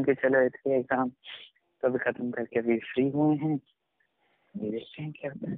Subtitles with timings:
[0.00, 3.56] Same के चल थे एग्ज़ाम तो अभी खत्म करके अभी फ्री हुए हैं।
[4.54, 5.56] देखते हैं क्या होता है।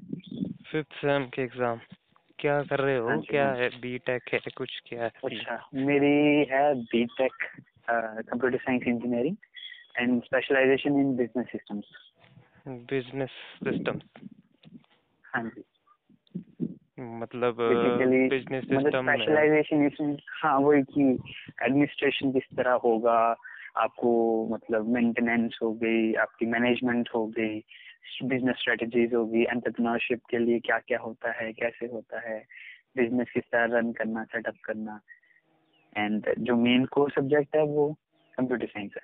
[0.63, 1.81] फिफ्थ सेम के एग्ज़ाम
[2.39, 3.17] क्या कर रहे हाँ?
[3.17, 3.69] हो क्या हाँ है?
[3.81, 5.11] बी टेक है कुछ क्या है?
[5.25, 7.33] अच्छा मेरी है B tech
[7.91, 9.36] computer science engineering
[9.99, 11.93] and specialization in business systems
[12.67, 13.31] business
[13.64, 14.03] systems
[15.25, 15.63] हाँ जी।
[16.99, 17.57] मतलब
[18.31, 21.11] बिज़नेस मतलब सिस्टम में स्पेशलाइजेशन इसमें हाँ वही कि
[21.64, 23.19] एडमिनिस्ट्रेशन किस तरह होगा
[23.76, 27.64] आपको मतलब मेंटेनेंस हो गई आपकी मैनेजमेंट हो गई
[28.25, 32.47] बिज़नेस स्ट्रेटजीज होगी एंटरप्रेन्योरशिप के लिए क्या क्या होता है कैसे होता है
[32.97, 35.00] बिज़नेस किस तरह रन करना सेटअप करना
[35.97, 37.97] एंड जो मेन कोर सब्जेक्ट है वो
[38.39, 39.03] कंप्यूटर साइंस है।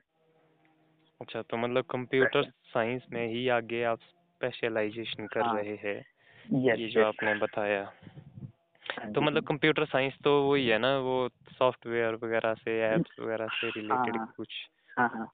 [1.21, 6.05] अच्छा तो मतलब कंप्यूटर साइंस में ही आगे आप स्पेशलाइजेशन कर हाँ। रहे हैं
[6.59, 7.93] ये जो आपने बताया।
[8.99, 13.69] तो मतलब कंप्यूटर साइंस तो वही है ना वो सॉफ्टवेयर वगैरह से एप्स वगैरह से
[13.69, 14.49] रिलेटेड हाँ। कुछ
[14.99, 15.33] हाँ हाँ।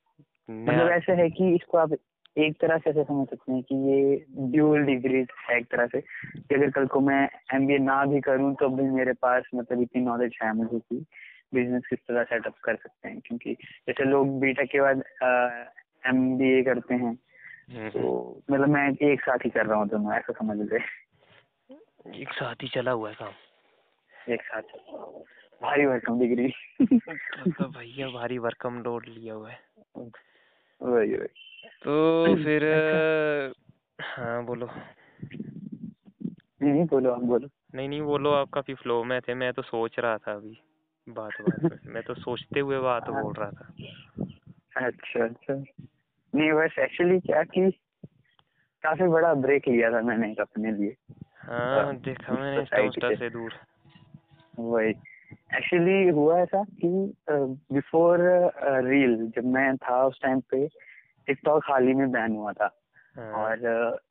[0.51, 1.93] मतलब ऐसे है कि इसको आप
[2.39, 6.01] एक तरह से ऐसे समझ सकते हैं कि ये ड्यूअल डिग्री है एक तरह से
[6.01, 10.03] कि अगर कल को मैं एम ना भी करूँ तो भी मेरे पास मतलब इतनी
[10.03, 11.05] नॉलेज है मुझे कि
[11.55, 13.55] बिज़नेस किस तरह सेटअप कर सकते हैं। क्योंकि
[13.89, 15.03] जैसे लोग बीटेक के बाद
[16.06, 17.19] एम बी ए करते हैं
[17.71, 22.33] हम्म, तो मतलब मैं एक साथ ही कर रहा हूँ दोनों ऐसा समझ लीजिए। एक
[22.33, 23.33] साथ ही चला हुआ है काम।
[24.30, 24.62] एक साथ।
[25.62, 29.58] भारी भरकम डिग्री मतलब भैया भारी वर्कम लोड लिया हुआ है।
[29.97, 31.28] वही वही।
[31.84, 32.64] तो फिर।
[34.00, 34.69] हाँ बोलो।
[36.62, 39.98] नहीं बोलो आप बोलो। नहीं नहीं बोलो आप काफ़ी फ्लो में थे मैं तो सोच
[39.98, 40.61] रहा था अभी
[41.09, 43.72] बात बात में। तो सोचते हुए बात। बोल रहा था।
[44.86, 45.55] अच्छा अच्छा।
[46.34, 47.70] नहीं बस एक्चुअली क्या कि
[48.83, 50.97] काफ़ी बड़ा ब्रेक लिया था मैंने अपने लिए।
[51.37, 53.53] हाँ देखा मैंने। से दूर।
[54.59, 54.91] वही।
[55.56, 56.88] एक्चुअली हुआ ऐसा कि
[57.31, 58.19] बिफोर
[58.87, 60.66] रील जब मैं था उस टाइम पे
[61.26, 62.70] टिकटॉक हाल ही में बैन हुआ था।
[63.16, 63.59] हाँ, और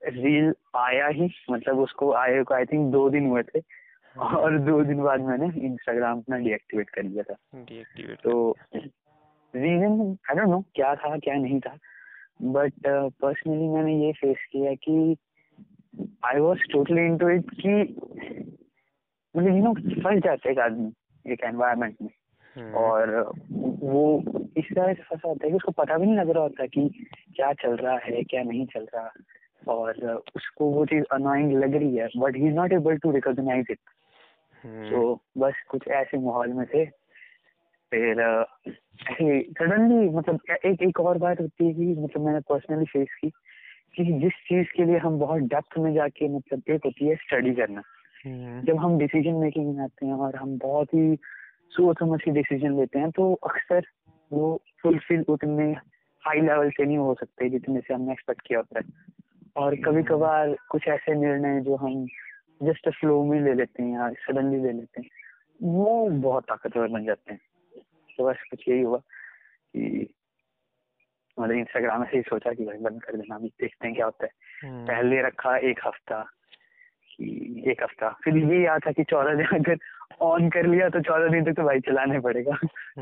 [0.05, 3.59] रील आया ही मतलब उसको आए को आई थिंक दो दिन हुए थे।
[4.15, 10.17] हाँ, और दो दिन बाद मैंने इंस्टाग्राम अपना डीएक्टिवेट कर लिया था। डीएक्टिवेट तो रीजन
[10.29, 11.77] आई डोंट नो क्या था क्या नहीं था।
[12.41, 15.15] बट पर्सनली मैंने ये फेस किया कि
[16.25, 17.73] I was totally into it कि
[19.38, 20.94] मतलब यू नो फंस जाते एक आदमी
[21.33, 22.09] एक एनवायरमेंट में।
[22.55, 23.31] हम्म, और
[23.83, 24.23] वो
[24.57, 27.05] इस तरह से फंसा होता है कि उसको पता भी नहीं लग रहा होता कि
[27.35, 29.11] क्या चल रहा है क्या नहीं चल रहा।
[29.67, 33.66] और उसको वो चीज़ अनोइंग लग रही है but he is not able to recognize
[33.71, 33.79] it
[34.66, 36.85] तो बस कुछ ऐसे माहौल में थे
[37.94, 38.21] फिर
[38.71, 43.29] ऐसे सडनली मतलब एक एक और बात होती है कि मतलब मैंने पर्सनली फेस की
[43.95, 47.53] कि जिस चीज़ के लिए हम बहुत डेप्थ में जाके मतलब एक होती है स्टडी
[47.53, 47.81] करना।
[48.66, 51.16] जब हम डिसीज़न मेकिंग में आते हैं और हम बहुत ही
[51.69, 53.85] सोच समझ के डिसीज़न लेते हैं तो अक्सर
[54.31, 55.72] वो फुलफिल उतने
[56.23, 58.85] हाई लेवल से नहीं हो सकते जितने से हमने एक्सपेक्ट किया होता है।
[59.56, 62.06] और कभी कभार कुछ ऐसे निर्णय जो हम
[62.63, 65.09] जस्ट फ्लो में ले लेते हैं या सडनली ले लेते हैं
[65.62, 67.39] वो बहुत ताकतवर बन जाते हैं।
[68.17, 68.97] तो बस कुछ यही हुआ
[69.73, 70.13] कि
[71.39, 74.25] मतलब इंस्टाग्राम ऐसे ही सोचा कि भाई बंद कर देना अभी देखते हैं क्या होता
[74.25, 74.31] है।
[74.63, 76.25] हम्म, पहले रखा एक हफ़्ता
[77.18, 79.78] कि एक हफ़्ता। फिर ये याद था कि चौदह दिन अगर
[80.22, 82.56] ऑन कर लिया तो चौदह दिन तक तो भाई चलाना पड़ेगा।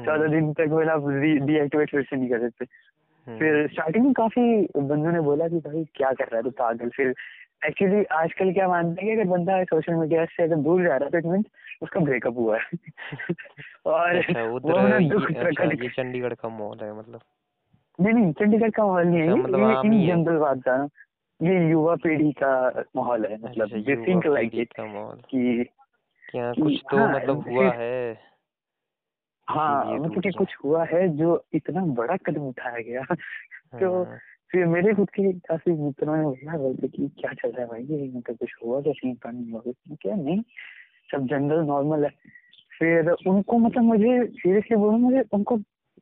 [0.05, 1.09] चौदह दिन तक मतलब आप
[1.47, 2.65] डीएक्टिवेट फिर से नहीं कर सकते।
[3.27, 6.49] हम्म, फिर स्टार्टिंग में काफ़ी बंदों ने बोला कि भाई क्या कर रहा है तू
[6.49, 6.89] पागल?
[6.89, 7.13] फिर
[7.65, 11.09] एक्चुअली आजकल क्या मानते हैं कि अगर बंदा सोशल मीडिया से अगर दूर जा रहा
[11.13, 11.45] है तो इट
[11.81, 12.69] उसका ब्रेकअप हुआ है।
[13.85, 17.19] और अच्छा वो अच्छा चंडीगढ़ का मॉल है मतलब।
[18.01, 20.89] नहीं नहीं चंडीगढ़ का माहौल नहीं अच्छा, है मतलब इन जनरल बात कर रहा हूँ
[21.41, 25.65] ये युवा पीढ़ी का माहौल है मतलब दे थिंक लाइक इट कि
[26.29, 28.19] क्या कि कुछ तो हाँ, मतलब हुआ है।
[29.49, 33.15] हाँ मतलब कि। कुछ हुआ है जो इतना बड़ा कदम उठाया गया।
[33.79, 34.17] तो हाँ,
[34.51, 37.83] फिर मेरे खुद के काफ़ी मित्रों ने बोला बोलते कि क्या चल रहा है भाई
[37.83, 40.41] ये मतलब कुछ हुआ क्या सीन पानी हुआ कुछ क्या नहीं
[41.11, 42.11] सब जनरल नॉर्मल है।
[42.79, 45.57] फिर उनको मतलब मुझे सीरियसली बोलूँ मुझे उनको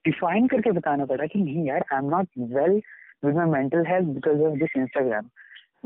[0.05, 2.81] डिफाइन करके बताना पड़ा कि नहीं यार I am not well
[3.24, 5.30] With my mental health because of this Instagram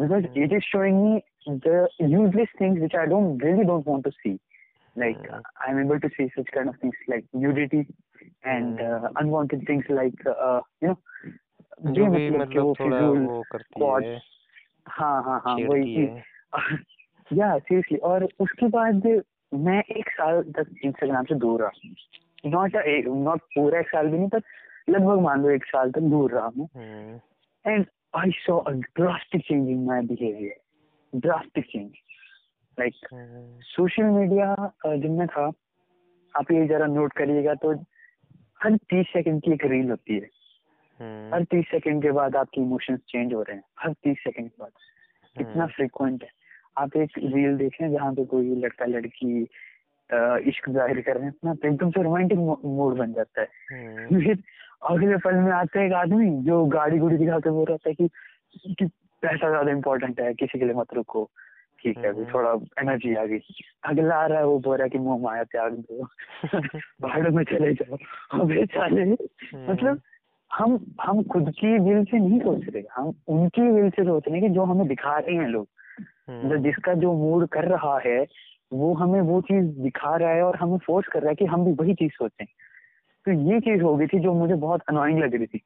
[0.00, 1.25] because it is showing me
[1.62, 4.38] the useless things which I don't really don't want to see.
[4.97, 5.41] Like Hmm.
[5.67, 7.81] I'm able to see such kind of things like nudity
[8.44, 10.99] and uh, unwanted things like uh, you know
[11.87, 14.23] जो भी कि मतलब वो थोड़ा फिजूल वो करती quads, है
[14.88, 19.06] हाँ हाँ हाँ छेड़ती वही है चीज या सीरियसली और उसके बाद
[19.55, 21.70] मैं एक साल तक इंस्टाग्राम से दूर रहा
[22.47, 22.73] नॉट
[23.06, 24.41] नॉट पूरा एक साल भी नहीं पर
[24.89, 26.69] लगभग मान लो एक साल तक दूर रहा हूँ।
[27.65, 27.85] And
[28.15, 30.57] I a drastic change in my behavior.
[31.13, 31.95] Drastic change.
[32.77, 34.53] Like hmm, social media
[34.85, 35.45] जब मैं था
[36.35, 37.74] आप ये जरा नोट करिएगा तो
[38.63, 40.30] हर तीस सेकंड की एक रील होती है।
[41.00, 44.50] हम्म, हर तीस सेकंड के बाद आपके इमोशंस चेंज हो रहे हैं। हर तीस सेकंड
[44.50, 44.71] के बाद।
[45.35, 46.30] कितना हम्म, फ्रिक्वेंट है।
[46.77, 49.41] आप एक रील देखें जहाँ पे कोई लड़का लड़की
[50.50, 54.21] इश्क ज़ाहिर कर रहे हैं अपना तो एकदम से रोमांटिक मूड बन जाता है। हम्म,
[54.24, 54.44] फिर
[54.89, 58.07] अगले पल में आता है एक आदमी जो गाड़ी गुड़ी दिखाते बोल रहा है कि,
[58.57, 58.85] कि
[59.21, 61.30] पैसा ज़्यादा इम्पोर्टेंट है किसी के लिए मत रुको।
[61.83, 63.39] ठीक है अभी हम्म। थोड़ा एनर्जी आ गई।
[63.83, 66.07] अगला आ रहा है वो बोल रहा है कि मोह माया त्याग दो।
[67.01, 67.97] पहाड़ों में चले जाओ।
[68.39, 69.06] अबे साले
[69.69, 70.01] मतलब
[70.53, 74.39] हम हम खुद की विल से नहीं सोच रहे। हम उनकी विल से सोच रहे
[74.39, 75.68] हैं कि जो हमें दिखा रहे हैं लोग।
[76.30, 78.27] हम्म, मतलब जिसका जो मूड कर रहा है
[78.74, 81.65] वो हमें वो चीज़ दिखा रहा है और हमें फोर्स कर रहा है कि हम
[81.65, 82.45] भी वही चीज़ सोचें।
[83.25, 85.62] तो ये चीज़ हो गई थी जो मुझे बहुत अनोइंग लग रही थी।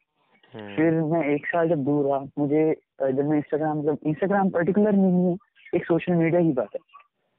[0.54, 2.64] हम्म, फिर मैं एक साल जब दूर रहा मुझे
[3.02, 5.36] जब मैं इंस्टाग्राम मतलब इंस्टाग्राम पर्टिकुलर नहीं है
[5.76, 6.80] एक सोशल मीडिया की बात है।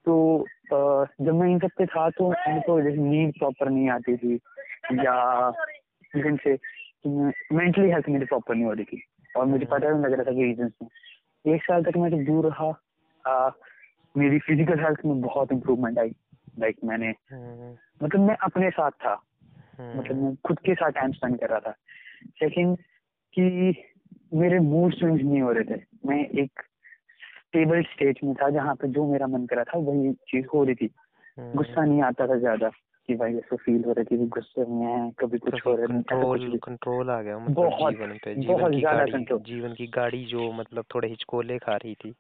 [0.07, 0.45] तो
[1.21, 4.35] जब मैं इन सब पे था तो मेरे को जैसे नींद प्रॉपर नहीं आती थी
[5.05, 5.49] या
[6.15, 6.59] रीजन से
[7.57, 9.03] मेंटली हेल्थ मेरी प्रॉपर नहीं हो रही थी।
[9.37, 12.11] और मुझे हम्म। पता नहीं लग रहा था कि रीजन में एक साल तक मैं
[12.11, 12.71] जब दूर रहा
[13.25, 13.51] अ,
[14.17, 16.13] मेरी फ़िज़िकल हेल्थ में बहुत इम्प्रूवमेंट आई।
[16.59, 17.75] लाइक मैंने हम्म,
[18.05, 19.15] मतलब मैं अपने साथ था।
[19.81, 21.71] मतलब मैं खुद के साथ टाइम स्पेंड कर रहा था।
[22.27, 22.79] सेकंड
[23.39, 23.43] कि
[24.35, 26.61] मेरे मूड स्विंग्स नहीं हो रहे थे। मैं एक
[27.49, 30.75] स्टेबल स्टेज में था जहाँ पे जो मेरा मन करा था वही चीज़ हो रही
[30.75, 30.91] थी।
[31.39, 32.69] हम्म, गुस्सा नहीं आता था ज़्यादा
[33.07, 35.81] कि भाई ऐसे फील हो रही थी कि गुस्से में है कभी कुछ हो रहा
[35.81, 39.75] है कंट्रोल कंट्रोल आ गया मतलब बहुत- जीवन पे जीवन बहुत की गाड़ी control। जीवन
[39.75, 42.15] की गाड़ी जो मतलब थोड़े हिचकोले खा रही थी।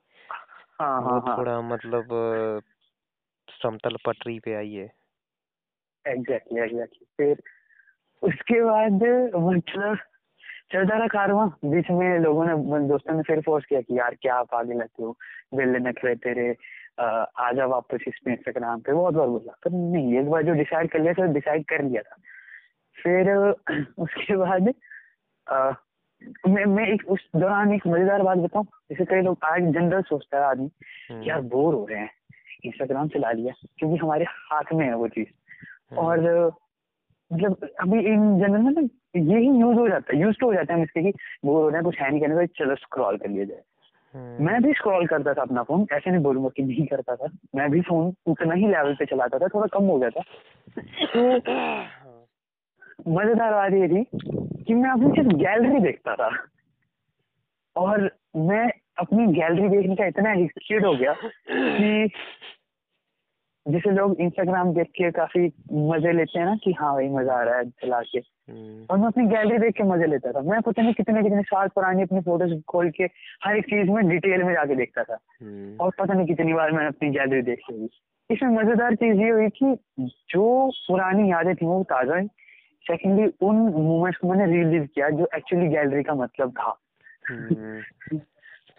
[0.81, 2.08] हाँ वो हाँ हाँ। थोड़ा मतलब
[3.62, 4.98] समतल पटरी पे आई है।
[6.08, 7.43] एग्जैक्टली एग्जैक्टली फिर
[8.22, 9.02] उसके बाद
[9.37, 9.99] मतलब
[10.72, 14.34] चलता रहा कारवां बीच में लोगों ने दोस्तों ने फिर फोर्स किया कि यार क्या
[14.34, 15.16] आप आगे लगते हो
[15.55, 16.50] वेले नखरे तेरे
[17.00, 20.52] आ जा वापस इस पे इंस्टाग्राम पे बहुत बार बोला। पर नहीं एक बार जो
[20.55, 22.16] डिसाइड कर लिया था डिसाइड कर लिया था।
[22.96, 23.31] फिर
[23.99, 24.72] उसके बाद
[26.49, 30.38] मैं मैं एक उस दौरान एक मज़ेदार बात बताऊँ जैसे कई लोग आज जनरल सोचता
[30.38, 30.70] है आदमी
[31.10, 32.10] हम्म, यार बोर हो रहे हैं
[32.64, 35.26] इंस्टाग्राम चला लिया क्योंकि हमारे हाथ में है वो चीज़।
[35.93, 36.52] और
[37.32, 38.81] मतलब अभी इन जनरल में ना
[39.17, 41.69] यही यूज़ हो जाता है यूज़ तो हो जाता है हम इसके कि बोर हो
[41.69, 43.62] रहे हैं कुछ है नहीं करने का चलो स्क्रॉल कर लिया जाए।
[44.14, 47.26] हम्म, मैं भी स्क्रॉल करता था अपना फ़ोन ऐसे नहीं बोलूँगा कि नहीं करता था।
[47.55, 50.23] मैं भी फ़ोन उतना ही लेवल पे चलाता था थोड़ा कम हो गया था।
[51.05, 52.26] तो हाँ,
[53.08, 54.05] मज़ेदार बात ये थी
[54.64, 56.31] कि मैं अपनी सिर्फ़ गैलरी देखता था।
[57.76, 61.12] और मैं अपनी गैलरी देखने का इतना एडिक्टेड हो गया
[61.50, 62.08] कि
[63.69, 67.43] जैसे लोग इंस्टाग्राम देख के काफ़ी मज़े लेते हैं ना कि हाँ भाई मज़ा आ
[67.43, 70.61] रहा है चला के। हम्म, और मैं अपनी गैलरी देख के मज़े लेता था। मैं
[70.61, 73.05] पता नहीं कितने कितने साल पुरानी अपनी फ़ोटोज़ खोल के
[73.44, 76.73] हर एक चीज़ में डिटेल में जाके देखता था। हम्म, और पता नहीं कितनी बार
[76.73, 77.88] मैंने अपनी गैलरी देख ली
[78.31, 82.26] इसमें मज़ेदार चीज़ ये हुई कि जो पुरानी यादें थी वो ताज़ा हुई।
[82.87, 86.79] सेकेंडली उन मोमेंट्स को मैंने रिलीव किया जो एक्चुअली गैलरी का मतलब था।
[87.31, 87.81] हम्म,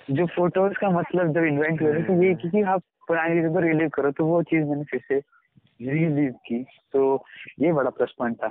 [0.10, 3.90] जो फ़ोटोज़ का मतलब जब इन्वेंट हुआ तो ये कि आप पुरानी चीज़ों को रिलीव
[3.90, 5.20] करो तो वो चीज़ मैंने फिर से
[5.94, 6.64] रिलीव की।
[6.94, 7.26] तो
[7.60, 8.48] ये बड़ा प्लस पॉइंट था।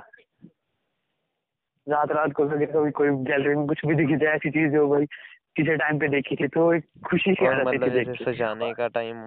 [1.87, 4.87] रात रात को कभी कभी कोई गैलरी में कुछ भी दिखी जाए ऐसी चीज़ जो
[4.87, 5.05] भाई
[5.55, 9.17] किसी टाइम पे देखी थी तो एक खुशी सी जाती मतलब के। सजाने का टाइम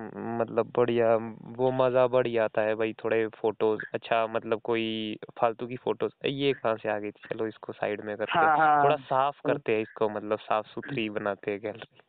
[0.40, 1.16] मतलब बढ़िया
[1.56, 6.52] वो मज़ा बढ़िया जाता है भाई थोड़े फ़ोटोज़ अच्छा मतलब कोई फालतू की फ़ोटोज़ ये
[6.54, 7.28] कहाँ से आ गई थी?
[7.34, 11.08] चलो इसको साइड में करते हाँ। हाँ थोड़ा साफ़ करते हैं इसको मतलब साफ़ सुथरी
[11.10, 12.00] बनाते हैं गैलरी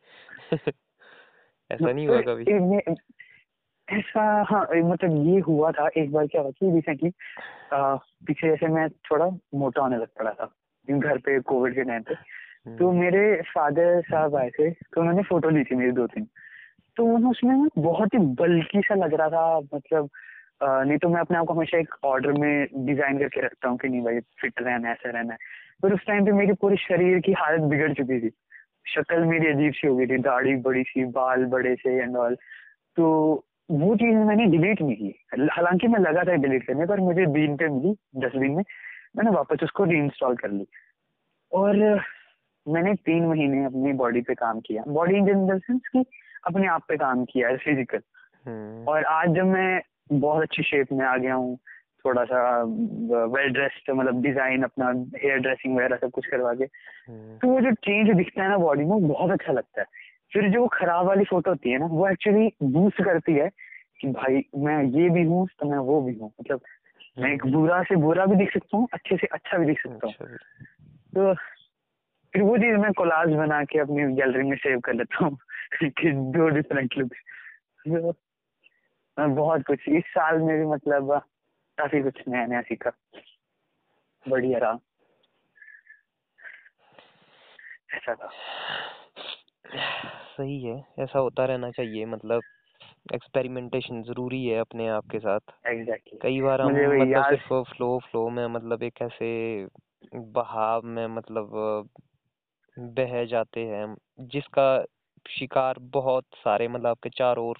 [1.72, 2.44] ऐसा नहीं हुआ कभी?
[3.88, 7.10] ऐसा हाँ मतलब ये हुआ था एक बार क्या हुआ कि रिसेंटली
[7.72, 10.54] पीछे जैसे मैं थोड़ा मोटा होने लग पड़ा था
[10.90, 12.14] घर पे कोविड के टाइम पे।
[12.78, 16.24] तो हम्म, मेरे फादर साहब आए थे तो उन्होंने फ़ोटो ली थी मेरी दो तीन।
[16.96, 20.10] तो उसमें बहुत ही बल्कि सा लग रहा था मतलब
[20.62, 23.88] नहीं तो मैं अपने आप को हमेशा एक ऑर्डर में डिज़ाइन करके रखता हूँ कि
[23.88, 25.38] नहीं भाई फिट रहना है ऐसा रहना है।
[25.82, 28.30] पर उस टाइम पे मेरी पूरी शरीर की हालत बिगड़ चुकी थी।
[28.86, 32.34] शक्ल मेरी अजीब सी हो गई थी दाढ़ी बड़ी सी बाल बड़े से एंड ऑल
[32.96, 33.04] तो
[33.70, 37.56] वो चीज़ मैंने डिलीट नहीं की। हालाँकि मैं लगा था डिलीट करने पर मुझे बीन
[37.56, 38.62] पे मिली डस्टबिन में
[39.16, 40.66] मैंने वापस उसको रीइंस्टॉल कर ली।
[41.52, 41.76] और
[42.66, 46.04] मैंने तीन महीने अपनी बॉडी पे काम किया। बॉडी इन जनरल सेंस कि
[46.46, 48.00] अपने आप पे काम किया है फ़िज़िकल
[48.46, 49.80] हम्म, और आज जब मैं
[50.12, 51.58] बहुत अच्छी शेप में आ गया हूँ
[52.04, 54.88] थोड़ा सा वेल ड्रेस्ड मतलब डिज़ाइन अपना
[55.22, 58.56] हेयर ड्रेसिंग वगैरह सब कुछ करवा के हम्म, तो वो जो चेंज दिखता है ना
[58.58, 59.86] बॉडी में बहुत अच्छा लगता है।
[60.32, 63.48] फिर जो खराब वाली फ़ोटो होती है ना वो एक्चुअली बूस्ट करती है
[64.00, 66.60] कि भाई मैं ये भी हूँ तो मैं वो भी हूँ। मतलब
[67.18, 70.06] मैं एक बुरा से बुरा भी दिख सकता हूँ अच्छे से अच्छा भी दिख सकता
[70.06, 70.36] हूँ। अच्छा
[71.14, 71.34] तो
[72.32, 75.38] फिर वो चीज़ मैं कोलाज बना के अपनी गैलरी में सेव कर लेता हूँ
[75.82, 78.16] कि दो डिफरेंट लुक
[79.18, 81.22] बहुत कुछ। इस साल में भी मतलब
[81.78, 82.90] काफ़ी कुछ नया नया सीखा।
[84.28, 84.78] बढ़िया रहा।
[87.94, 88.28] ऐसा था।
[90.36, 92.42] सही है ऐसा होता रहना चाहिए मतलब
[93.14, 98.28] एक्सपेरिमेंटेशन ज़रूरी है अपने आप के साथ। एग्जैक्टली कई बार हम मतलब सिर्फ़ फ्लो फ्लो
[98.30, 99.66] में मतलब एक ऐसे
[100.14, 101.50] बहाव में मतलब
[102.78, 104.84] बह जाते हैं जिसका
[105.28, 107.58] शिकार बहुत सारे मतलब आपके चारों ओर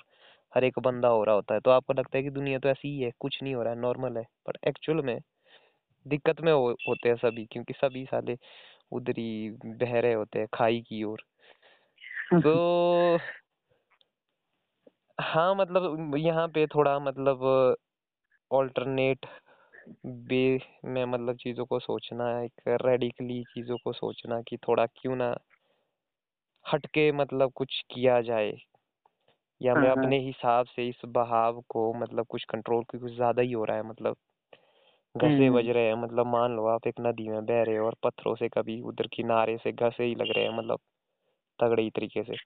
[0.55, 2.89] हर एक बंदा हो रहा होता है तो आपको लगता है कि दुनिया तो ऐसी
[2.89, 5.19] ही है कुछ नहीं हो रहा है नॉर्मल है पर एक्चुअल में
[6.07, 8.37] दिक्कत में हो, होते हैं सभी क्योंकि सभी साले
[8.93, 11.25] उधर ही बह रहे होते हैं खाई की ओर।
[12.35, 13.19] तो
[15.19, 17.43] हाँ मतलब यहाँ पे थोड़ा मतलब
[18.51, 19.27] ऑल्टरनेट
[20.07, 25.35] बे में मतलब चीज़ों को सोचना एक रेडिकली चीज़ों को सोचना कि थोड़ा क्यों ना
[26.65, 28.53] हटके मतलब कुछ किया जाए।
[29.65, 33.13] या मैं हाँ, हाँ। अपने हिसाब से इस बहाव को मतलब कुछ कंट्रोल की कुछ
[33.13, 34.17] ज़्यादा ही हो रहा है मतलब
[35.15, 37.87] घसे हम्म, बज रहे हैं मतलब मान लो आप एक नदी में बह रहे हो
[37.87, 40.79] और पत्थरों से कभी उधर किनारे से घसे ही लग रहे हैं मतलब
[41.59, 42.37] तगड़े ही तरीके से।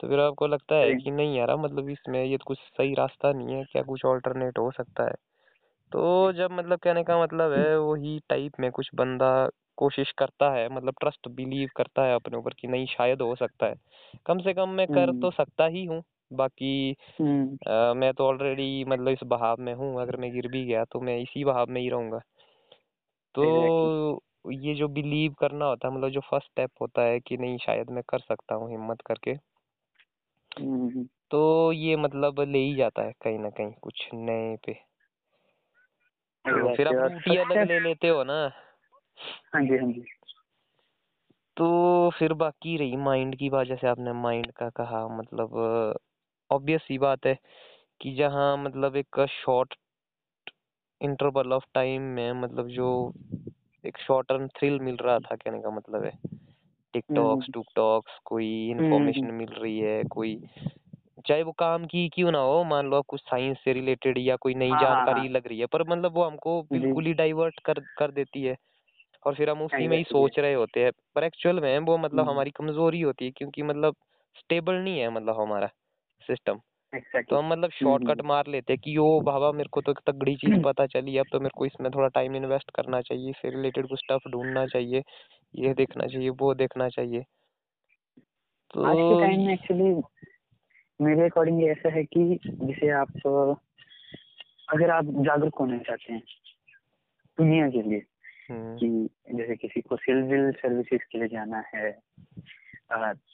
[0.00, 3.32] तो फिर आपको लगता है। कि नहीं यार मतलब इसमें ये तो कुछ सही रास्ता
[3.32, 5.14] नहीं है क्या कुछ ऑल्टरनेट हो सकता है?
[5.92, 9.30] तो जब मतलब कहने का मतलब है वही टाइप में कुछ बंदा
[9.78, 13.66] कोशिश करता है मतलब ट्रस्ट बिलीव करता है अपने ऊपर कि नहीं शायद हो सकता
[13.66, 13.74] है।
[14.26, 16.02] कम से कम मैं कर हम्म, तो सकता ही हूँ।
[16.34, 20.64] बाकी हम्म, अ, मैं तो ऑलरेडी मतलब इस बहाव में हूँ अगर मैं गिर भी
[20.64, 22.18] गया तो मैं इसी बहाव में ही रहूँगा।
[23.34, 27.58] तो ये जो बिलीव करना होता है मतलब जो फ़र्स्ट स्टेप होता है कि नहीं
[27.58, 29.30] शायद मैं कर सकता हूँ हिम्मत करके।
[30.60, 34.72] हम्म, तो ये मतलब ले ही जाता है कहीं ना कहीं कुछ नए पे।
[36.44, 38.52] तो फिर आप first अलग ले लेते हो ना?
[39.54, 40.04] हाँ जी हाँ जी।
[41.56, 45.50] तो फिर बाकी रही माइंड की बात जैसे आपने माइंड का कहा मतलब
[46.54, 47.38] ऑब्वियस सी बात है
[48.00, 49.74] कि जहाँ मतलब एक शॉर्ट
[51.00, 53.12] इंटरवल ऑफ़ टाइम में मतलब जो
[53.84, 56.12] एक शॉर्ट टर्म थ्रिल मिल रहा था कहने का मतलब है।
[56.94, 60.40] टिकटॉक्स टुकटॉक्स कोई इंफॉर्मेशन मिल रही है कोई
[61.26, 64.54] चाहे वो काम की क्यों ना हो मान लो कुछ साइंस से रिलेटेड या कोई
[64.54, 67.60] नई हाँ, हाँ, जानकारी हाँ। लग रही है पर मतलब वो हमको बिल्कुल ही डाइवर्ट
[67.60, 68.56] कर कर देती है
[69.26, 72.20] और फिर हम उसी में ही सोच रहे होते हैं। पर एक्चुअल में वो मतलब
[72.20, 73.96] हम्म, हमारी कमज़ोरी होती है क्योंकि मतलब
[74.36, 75.70] स्टेबल नहीं है मतलब हमारा।
[76.24, 76.60] System
[76.92, 77.26] exactly.
[77.28, 80.34] तो हम मतलब शॉर्टकट मार लेते हैं कि ओ बाबा मेरे को तो एक तगड़ी
[80.36, 83.86] चीज़ पता चली अब तो मेरे को इसमें थोड़ा टाइम इन्वेस्ट करना चाहिए इससे रिलेटेड
[83.86, 85.02] कुछ स्टफ़ ढूंढना चाहिए
[85.54, 87.24] ये देखना चाहिए वो देखना चाहिए।
[88.70, 89.94] तो आज के टाइम में एक्चुअली
[91.00, 93.12] मेरे अकॉर्डिंग ऐसा है कि जैसे आप
[94.72, 96.22] अगर आप जागरूक होना चाहते हैं
[97.38, 98.02] दुनिया के लिए
[98.50, 101.90] हम्म, कि जैसे किसी को सिविल सर्विसेज़ के लिए जाना है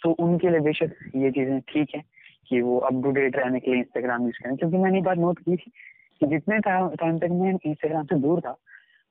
[0.03, 2.03] तो उनके लिए बेशक ये चीज़ें ठीक है।
[2.51, 5.19] कि वो अप टू डेट रहने के लिए इंस्टाग्राम यूज़ करें। क्योंकि मैंने ये बात
[5.19, 5.71] नोट की थी
[6.21, 8.57] कि जितने टाइम तक मैं इंस्टाग्राम से दूर था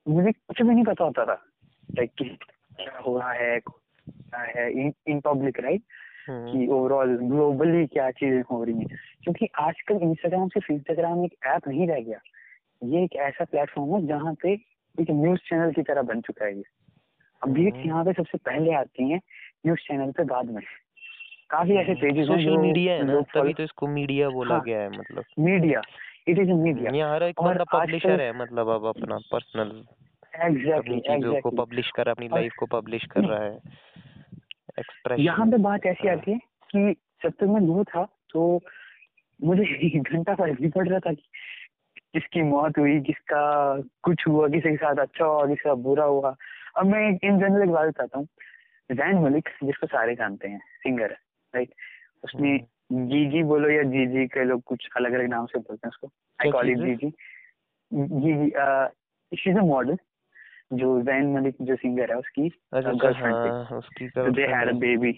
[0.08, 1.42] मुझे कुछ भी नहीं पता होता था
[1.90, 4.70] लाइक कि क्या हो रहा है क्या है
[5.08, 5.82] इन पब्लिक राइट
[6.30, 8.86] कि ओवरऑल ग्लोबली क्या चीज़ें हो रही हैं।
[9.22, 12.18] क्योंकि आजकल इंस्टाग्राम सिर्फ़ इंस्टाग्राम एक ऐप नहीं रह गया।
[12.84, 14.52] ये एक ऐसा प्लेटफॉर्म है जहाँ पे
[15.00, 16.62] एक न्यूज़ चैनल की तरह बन चुका है ये।
[17.42, 19.20] Updates hmm. यहाँ पे सबसे पहले आती हैं
[19.66, 20.62] न्यूज़ चैनल पे बाद में।
[21.50, 24.80] काफ़ी ऐसे पेजेस हैं सोशल मीडिया है ना तभी तो इसको मीडिया बोला हाँ। गया
[24.80, 25.80] है मतलब। मीडिया
[26.28, 30.98] इट इज़ मीडिया यहाँ हर एक बंदा पब्लिशर है मतलब अब अपना पर्सनल अपनी एग्जैक्टली
[31.00, 33.54] चीज़ों को पब्लिश कर अपनी लाइफ को पब्लिश कर रहा है।
[34.78, 36.38] एक्सप्रेशन यहाँ पे बात ऐसी हाँ। आती है
[36.70, 36.92] कि
[37.24, 38.60] जब तक मैं दूर था तो
[39.40, 41.22] मुझे एक घंटा फ़र्क नहीं पड़ रहा था कि
[42.14, 43.42] किसकी मौत हुई किसका
[44.02, 46.34] कुछ हुआ किसी के साथ अच्छा हुआ किसी का बुरा हुआ।
[46.78, 48.26] अब मैं इन जनरल एक बात बताता हूँ।
[48.90, 51.18] जैन मलिक जिसको सारे जानते हैं सिंगर है।
[51.54, 51.74] राइट
[52.24, 55.90] उसने हम्म। जीजी बोलो या जीजी के लोग कुछ अलग अलग नाम से बोलते हैं
[55.90, 56.96] उसको आई कॉल इट चीज़ है?
[56.96, 57.10] जीजी
[57.92, 59.96] जीजी शी इज़ अ मॉडल
[60.80, 64.48] जो जैन मलिक जो सिंगर है उसकी अच्छा अच्छा गर्लफ्रेंड थी हाँ उसकी so they
[64.48, 65.12] had a girlfriend है। baby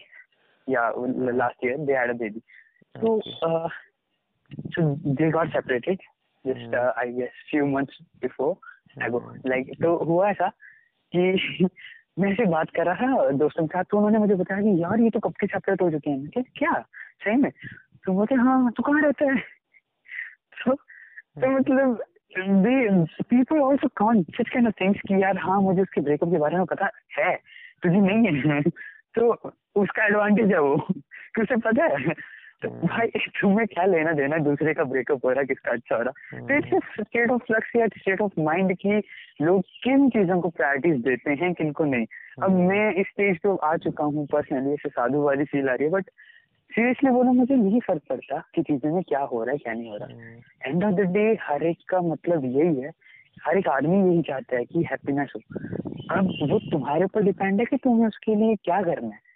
[0.68, 1.30] yeah Hmm.
[1.38, 2.42] last year they had a baby
[2.94, 3.32] so Okay.
[3.42, 3.68] uh,
[4.74, 4.84] so
[5.20, 6.04] they got separated
[6.44, 6.76] just Hmm.
[6.80, 8.50] uh, i guess few months before
[8.98, 9.40] ago Hmm.
[9.44, 10.48] like तो हुआ ऐसा
[11.12, 11.68] कि
[12.18, 15.00] मैं ऐसे बात कर रहा था दोस्तों के साथ तो उन्होंने मुझे बताया कि यार
[15.00, 16.80] ये तो कब के सेपरेट हो चुके हैं। क्या?
[17.24, 17.50] सही में?
[18.04, 19.36] तो बोलते हाँ तो कहाँ रहता है?
[20.64, 20.74] तो
[21.40, 22.04] तो मतलब
[23.22, 26.56] people also con such kind of things कि यार हाँ मुझे उसके ब्रेकअप के बारे
[26.56, 27.36] में पता है।
[27.82, 28.62] तुझे नहीं है।
[29.14, 29.32] तो
[29.76, 30.76] उसका एडवांटेज है वो।
[31.34, 32.14] कि उसे पता है।
[32.62, 33.06] तो। भाई
[33.40, 36.60] तुम्हें क्या लेना देना दूसरे का ब्रेकअप हो रहा है किसका अच्छा हो रहा है
[36.60, 38.98] तो इट्स स्टेट ऑफ़ फ्लक्स या स्टेट ऑफ़ माइंड की
[39.42, 42.06] लोग किन चीज़ों को प्रायोरिटीज देते हैं किन को नहीं
[42.42, 45.74] अब हम्म। मैं इस स्टेज पे आ चुका हूँ पर्सनली ऐसे साधु वाली फील आ
[45.74, 46.10] रही है बट
[46.70, 49.90] सीरियसली बोलो मुझे नहीं फ़र्क पड़ता कि चीज़ें में क्या हो रहा है क्या नहीं
[49.90, 52.92] हो रहा। एंड ऑफ़ द डे हर एक का मतलब यही है
[53.46, 55.40] हर एक आदमी यही चाहता है कि हैप्पीनेस हो
[56.10, 59.31] अब वो तुम्हारे ऊपर डिपेंड है कि तुम्हें उसके लिए क्या करना है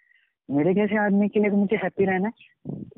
[0.51, 2.33] मेरे जैसे आदमी के लिए तो मुझे हैप्पी रहना है।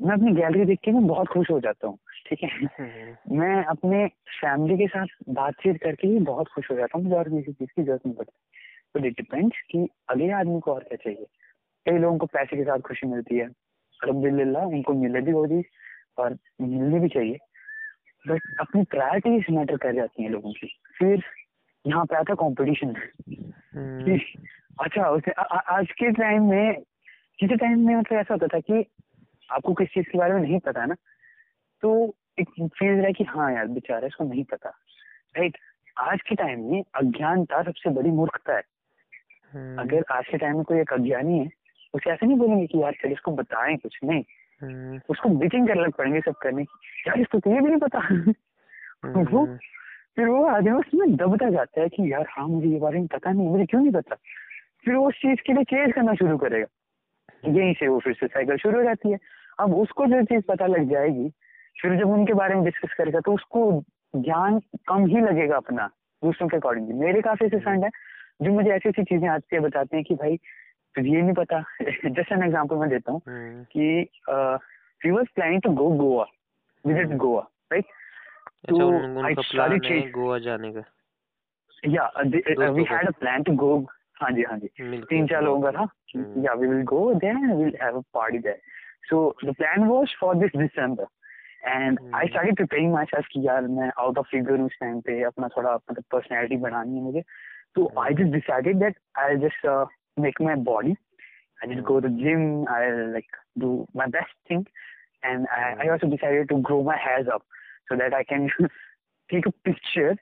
[0.00, 2.48] मैं अपनी गैलरी देख के मैं बहुत खुश हो जाता हूँ ठीक है?
[2.48, 4.06] हम्म, मैं अपने
[4.40, 7.70] फैमिली के साथ बातचीत करके ही बहुत खुश हो जाता हूँ मुझे और किसी चीज़
[7.76, 8.38] की ज़रूरत नहीं पड़ती।
[8.94, 11.26] तो इट डिपेंड्स कि अगले आदमी को और क्या चाहिए।
[11.86, 13.46] कई लोगों को पैसे के साथ खुशी मिलती है
[14.02, 15.62] अलहमदिल्ला उनको मिले भी होगी
[16.18, 17.38] और मिलनी भी चाहिए।
[18.28, 21.22] बट अपनी प्रायोरिटीज मैटर कर जाती है लोगों की। फिर
[21.86, 22.94] यहाँ पे आता कंपटीशन
[23.74, 24.18] हम्म,
[24.80, 26.82] अच्छा उसे आ, आ, आज के टाइम में
[27.40, 28.86] किसी टाइम में मतलब ऐसा होता था कि
[29.52, 30.94] आपको किस चीज़ के बारे में नहीं पता ना
[31.82, 34.68] तो एक फील रहा है कि हाँ यार बेचारा इसको नहीं पता।
[35.36, 35.56] राइट
[35.98, 38.62] आज के टाइम में अज्ञानता सबसे बड़ी मूर्खता है।
[39.54, 41.50] हम्म, अगर आज के टाइम में कोई एक अज्ञानी है
[41.94, 44.24] उसे ऐसे नहीं बोलेंगे कि यार चल इसको बताएँ कुछ नहीं।
[44.62, 47.78] हम्म, उसको बीटिंग कर लग पड़ेंगे सब करने की। यार इसको तो ये भी नहीं
[47.78, 49.56] पता। वो हम्म,
[50.16, 53.32] फिर वो आदमी उसमें दबता जाता है कि यार हाँ मुझे ये बारे में पता
[53.32, 54.16] नहीं मुझे क्यों नहीं पता?
[54.84, 56.66] फिर वो उस चीज़ के लिए चेज करना शुरू करेगा।
[57.44, 59.18] यहीं से वो फिर से साइकिल शुरू हो जाती है।
[59.60, 61.28] अब उसको जो चीज़ पता लग जाएगी
[61.82, 65.86] फिर जब उनके बारे में डिस्कस करेगा तो उसको ज्ञान कम ही लगेगा अपना
[66.22, 67.90] दूसरों के अकॉर्डिंगली मेरे काफ़ी ऐसे फ्रेंड है
[68.42, 70.36] जो मुझे ऐसी ऐसी चीज़ें आती है बताते हैं कि भाई
[70.94, 71.60] तुझे ये नहीं पता।
[72.06, 74.08] जस्ट एन एग्ज़ाम्पल मैं देता हूँ हम्म, कि
[75.04, 76.26] we was planning to go Goa
[76.84, 77.16] visit.
[77.16, 77.84] Goa right
[78.68, 78.76] तो
[79.78, 80.82] chase- गोवा जाने का।
[81.88, 82.10] या
[82.70, 83.76] we had a plan to go
[84.22, 87.02] हाँ जी हाँ जी मिलके तीन चार लोगों का था हम्म। या we will go
[87.14, 88.60] there will have a party there
[89.10, 91.06] so the plan was for this December
[91.66, 92.26] and I hmm.
[92.26, 95.74] Started preparing myself कि यार मैं आउट ऑफ़ फिगर हूँ उस टाइम पे अपना थोड़ा
[95.74, 97.22] मतलब पर्सनैलिटी बढ़ानी है मुझे।
[97.74, 99.66] तो I just decided that I just
[100.18, 100.96] make my body
[101.60, 102.66] I just go to gym.
[102.68, 103.26] I like
[103.58, 104.66] do my best thing,
[105.22, 107.42] and I, I also decided to grow my hairs up
[107.88, 108.50] so that I can
[109.30, 110.16] take a picture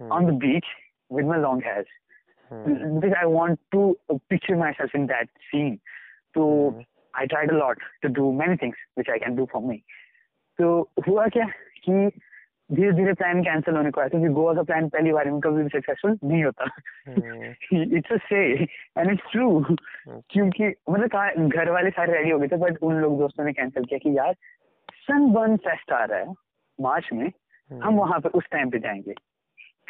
[0.00, 0.66] hmm, on the beach
[1.10, 1.38] with my
[2.52, 3.96] hmm, because I want to
[4.32, 5.78] picture myself in that scene.
[6.36, 6.84] So hmm,
[7.14, 9.78] I tried a lot to do many things which I can do for me.
[10.58, 11.44] तो हुआ क्या
[11.84, 12.10] कि
[12.72, 15.62] धीरे धीरे plan cancel होने को आया क्योंकि गोवा का प्लान पहली बार में कभी
[15.62, 16.64] भी सक्सेसफुल नहीं होता।
[17.96, 18.54] इट्स अ से
[18.98, 19.64] एंड इट्स ट्रू
[20.08, 23.52] क्योंकि मतलब कहा घर वाले सारे रेडी हो गए थे बट उन लोग दोस्तों ने
[23.52, 24.34] कैंसिल किया कि यार
[24.92, 26.34] सनबर्न फेस्ट आ रहा है
[26.80, 29.14] मार्च में हम हम्म, वहाँ पे उस टाइम पे जाएँगे।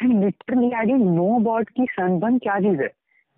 [0.03, 2.91] And literally I didn't know about कि सनबर्न क्या चीज़ है?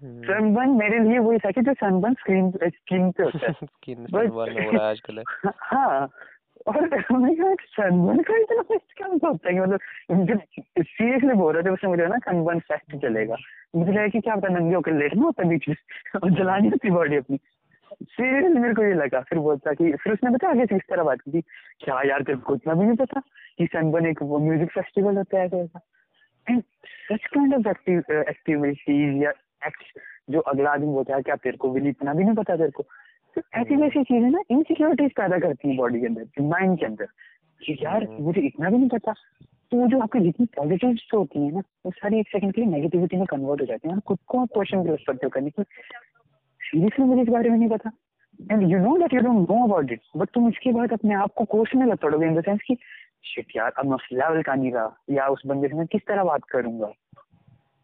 [0.03, 4.05] हम्म, सनबर्न मेरे लिए वही था कि जो सनबर्न स्क्रीन स्क्रीन पे होता है। स्किन
[4.05, 5.23] सनबर्न हो रहा है आजकल।
[5.57, 6.09] हाँ
[6.67, 6.81] और
[7.17, 9.53] मैं कहा सनबर्न का इतना क्या होता है?
[9.53, 9.79] कि मतलब
[10.79, 13.35] सीरियसली बोल रहे थे उसने मुझे ना सनबर्न फेस्ट चलेगा।
[13.75, 15.75] मुझे लगा कि क्या पता नंगे होकर लेटना होता बीच में
[16.23, 17.39] और जलानी होती बॉडी अपनी।
[18.03, 21.03] सीरियसली मेरे को ये लगा फिर बोलता कि फिर उसने बता आगे से इस तरह
[21.03, 21.41] बात की
[21.79, 23.21] क्या यार तेरे को इतना भी नहीं पता
[23.57, 25.79] कि सनबर्न एक म्यूज़िक फेस्टिवल होता है ऐसा
[26.49, 26.61] and
[27.11, 29.31] such kind of activities या
[29.67, 32.71] एक्ट जो अगला आदमी बोलता है क्या तेरे को भी इतना भी नहीं पता तेरे
[32.71, 32.83] को।
[33.35, 37.07] तो ऐसी वैसी चीज़ें ना इनसिक्योरिटीज पैदा करती हैं बॉडी के अंदर माइंड के अंदर
[37.61, 39.13] कि यार हम्म। मुझे इतना भी नहीं पता।
[39.71, 43.17] तो जो आपकी जितनी पॉजिटिव होती है ना वो सारी एक सेकंड के लिए नेगेटिविटी
[43.17, 47.05] में कन्वर्ट हो जाती है। खुद को आप क्वेश्चन कर सकते हो करने की सीरियसली
[47.05, 47.91] मुझे इस बारे में नहीं पता।
[48.51, 51.33] And you know that you don't know about it but तुम इसके बाद अपने आप
[51.37, 52.77] को कोसने लग पड़ोगे इन द सेंस कि
[53.23, 56.23] शिट यार अब मैं लेवल का नहीं रहा। या उस बंदे से मैं किस तरह
[56.23, 56.91] बात करूँगा?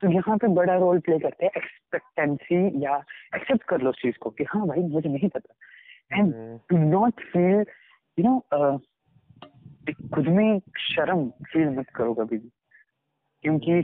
[0.02, 2.97] तो यहाँ पे बड़ा रोल प्ले करते हैं एक्सपेक्टेंसी या
[3.36, 6.34] एक्सेप्ट कर लो उस चीज़ को कि हाँ भाई मुझे नहीं पता। And
[6.71, 7.65] do not feel
[8.17, 8.78] you know
[10.13, 12.49] खुद में शर्म फील मत करो कभी भी।
[13.43, 13.82] क्योंकि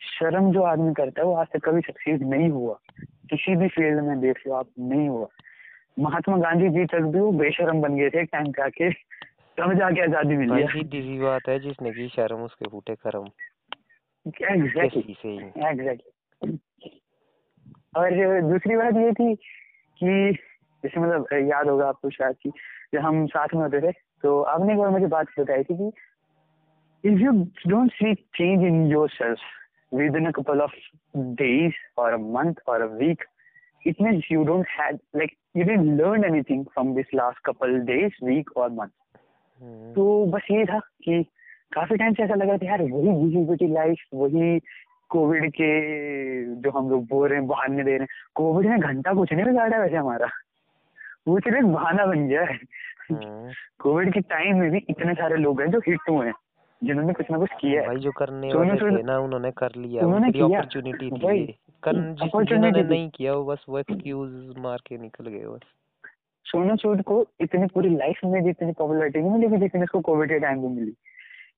[0.00, 2.78] शर्म जो आदमी करता है वो आज तक कभी सक्सेस नहीं हुआ।
[3.30, 5.26] किसी भी फ़ील्ड में देख लो आप नहीं हुआ।
[5.98, 8.90] महात्मा गांधी जी तक भी वो बेशरम बन गए थे टाइम पे आके।
[9.58, 13.28] तब जाके आज़ादी मिली है। डीजी बात है जिसने की शर्म उसके फूटे करम
[17.96, 19.34] और दूसरी बात ये थी
[20.00, 20.32] कि
[20.84, 22.50] जैसे मतलब याद होगा आपको शायद कि
[22.94, 23.92] जब हम साथ में होते थे
[24.22, 25.90] तो आपने एक बार मुझे बात बताई थी कि
[27.04, 27.32] if you
[27.66, 29.38] don't see change in yourself
[30.16, 30.74] within couple of
[31.16, 33.24] days और अ मंथ और a week
[33.86, 38.24] it means you don't have like you didn't learn anything from this last couple days
[38.24, 39.18] week और month
[39.62, 41.24] hmm, तो बस ये था कि
[41.72, 44.60] काफ़ी time से ऐसा लग रहा था यार वही बिज़ी बिज़ी लाइफ वही
[45.10, 45.70] कोविड के
[46.54, 49.44] जो हम लोग बोल रहे हैं बहाने दे रहे हैं। कोविड ने घंटा कुछ नहीं
[49.44, 50.28] बिगाड़ा वैसे हमारा।
[51.28, 52.58] वो सिर्फ़ एक बहाना बन गया है।
[53.10, 56.34] हम्म, कोविड के टाइम में भी इतने सारे लोग हैं जो हिट हुए हैं
[56.84, 59.68] जिन्होंने कुछ ना कुछ किया है। भाई जो करने तो वाले थे ना उन्होंने कर
[59.76, 61.46] लिया उन्होंने किया। अपॉर्चुनिटी थी।
[61.82, 65.60] कर जिन्होंने नहीं किया वो बस वो एक्सक्यूज मार के निकल गए बस।
[66.46, 70.28] सोनू सूद को इतनी पूरी लाइफ में भी इतनी पॉपुलरिटी नहीं मिली जितनी उसको कोविड
[70.28, 70.92] के टाइम पे मिली।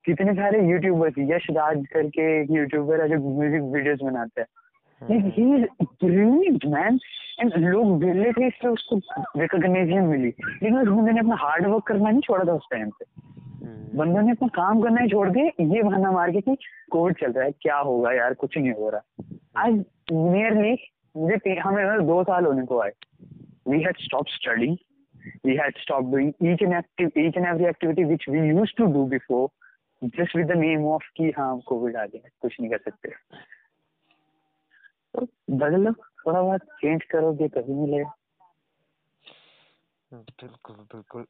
[0.07, 4.48] कितने सारे यूट्यूबर्स यश राज करके एक यूट्यूबर है जो म्यूज़िक वीडियोस बनाते हैं।
[6.66, 6.98] मैन
[7.40, 8.96] एंड लोग बेले थे इसलिए उसको
[9.40, 12.90] रिकॉग्निशन मिली। लेकिन उस बंदे ने अपना हार्ड वर्क करना नहीं छोड़ा था उस टाइम
[12.90, 13.05] पे।
[13.66, 16.57] हम्म, बंदों ने अपना काम करना ही छोड़ के ये बहाना मार के कि
[16.90, 19.01] कोविड चल रहा है क्या होगा यार कुछ नहीं हो रहा।
[19.57, 20.77] आज नियरली
[21.16, 22.92] मुझे हमें दो साल होने को आए
[23.68, 24.76] we had stop studying
[25.46, 28.87] we had stop doing each and active each and every activity which we use to
[28.92, 29.48] do before
[30.02, 33.11] just with the name of कि हाँ कोविड आ गया कुछ नहीं कर सकते
[35.14, 35.26] तो
[35.57, 38.14] बदलो थोड़ा बहुत चेंज करोगे तभी मिलेगा
[40.12, 41.24] बिल्कुल बिल्कुल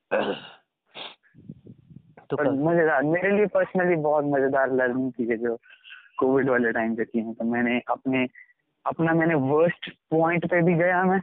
[2.30, 5.56] तो मज़ेदार मेरे लिए पर्सनली बहुत मज़ेदार लर्निंग थी जो
[6.18, 8.26] कोविड वाले टाइम पे की हैं तो मैंने अपने
[8.84, 11.20] अपना मैंने वर्स्ट पॉइंट पे भी गया मैं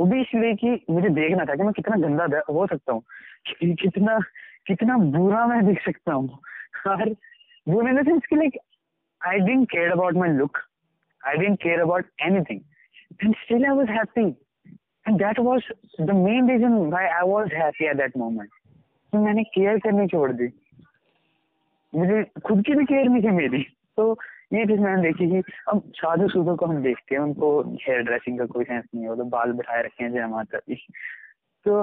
[0.00, 3.02] वो भी इसलिए कि मुझे देखना था कि मैं कितना गंदा हो सकता हूँ।
[3.60, 4.18] कि- कितना
[4.66, 6.38] कितना बुरा मैं दिख सकता हूँ।
[6.86, 7.16] और
[7.68, 8.58] वो इन सेंस कि like
[9.26, 10.58] I didn't care about my look
[11.26, 12.60] I didn't care about anything
[13.24, 14.22] and still I was happy
[15.08, 15.62] and that was
[16.02, 18.50] the main reason why I was happy at that moment
[19.12, 20.48] कि मैंने care करनी छोड़ दी।
[21.94, 24.18] मुझे खुद की भी care नहीं थी मेरी। तो
[24.50, 27.48] ये चीज़ मैंने देखी कि अब साधु सूधो को हम देखते हैं उनको
[27.82, 30.58] हेयर ड्रेसिंग का कोई सेंस नहीं है वो तो बाल बढ़ाए रखे हैं जय माता
[30.58, 30.74] दी।
[31.66, 31.82] तो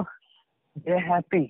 [0.76, 1.42] दे हैप्पी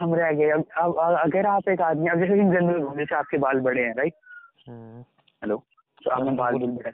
[0.00, 3.38] हम रह गए। अब अब अगर आप एक आदमी अब जैसे इन जनरल जैसे आपके
[3.38, 4.14] बाल बड़े हैं राइट
[4.68, 5.00] हम्म,
[5.42, 5.56] हेलो
[6.04, 6.92] तो आपने बाल भी बढ़ाए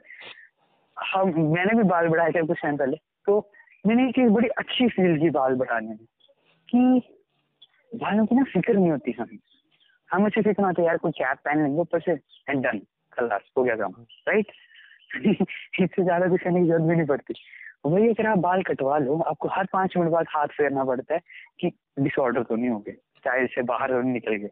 [0.97, 3.39] हम मैंने भी बाल बढ़ाए थे कुछ टाइम पहले। तो
[3.87, 6.05] मैंने एक चीज़ बड़ी अच्छी फील की बाल बढ़ाने में
[6.69, 7.03] कि
[7.93, 9.39] बालों की ना फ़िक्र नहीं होती हमें।
[10.15, 12.79] हमें इतना होता है, यार कोई कैप पहन लेंगे ऊपर से एंड डन
[13.13, 13.95] खलास, हो गया काम
[14.29, 14.53] राइट
[15.81, 17.35] इससे ज़्यादा कुछ करने की ज़रूरत भी नहीं पड़ती।
[17.87, 21.21] वही अगर आप बाल कटवा लो, आपको हर पाँच मिनट बाद हाथ फेरना पड़ता है
[21.61, 22.93] कि डिसऑर्डर तो नहीं हो गए
[23.25, 24.51] चाहे से बाहर तो निकल गए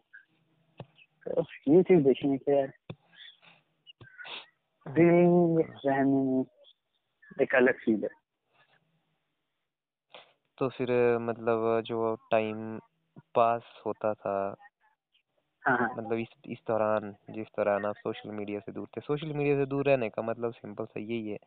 [1.27, 2.72] तो ये चीज़ देखने के यार
[4.87, 6.44] फीलिंग रहने में
[7.42, 8.09] एक अलग फील है।
[10.59, 12.79] तो फिर मतलब जो टाइम
[13.35, 14.35] पास होता था
[15.64, 19.33] हाँ हाँ मतलब इस इस दौरान जिस दौरान आप सोशल मीडिया से दूर थे सोशल
[19.33, 21.38] मीडिया से दूर रहने का मतलब सिंपल सा यही है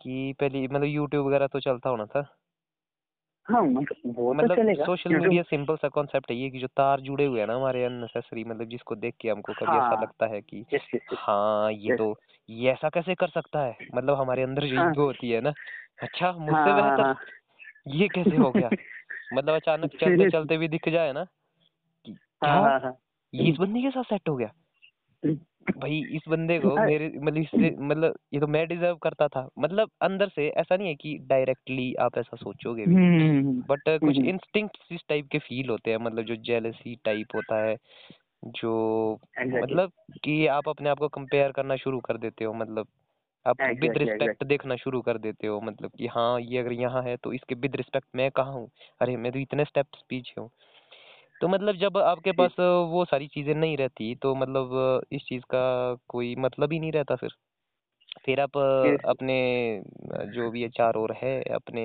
[0.00, 2.24] कि पहले मतलब यूट्यूब वगैरह तो चलता होना था
[3.48, 6.66] हाँ मतलब वो तो मतलब चलेगा सोशल मीडिया सिंपल सा कॉन्सेप्ट है ये कि जो
[6.66, 9.94] तार जुड़े हुए हैं ना हमारे अननेसेसरी मतलब जिसको देख के हमको कभी हाँ, ऐसा
[9.94, 11.18] हाँ। लगता है कि yes, yes, yes.
[11.18, 12.14] हाँ ये तो
[12.48, 15.52] ये ऐसा कैसे कर सकता है मतलब हमारे अंदर जो हाँ। ईगो होती है ना
[16.02, 17.16] अच्छा हाँ, मुझसे हाँ, बेहतर हाँ।
[17.86, 18.70] ये कैसे हो गया
[19.34, 22.96] मतलब अचानक चलते चलते भी दिख जाए ना हाँ क्या हाँ हाँ
[23.34, 24.52] ये इस बंदे के साथ सेट हो गया।
[25.78, 29.90] भाई इस बंदे को मेरे मतलब इससे मतलब ये तो मैं डिजर्व करता था। मतलब
[30.02, 34.28] अंदर से ऐसा नहीं है कि डायरेक्टली आप ऐसा सोचोगे भी। हम्म, बट कुछ हम्म।
[34.28, 37.76] इंस्टिंक्ट इस टाइप के फील होते हैं। मतलब जो जेलसी टाइप होता है
[38.44, 39.62] जो Exactly.
[39.62, 39.92] मतलब
[40.24, 42.86] कि आप अपने आप को कंपेयर करना शुरू कर देते हो। मतलब
[43.46, 44.48] आप विद रिस्पेक्ट exactly.
[44.48, 47.76] देखना शुरू कर देते हो। मतलब कि हाँ ये अगर यहाँ है तो इसके विद
[47.76, 48.70] रिस्पेक्ट मैं कहाँ हूँ?
[49.00, 50.50] अरे मैं तो इतने स्टेप्स पीछे हूँ।
[51.44, 54.70] तो मतलब जब आपके पास वो सारी चीज़ें नहीं रहती तो मतलब
[55.12, 55.62] इस चीज़ का
[56.08, 57.30] कोई मतलब ही नहीं रहता फिर?
[58.26, 58.56] फिर आप
[59.06, 59.36] अपने
[60.28, 61.84] जो भी चार ओर है अपने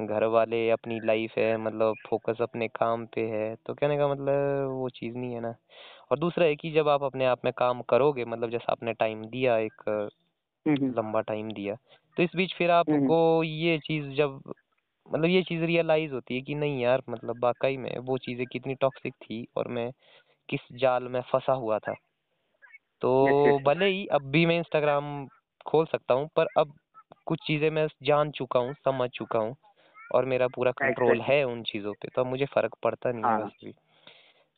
[0.00, 4.70] घर वाले अपनी लाइफ है मतलब फोकस अपने काम पे है तो कहने का मतलब
[4.72, 5.54] वो चीज़ नहीं है ना?
[6.10, 9.24] और दूसरा है कि जब आप अपने आप में काम करोगे मतलब जैसा आपने टाइम
[9.28, 10.10] दिया एक।
[10.90, 11.74] लंबा टाइम दिया
[12.16, 14.42] तो इस बीच फिर आपको ये चीज़ जब
[15.06, 18.74] मतलब ये चीज़ रियलाइज़ होती है कि नहीं यार मतलब वाकई में वो चीज़ें कितनी
[18.76, 19.90] टॉक्सिक थी और मैं
[20.48, 21.94] किस जाल में फंसा हुआ था।
[23.02, 23.58] तो.
[23.60, 25.26] भले ही अब भी मैं इंस्टाग्राम
[25.66, 26.74] खोल सकता हूँ पर अब
[27.26, 29.54] कुछ चीज़ें मैं जान चुका हूँ समझ चुका हूँ
[30.10, 33.34] और मेरा पूरा कंट्रोल है उन चीज़ों पे तो अब मुझे फ़र्क पड़ता नहीं है
[33.34, 33.74] हाँ। वैसे भी।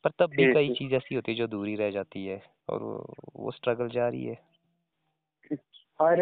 [0.03, 3.15] पर तब भी कई चीज़ ऐसी होती है जो दूरी रह जाती है और वो,
[3.37, 4.37] वो स्ट्रगल जारी है।
[5.99, 6.21] और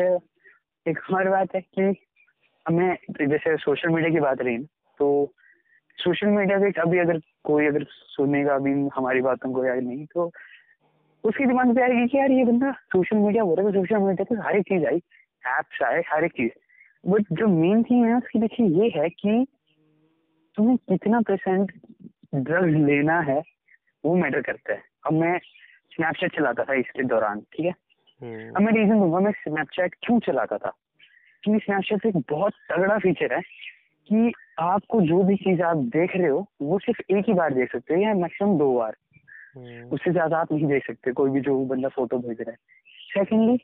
[0.85, 1.91] एक और बात है कि
[2.65, 4.65] हमें जैसे सोशल मीडिया की बात रही ना
[4.99, 5.33] तो
[5.97, 10.31] सोशल मीडिया पे अभी अगर कोई अगर सुनेगा अभी हमारी बातों को या नहीं तो
[11.23, 14.23] उसकी दिमाग पे आएगी कि यार ये बंदा सोशल मीडिया बोल रहा है सोशल मीडिया
[14.29, 14.97] पे हर एक चीज़ आई
[15.43, 16.51] एप्स आए हर एक चीज़।
[17.03, 19.45] बट जो मेन थिंग है उसकी देखिए ये है कि
[20.57, 21.71] तुम्हें कितना परसेंट
[22.35, 23.41] ड्रग्स लेना है
[24.03, 25.37] वो मैटर करता है। अब मैं
[25.95, 27.73] स्नैपचैट चलाता था इसके दौरान ठीक है?
[28.21, 30.73] हम्म, अब मैं रीजन दूँगा मैं स्नैपचैट क्यों चलाता था?
[31.43, 33.41] कि स्नैपचैट एक बहुत तगड़ा फीचर है
[34.09, 37.71] कि आपको जो भी चीज़ आप देख रहे हो वो सिर्फ़ एक ही बार देख
[37.71, 38.95] सकते हो या मैक्सिमम दो बार।
[39.55, 42.57] हम्म, उससे ज़्यादा आप नहीं देख सकते कोई भी जो बंदा फ़ोटो भेज रहा है।
[43.13, 43.57] सेकेंडली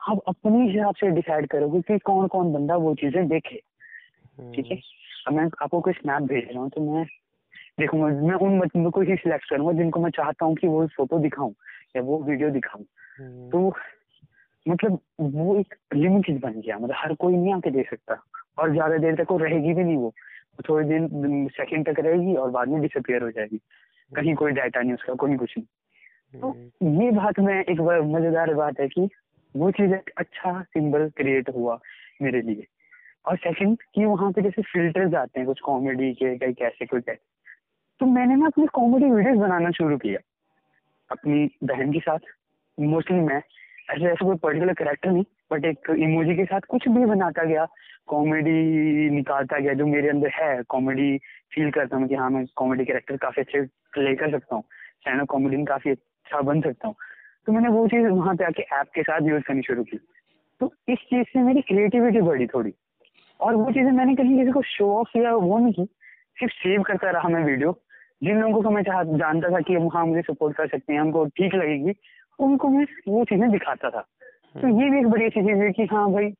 [0.00, 3.56] आप अपने हिसाब से डिसाइड करोगे कि कौन कौन बंदा वो चीज़ें देखे।
[4.54, 4.76] ठीक है?
[4.76, 7.04] हम्म, अब मैं आपको कोई स्नैप भेज रहा हूँ तो मैं
[7.80, 11.18] देखूँगा मैं उन बच्चों को ही सिलेक्ट करूँगा जिनको मैं चाहता हूँ कि वो फ़ोटो
[11.18, 11.54] दिखाऊँ
[11.96, 12.84] या वो वीडियो दिखाऊँ।
[13.18, 13.70] हम्म, तो
[14.68, 18.22] मतलब वो एक लिमिट चीज़ बन गया। मतलब हर कोई नहीं आके देख सकता।
[18.58, 20.14] और ज़्यादा देर तक वो रहेगी भी नहीं वो।
[20.68, 23.60] थोड़ी दिन सेकंड तक रहेगी और बाद में डिसअपियर हो जाएगी।
[24.14, 27.80] कहीं कोई डाटा नहीं उसका कोई कुछ नहीं। तो हम्म, ये बात में एक
[28.16, 29.08] मज़ेदार बात है कि
[29.56, 31.78] वो चीज़ एक अच्छा सिंबल क्रिएट हुआ
[32.22, 32.66] मेरे लिए।
[33.26, 37.00] और सेकंड कि वहाँ पे जैसे फिल्टर्स आते हैं कुछ कॉमेडी के कई कैसे कोई
[37.00, 37.20] कैसे।
[38.00, 40.18] तो मैंने ना अपनी कॉमेडी वीडियोस बनाना शुरू किया।
[41.10, 42.18] अपनी बहन के साथ।
[42.80, 43.42] मोस्टली मैं।
[43.90, 47.66] ऐसे ऐसे कोई पर्टिकुलर करेक्टर नहीं बट एक इमोजी के साथ कुछ भी बनाता गया
[48.06, 51.18] कॉमेडी निकालता गया जो मेरे अंदर है कॉमेडी
[51.54, 54.62] फील करता हूँ कि हाँ मैं कॉमेडी करेक्टर काफ़ी अच्छे प्ले कर सकता हूँ
[55.00, 56.94] स्टैंड कॉमेडी में काफ़ी अच्छा बन सकता हूँ।
[57.46, 59.98] तो मैंने वो चीज़ वहाँ पे आके ऐप के साथ यूज़ करनी शुरू की।
[60.60, 62.72] तो इस चीज़ से मेरी क्रिएटिविटी बढ़ी थोड़ी।
[63.40, 65.84] और वो चीज़ें मैंने कहीं किसी को शो ऑफ़ या वो नहीं की,
[66.40, 67.80] सिर्फ़ सेव करता रहा मैं वीडियो
[68.22, 71.54] जिन लोगों को मैं जानता था कि हाँ मुझे सपोर्ट कर सकते हैं, हमको ठीक
[71.54, 71.92] लगेगी
[72.40, 74.00] उनको मैं वो चीज़ें दिखाता था।
[74.56, 76.34] तो ये भी एक बड़ी अच्छी चीज़ है कि हाँ भाई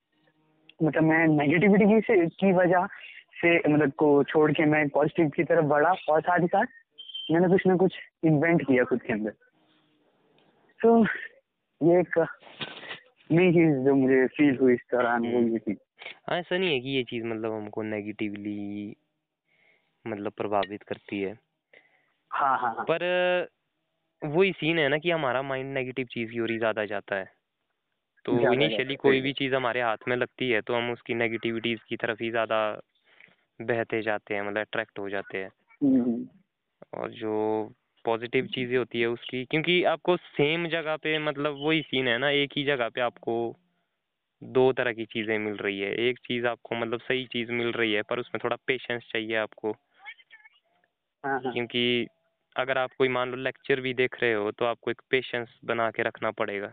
[0.82, 2.86] मतलब मैं नेगेटिविटी की से की वजह
[3.42, 6.66] से मतलब को छोड़ के मैं पॉजिटिव की तरफ़ बढ़ा और साथ ही साथ
[7.30, 9.30] मैंने कुछ ना कुछ इन्वेंट किया खुद के अंदर।
[10.80, 11.04] तो
[11.80, 12.18] ये एक
[13.32, 15.76] नई चीज़ जो मुझे फील हुई इस दौरान वो ये थी।
[16.28, 18.96] हाँ ऐसा नहीं है कि ये चीज़ मतलब हमको नेगेटिवली
[20.06, 21.38] मतलब प्रभावित करती है।
[22.30, 23.00] हाँ हाँ हाँ। पर
[24.22, 27.24] वही सीन है ना कि हमारा माइंड नेगेटिव चीज़ की ओर ही ज़्यादा जाता है।
[28.24, 31.96] तो इनिशियली कोई भी चीज़ हमारे हाथ में लगती है तो हम उसकी नेगेटिविटीज की
[31.96, 32.61] तरफ़ ही ज़्यादा
[33.61, 36.26] बहते जाते हैं मतलब अट्रैक्ट हो जाते हैं। हम्म, हम्म,
[36.94, 37.33] और जो
[38.04, 42.30] पॉजिटिव चीज़ें होती है उसकी क्योंकि आपको सेम जगह पे मतलब वही सीन है ना
[42.37, 43.37] एक ही जगह पे आपको
[44.42, 47.92] दो तरह की चीज़ें मिल रही है। एक चीज़ आपको मतलब सही चीज़ मिल रही
[47.92, 49.74] है पर उसमें थोड़ा पेशेंस चाहिए आपको।
[51.24, 52.06] हाँ हाँ। क्योंकि
[52.56, 55.90] अगर आप कोई मान लो लेक्चर भी देख रहे हो तो आपको एक पेशेंस बना
[55.90, 56.72] के रखना पड़ेगा।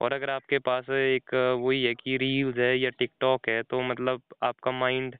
[0.00, 4.22] और अगर आपके पास एक वही है कि रील्स है या टिकटॉक है तो मतलब
[4.42, 5.16] आपका माइंड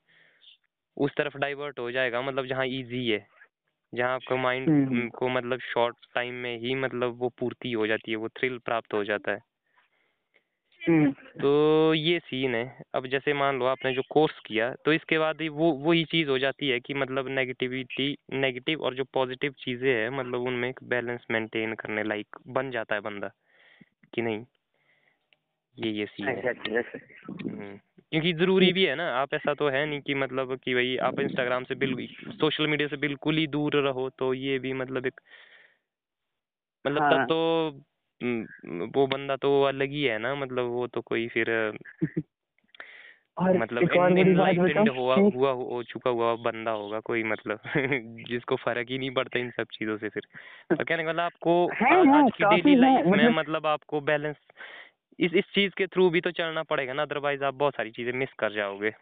[0.96, 3.26] उस तरफ़ डाइवर्ट हो जाएगा मतलब जहाँ ईजी है।
[3.94, 8.10] जहाँ आपका माइंड हम्म, को मतलब शॉर्ट टाइम में ही मतलब वो पूर्ति हो जाती
[8.10, 9.40] है वो थ्रिल प्राप्त हो जाता है।
[11.40, 15.40] तो ये सीन है। अब जैसे मान लो आपने जो कोर्स किया तो इसके बाद
[15.40, 19.94] ही वो वही चीज़ हो जाती है कि मतलब नेगेटिविटी नेगेटिव और जो पॉजिटिव चीज़ें
[19.94, 23.30] हैं मतलब उनमें एक बैलेंस मेंटेन करने लायक बन जाता है बंदा
[24.14, 24.44] कि नहीं?
[25.78, 26.52] ये ये सीन है.
[27.50, 27.76] हम्म,
[28.12, 31.20] क्योंकि ज़रूरी भी है ना आप ऐसा तो है नहीं कि मतलब कि भाई आप
[31.20, 32.06] इंस्टाग्राम से बिल्कुल
[32.40, 35.20] सोशल मीडिया से बिल्कुल ही दूर रहो तो ये भी मतलब एक
[36.86, 37.82] मतलब हाँ। तब तो हम्म,
[38.22, 41.50] वो बंदा तो अलग ही है ना मतलब वो तो कोई फिर
[43.36, 47.22] और मतलब एक और बड़ी बात बताऊँ हुआ हुआ हो चुका हुआ बंदा होगा कोई
[47.24, 47.60] मतलब
[48.28, 50.22] जिसको फ़र्क ही नहीं पड़ता इन सब चीज़ों से फिर
[50.70, 51.66] और कहने का मतलब आपको
[52.16, 54.36] आज की डेली लाइफ में मतलब मतलब आपको बैलेंस
[55.18, 58.12] इस इस चीज़ के थ्रू भी तो चलना पड़ेगा ना अदरवाइज़ आप बहुत सारी चीज़ें
[58.12, 58.92] मिस कर जाओगे.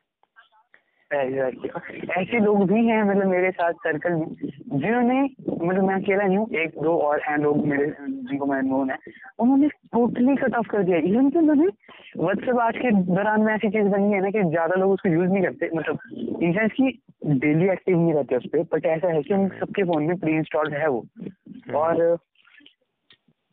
[1.12, 5.23] ऐसे लोग भी हैं मतलब मेरे साथ सर्कल में जिन्होंने
[5.66, 8.97] मतलब मैं अकेला नहीं हूँ, एक, दो और हैं लोग मेरे, जिनको मैं नोन है।
[9.38, 11.66] उन्होंने टोटली कट ऑफ़ कर दिया। इवन कि उन्होंने
[12.18, 15.31] व्हाट्सएप आज के दौरान में ऐसी चीज़ बनी है ना कि ज़्यादा लोग उसको यूज़
[15.31, 15.99] नहीं करते मतलब
[16.42, 19.83] इन सेंस की डेली एक्टिव नहीं रहते उस पर बट ऐसा है कि उन सबके
[19.83, 21.07] फ़ोन में प्री इंस्टॉल्ड है वो।
[21.75, 22.18] और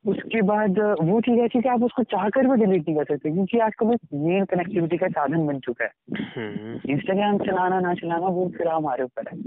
[0.08, 3.32] उसके बाद वो चीज़ ऐसी कि आप उसको चाह कर भी डिलीट नहीं कर सकते
[3.32, 5.92] क्योंकि आजकल वो मेन कनेक्टिविटी का साधन बन चुका है।
[6.22, 9.42] हम्म, इंस्टाग्राम चलाना ना चलाना वो फिर हमारे ऊपर है।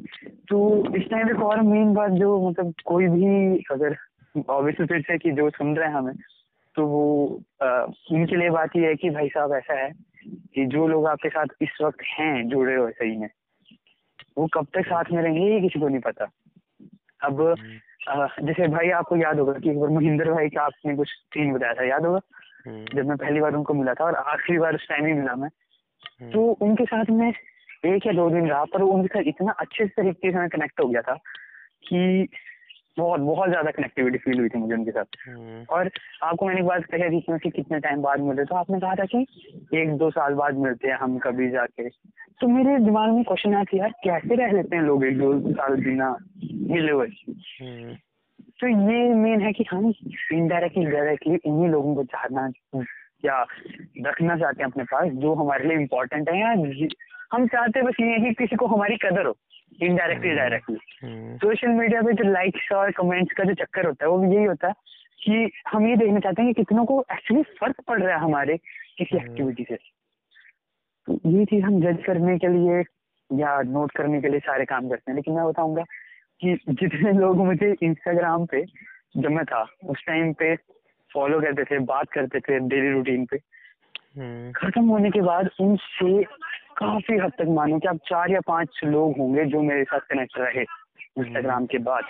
[0.49, 3.97] तो इस टाइम एक और मेन बात जो मतलब कोई भी अगर
[4.49, 6.15] ऑब्वियसली फिर से कि जो सुन रहे हैं हमें
[6.75, 7.27] तो वो
[8.13, 9.93] उनके लिए बात ये है कि भाई साहब ऐसा है
[10.27, 13.31] कि जो लोग आपके साथ इस वक्त हैं जुड़े हुए सही में
[14.39, 16.25] वो कब तक साथ में रहेंगे ये किसी को नहीं पता।
[17.25, 17.55] अब अ,
[18.43, 21.75] जैसे भाई आपको याद होगा कि एक बार महेंद्र भाई का आपने कुछ सीन बताया
[21.75, 22.21] था याद होगा?
[22.67, 25.35] हम्म, जब मैं पहली बार उनको मिला था और आखिरी बार उस टाइम ही मिला
[25.35, 25.49] मैं।
[26.21, 27.33] हम्म, तो उनके साथ में
[27.85, 30.89] एक या दो दिन रहा पर उनके साथ इतना अच्छे तरीके से मैं कनेक्ट हो
[30.89, 31.15] गया था
[31.89, 32.29] कि
[32.99, 35.91] बहुत बहुत ज़्यादा कनेक्टिविटी फील हुई थी मुझे उनके साथ। हम्म, और
[36.23, 38.45] आपको मैंने एक बात कही थी कि कितने टाइम बाद मिले?
[38.45, 39.27] तो आपने कहा था कि
[39.75, 41.89] एक दो साल बाद मिलते हैं हम कभी जाके।
[42.41, 45.53] तो मेरे दिमाग में क्वेश्चन आया कि यार कैसे रह लेते हैं लोग एक दो
[45.53, 47.07] साल बिना मिले हुए?
[47.07, 47.95] हम्म,
[48.61, 49.93] तो ये मेन है कि हम
[50.33, 52.51] इनडायरेक्टली डायरेक्टली उन्हीं लोगों को चाहना
[53.25, 53.43] या
[54.01, 56.51] रखना चाहते हैं अपने पास जो हमारे लिए इम्पोर्टेंट है या
[57.33, 59.37] हम चाहते बस ये है कि किसी को हमारी कदर हो।
[59.83, 60.79] इनडायरेक्टली डायरेक्टली
[61.37, 64.45] सोशल मीडिया पे जो लाइक्स और कमेंट्स का जो चक्कर होता है वो भी यही
[64.45, 64.75] होता है
[65.25, 68.57] कि हम ये देखना चाहते हैं कि कितनों को एक्चुअली फ़र्क पड़ रहा है हमारे
[68.99, 69.77] किसी। एक्टिविटी से।
[71.07, 72.85] तो ये चीज़ हम जज करने के लिए
[73.41, 75.83] या नोट करने के लिए सारे काम करते हैं। लेकिन मैं बताऊँगा
[76.41, 78.65] कि जितने लोग मुझे इंस्टाग्राम पे
[79.17, 80.57] जब मैं था उस टाइम पे
[81.15, 83.37] फॉलो करते थे बात करते थे डेली रूटीन पे
[84.17, 86.23] हम्म खत्म होने के बाद उनसे
[86.79, 90.39] काफ़ी हद तक मानो कि आप चार या पाँच लोग होंगे जो मेरे साथ कनेक्ट
[90.39, 92.05] रहे इंस्टाग्राम के बाद।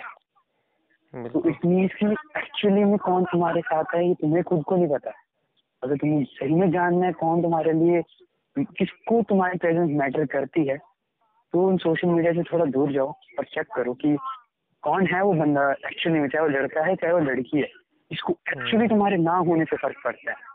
[1.13, 2.05] तो इट मीन्स कि
[2.37, 5.11] एक्चुअली में कौन तुम्हारे साथ है ये तुम्हें खुद को नहीं पता।
[5.83, 8.01] अगर तुम्हें सही में जानना है कौन तुम्हारे लिए
[8.55, 10.77] किसको तुम्हारी प्रेजेंस मैटर करती है
[11.53, 14.15] तो उन सोशल मीडिया से थोड़ा दूर जाओ और चेक करो कि
[14.83, 17.69] कौन है वो बंदा एक्चुअली में चाहे वो लड़का है चाहे वो लड़की है।
[18.11, 20.48] इसको एक्चुअली तुम्हारे ना होने से फ़र्क पड़ता है।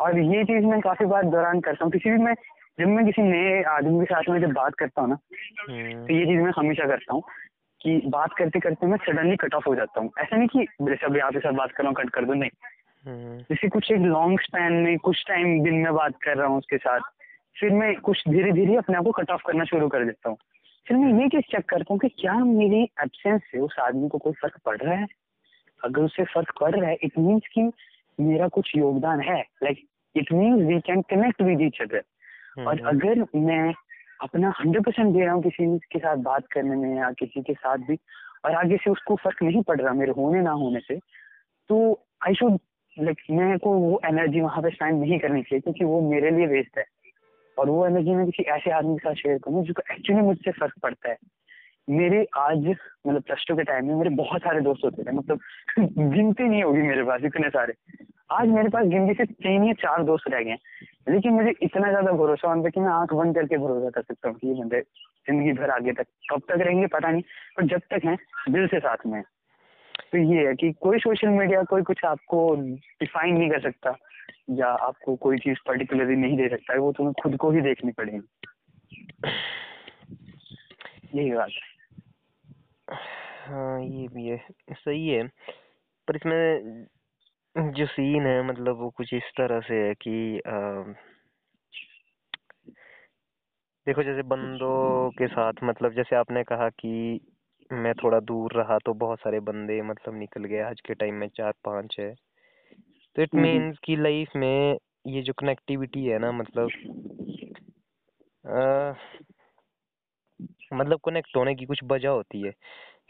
[0.00, 2.34] और ये चीज़ मैं काफ़ी बार दौरान करता हूँ। किसी भी मैं
[2.80, 5.18] जब मैं किसी नए आदमी के साथ में जब बात करता हूँ ना
[5.70, 7.22] हम्म। तो ये चीज़ मैं हमेशा करता हूँ
[7.80, 11.06] कि बात करते करते मैं सडनली कट ऑफ़ हो जाता हूँ। ऐसा नहीं कि जैसे
[11.06, 12.50] अभी आपके साथ बात कर रहा हूँ कट कर दो नहीं।
[13.04, 16.58] हम्म। जैसे कुछ एक लॉन्ग स्पैन में कुछ टाइम दिन में बात कर रहा हूँ
[16.58, 17.00] उसके साथ
[17.60, 20.36] फिर मैं कुछ धीरे धीरे अपने आप को कट ऑफ़ करना शुरू कर देता हूँ।
[20.86, 24.18] फिर मैं ये चीज़ चेक करता हूँ कि क्या मेरी एबसेंस से उस आदमी को
[24.18, 25.06] कोई फ़र्क पड़ रहा है?
[25.84, 27.70] अगर उससे फ़र्क पड़ रहा है इट मीन्स कि
[28.20, 32.02] मेरा कुछ योगदान है। Like it means we can connect with each other
[32.66, 33.74] और हम्म। अगर मैं
[34.22, 37.54] अपना हंड्रेड परसेंट दे रहा हूँ किसी के साथ बात करने में या किसी के
[37.54, 37.98] साथ भी
[38.44, 40.98] और आगे से उसको फ़र्क नहीं पड़ रहा मेरे होने ना होने से
[41.68, 42.58] तो आई शुड
[42.98, 46.46] लाइक मेरे को वो एनर्जी वहाँ पे स्पेंड नहीं करनी चाहिए क्योंकि वो मेरे लिए
[46.46, 46.84] वेस्ट है।
[47.58, 50.74] और वो एनर्जी मैं किसी ऐसे आदमी के साथ शेयर करूँ जिसको एक्चुअली मुझसे फ़र्क
[50.82, 51.16] पड़ता है।
[51.90, 52.66] मेरे आज
[53.06, 55.40] मतलब प्लस टू के टाइम में मेरे बहुत सारे दोस्त होते थे मतलब
[55.78, 57.74] गिनती नहीं होगी मेरे पास इतने सारे।
[58.32, 60.56] आज मेरे पास गिनती से तीन या चार दोस्त रह गए
[61.08, 64.28] लेकिन मुझे इतना ज़्यादा भरोसा उन पर कि मैं आँख बंद करके भरोसा कर सकता
[64.28, 67.22] हूँ कि ये बंदे ज़िंदगी भर आगे तक, कब तक रहेंगे पता नहीं,
[67.56, 68.18] पर जब तक हैं,
[68.50, 69.22] दिल से साथ में
[70.12, 72.54] तो ये है कि कोई सोशल मीडिया कोई कुछ आपको
[73.00, 73.96] डिफाइन नहीं कर सकता,
[74.50, 78.20] या आपको कोई चीज़ पर्टिकुलरली नहीं दे सकता, वो तुम्हें खुद को ही देखनी पड़ेगी।
[81.14, 81.67] यही बात है।
[82.88, 84.36] हाँ ये भी है
[84.72, 85.26] सही है।
[86.08, 86.86] पर इसमें
[87.72, 90.50] जो सीन है मतलब वो कुछ इस तरह से है कि अ,
[93.86, 97.20] देखो जैसे बंदों के साथ मतलब जैसे आपने कहा कि
[97.72, 101.28] मैं थोड़ा दूर रहा तो बहुत सारे बंदे मतलब निकल गए आज के टाइम में
[101.28, 102.14] चार पाँच है
[103.16, 106.70] तो इट हम्म, मीन्स कि लाइफ में ये जो कनेक्टिविटी है ना मतलब
[110.72, 112.50] मतलब कनेक्ट होने की कुछ वजह होती है।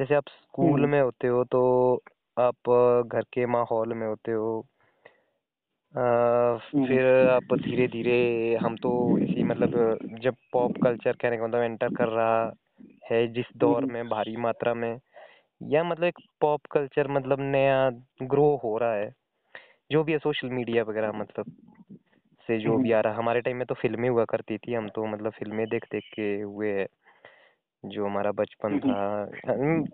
[0.00, 1.62] जैसे आप स्कूल हम्म, में होते हो तो
[2.38, 2.70] आप
[3.12, 4.60] घर के माहौल में होते हो।
[6.74, 11.62] हम्म, फिर आप धीरे धीरे हम तो इसी मतलब जब पॉप कल्चर कहने का मतलब
[11.62, 12.52] एंटर कर रहा
[13.12, 14.98] है जिस दौर हम्म, में भारी मात्रा में
[15.60, 17.90] या मतलब एक पॉप कल्चर मतलब नया
[18.22, 19.10] ग्रो हो रहा है।
[19.92, 21.46] जो भी है सोशल मीडिया वगैरह मतलब
[22.48, 24.88] से जो हम्म, भी आ रहा हमारे टाइम में तो फ़िल्में हुआ करती थी हम
[24.88, 26.86] तो मतलब फ़िल्में देख देख के हुए है।
[27.84, 29.24] जो हमारा बचपन था।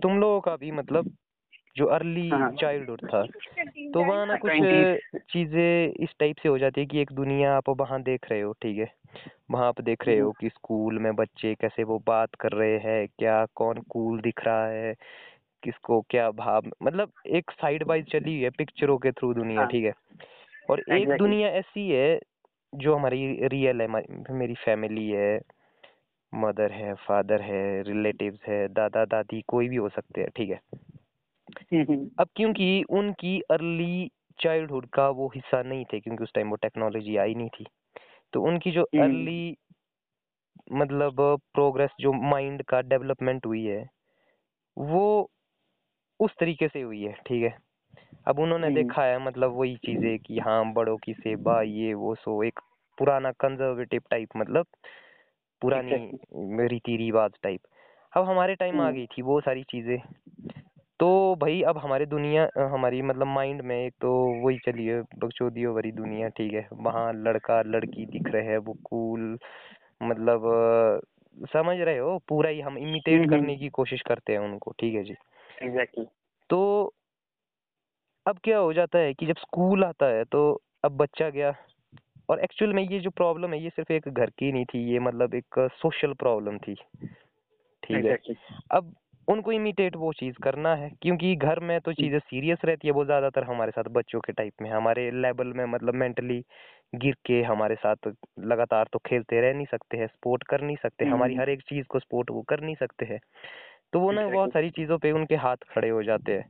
[0.02, 1.14] तुम लोगों का भी मतलब
[1.76, 3.22] जो अर्ली हाँ चाइल्डहुड था
[3.92, 4.52] तो वहाँ ना कुछ
[5.32, 8.52] चीज़ें इस टाइप से हो जाती है कि एक दुनिया आप वहाँ देख रहे हो
[8.52, 8.92] ठीक है?
[9.50, 13.06] वहाँ आप देख रहे हो कि स्कूल में बच्चे कैसे वो बात कर रहे हैं
[13.08, 14.94] क्या कौन कूल दिख रहा है
[15.62, 19.68] किसको क्या भाव मतलब एक साइड बाई चली हुई है पिक्चरों के थ्रू दुनिया हाँ।
[19.68, 19.92] ठीक है?
[20.70, 22.20] और एक दुनिया ऐसी है
[22.74, 23.86] जो हमारी रियल है
[24.32, 25.40] मेरी फैमिली है
[26.34, 30.60] मदर है फादर है रिलेटिव्स है दादा दादी कोई भी हो सकते हैं ठीक है?
[32.18, 37.16] अब क्योंकि उनकी अर्ली चाइल्डहुड का वो हिस्सा नहीं थे क्योंकि उस टाइम वो टेक्नोलॉजी
[37.16, 37.66] आई नहीं थी
[38.32, 39.56] तो उनकी जो हम्म, अर्ली
[40.72, 41.20] मतलब
[41.54, 43.88] प्रोग्रेस जो माइंड का डेवलपमेंट हुई है
[44.76, 45.30] वो
[46.20, 47.58] उस तरीके से हुई है ठीक है?
[48.26, 52.14] अब उन्होंने हम्म, देखा है मतलब वही चीज़ें कि हाँ बड़ों की सेवा ये वो
[52.14, 52.60] सो एक
[52.98, 54.66] पुराना कंजर्वेटिव टाइप मतलब
[55.62, 55.96] पुरानी
[56.68, 57.60] रीति रिवाज टाइप
[58.12, 59.98] अब हमारे टाइम आ हम्म, गई थी वो सारी चीज़ें।
[61.00, 64.12] तो भाई अब हमारे दुनिया हमारी मतलब माइंड में एक तो
[64.44, 68.76] वही चली है बकचोदियों भरी दुनिया ठीक है। वहाँ लड़का लड़की दिख रहे हैं वो
[68.84, 69.38] कूल
[70.02, 70.42] मतलब
[71.52, 72.18] समझ रहे हो?
[72.28, 75.14] पूरा ही हम इमिटेट हम्म, करने की कोशिश करते हैं उनको ठीक है जी?
[75.62, 76.06] एग्जैक्टली
[76.50, 76.60] तो
[78.26, 80.42] अब क्या हो जाता है कि जब स्कूल आता है तो
[80.84, 81.50] अब बच्चा गया
[82.28, 84.98] और एक्चुअल में ये जो प्रॉब्लम है ये सिर्फ़ एक घर की नहीं थी ये
[85.00, 86.76] मतलब एक सोशल प्रॉब्लम थी।
[87.82, 88.16] ठीक है?
[88.70, 88.94] अब
[89.28, 93.04] उनको इमिटेट वो चीज़ करना है क्योंकि घर में तो चीज़ें सीरियस रहती है वो
[93.04, 96.42] ज़्यादातर हमारे साथ बच्चों के टाइप में। हमारे लेवल में मतलब मेंटली
[96.96, 98.08] गिर के हमारे साथ
[98.46, 101.62] लगातार तो खेलते रह नहीं सकते हैं सपोर्ट कर नहीं सकते हमारी हम्म, हर एक
[101.64, 103.18] चीज़ को सपोर्ट वो कर नहीं सकते हैं।
[103.92, 106.44] तो वो ना बहुत सारी चीज़ों पे उनके हाथ खड़े हो जाते हैं।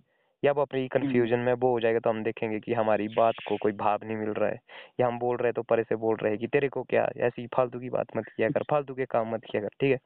[0.45, 3.35] या वो अपनी हम्म। कंफ्यूजन में वो हो जाएगा तो हम देखेंगे कि हमारी बात
[3.49, 4.59] को कोई भाव नहीं मिल रहा है।
[5.01, 7.09] या हम बोल रहे हैं तो परे से बोल रहे हैं कि तेरे को क्या
[7.19, 9.99] ऐसी फालतू की बात मत किया कर फालतू के काम मत किया कर ठीक है?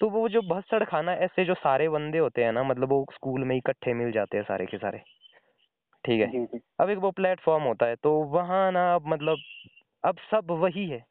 [0.00, 3.44] तो वो जो भसड़ खाना ऐसे जो सारे बंदे होते हैं ना मतलब वो स्कूल
[3.44, 4.98] में इकट्ठे मिल जाते हैं सारे के सारे
[6.04, 6.46] ठीक है?
[6.80, 9.36] अब एक वो प्लेटफॉर्म होता है तो वहाँ ना अब मतलब
[10.04, 11.04] अब सब वही है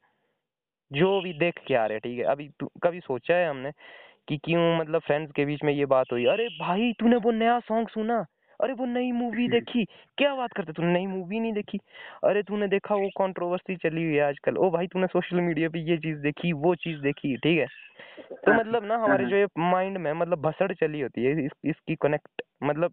[0.92, 2.24] जो भी देख के आ रहे हैं ठीक है?
[2.24, 3.70] अभी तू- कभी सोचा है हमने
[4.28, 6.26] कि क्यों मतलब फ्रेंड्स के बीच में ये बात हुई?
[6.26, 8.24] अरे भाई तूने वो नया सॉन्ग सुना।
[8.60, 9.84] अरे वो नई मूवी देखी।
[10.18, 10.92] क्या बात करते तूने?
[10.92, 11.78] नई मूवी नहीं देखी?
[12.24, 15.78] अरे तूने देखा वो कंट्रोवर्सी चली हुई है आजकल। ओ भाई तूने सोशल मीडिया पे
[15.90, 17.66] ये चीज़ देखी वो चीज़ देखी ठीक है?
[18.46, 21.94] तो मतलब ना हमारे जो ये माइंड में मतलब भसड़ चली होती है इस, इसकी
[21.94, 22.92] कनेक्ट मतलब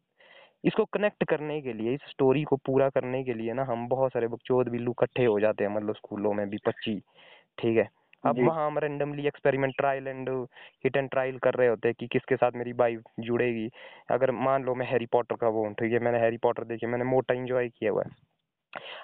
[0.65, 4.11] इसको कनेक्ट करने के लिए इस स्टोरी को पूरा करने के लिए ना हम बहुत
[4.11, 6.99] सारे बकचोद बिल्लू इकट्ठे हो जाते हैं मतलब स्कूलों में भी पच्ची
[7.57, 7.89] ठीक है?
[8.25, 10.29] अब वहाँ हम randomly experiment trial and
[10.83, 13.69] hit and trial कर रहे होते हैं कि किसके साथ मेरी बाइक जुड़ेगी।
[14.11, 16.87] अगर मान लो मैं हैरी पॉटर का वो हूँ ठीक है मैंने हैरी पॉटर देखी
[16.87, 18.11] मैंने मोटा इंजॉय किया हुआ है।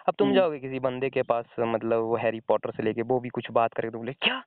[0.08, 3.30] अब तुम। जाओगे किसी बंदे के पास मतलब वो हैरी पॉटर से लेके वो भी
[3.30, 4.42] कुछ बात करे तो बोले क्या?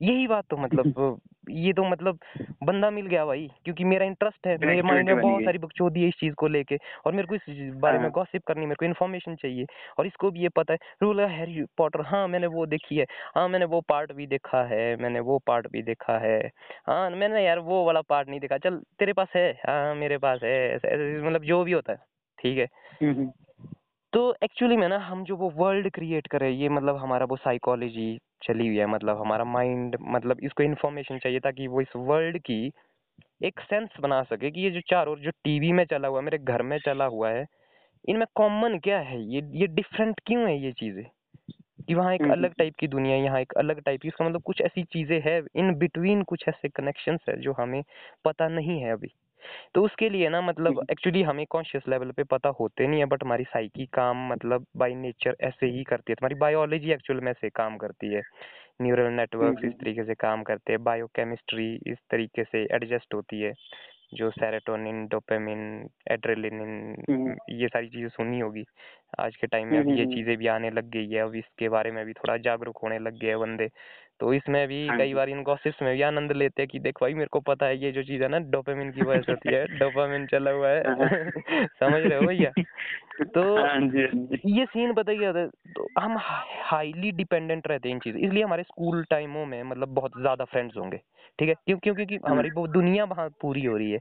[0.00, 1.18] यही बात तो मतलब
[1.50, 2.18] ये तो मतलब
[2.64, 6.08] बंदा मिल गया भाई क्योंकि मेरा इंटरेस्ट है मेरे माइंड में बहुत। सारी बकचोदी है
[6.08, 6.76] इस चीज़ को लेके
[7.06, 7.42] और मेरे को इस
[7.76, 9.66] बारे में हाँ। गॉसिप करनी मेरे को इन्फॉर्मेशन चाहिए
[9.98, 13.48] और इसको भी ये पता है रूल हैरी पॉटर हाँ मैंने वो देखी है हाँ
[13.48, 16.38] मैंने वो पार्ट भी देखा है मैंने वो पार्ट भी देखा है
[16.86, 20.40] हाँ मैंने यार वो वाला पार्ट नहीं देखा चल तेरे पास है हाँ मेरे पास
[20.44, 20.76] है
[21.22, 21.98] मतलब जो भी होता है
[22.38, 22.68] ठीक है
[23.02, 23.30] हम्म, हम्म।
[24.12, 28.06] तो एक्चुअली में ना हम जो वो वर्ल्ड क्रिएट करें ये मतलब हमारा वो साइकोलॉजी
[28.42, 32.60] चली हुई है मतलब हमारा माइंड मतलब इसको इन्फॉर्मेशन चाहिए ताकि वो इस वर्ल्ड की
[33.44, 36.24] एक सेंस बना सके कि ये जो चार ओर जो टीवी में चला हुआ है
[36.24, 37.46] मेरे घर में चला हुआ है
[38.04, 39.20] इनमें कॉमन क्या है?
[39.26, 41.04] ये ये डिफरेंट क्यों है ये चीज़ें?
[41.88, 44.42] कि वहाँ एक अलग टाइप की दुनिया है यहाँ एक अलग टाइप की इसका मतलब
[44.42, 47.82] कुछ ऐसी चीज़ें है इन बिटवीन कुछ ऐसे कनेक्शंस है जो हमें
[48.24, 49.12] पता नहीं है अभी।
[49.74, 53.06] तो उसके लिए ना मतलब हम्म। एक्चुअली हमें कॉन्शियस लेवल पे पता होते नहीं है
[53.06, 57.30] बट हमारी साइकी काम मतलब बाय नेचर ऐसे ही करती है तुम्हारी बायोलॉजी एक्चुअल में
[57.30, 58.22] ऐसे काम करती है
[58.82, 63.40] न्यूरल नेटवर्क इस हम्म। तरीके से काम करते हैं बायोकेमिस्ट्री इस तरीके से एडजस्ट होती
[63.40, 63.52] है
[64.14, 65.60] जो सेरेटोनिन डोपामिन
[66.10, 66.60] एड्रेलिन
[67.10, 68.64] हम्म। ये सारी चीज़ें सुनी होगी
[69.20, 71.68] आज के टाइम में अब ये हम्म। चीज़ें भी आने लग गई है अब इसके
[71.68, 73.68] बारे में भी थोड़ा जागरूक होने लग गए हैं बंदे
[74.20, 76.94] तो इसमें भी हाँ कई बार इनको गॉसिप्स में भी आनंद लेते हैं कि देख
[77.02, 79.54] भाई मेरे को पता है ये जो चीज़ है ना डोपामिन की वजह से होती
[79.54, 80.82] है डोपामिन चला हुआ है।
[81.66, 82.52] समझ रहे हो भैया?
[83.18, 83.80] तो हाँ हाँ
[84.46, 88.62] ये सीन पता क्या है तो हम हाईली डिपेंडेंट रहते हैं इन चीज़ इसलिए हमारे
[88.62, 90.96] स्कूल टाइमों में मतलब बहुत ज़्यादा फ्रेंड्स होंगे
[91.38, 91.54] ठीक है?
[91.56, 93.98] क्यों क्यों क्योंकि हमारी वो दुनिया वहाँ पूरी हो रही है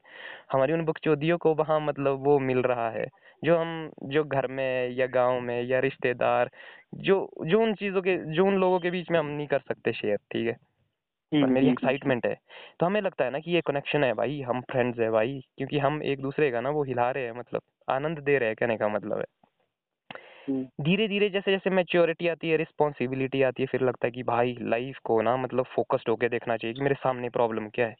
[0.51, 3.05] हमारी उन बकचोदियों को वहाँ मतलब वो मिल रहा है
[3.43, 6.49] जो हम जो घर में या गाँव में या रिश्तेदार
[7.01, 9.93] जो जो उन चीज़ों के जो उन लोगों के बीच में हम नहीं कर सकते
[9.93, 10.53] शेयर ठीक है?
[11.31, 12.35] पर हम्म, मेरी हम्म, एक्साइटमेंट है
[12.79, 15.79] तो हमें लगता है ना कि ये कनेक्शन है भाई हम फ्रेंड्स है भाई क्योंकि
[15.79, 18.77] हम एक दूसरे का ना वो हिला रहे हैं मतलब। आनंद दे रहे हैं कहने
[18.77, 19.25] का मतलब है।
[20.49, 24.23] हम्म, धीरे धीरे जैसे जैसे मेच्योरिटी आती है रिस्पॉन्सिबिलिटी आती है फिर लगता है कि
[24.23, 27.95] भाई लाइफ को ना मतलब फोकस्ड होके देखना चाहिए कि मेरे सामने प्रॉब्लम क्या है।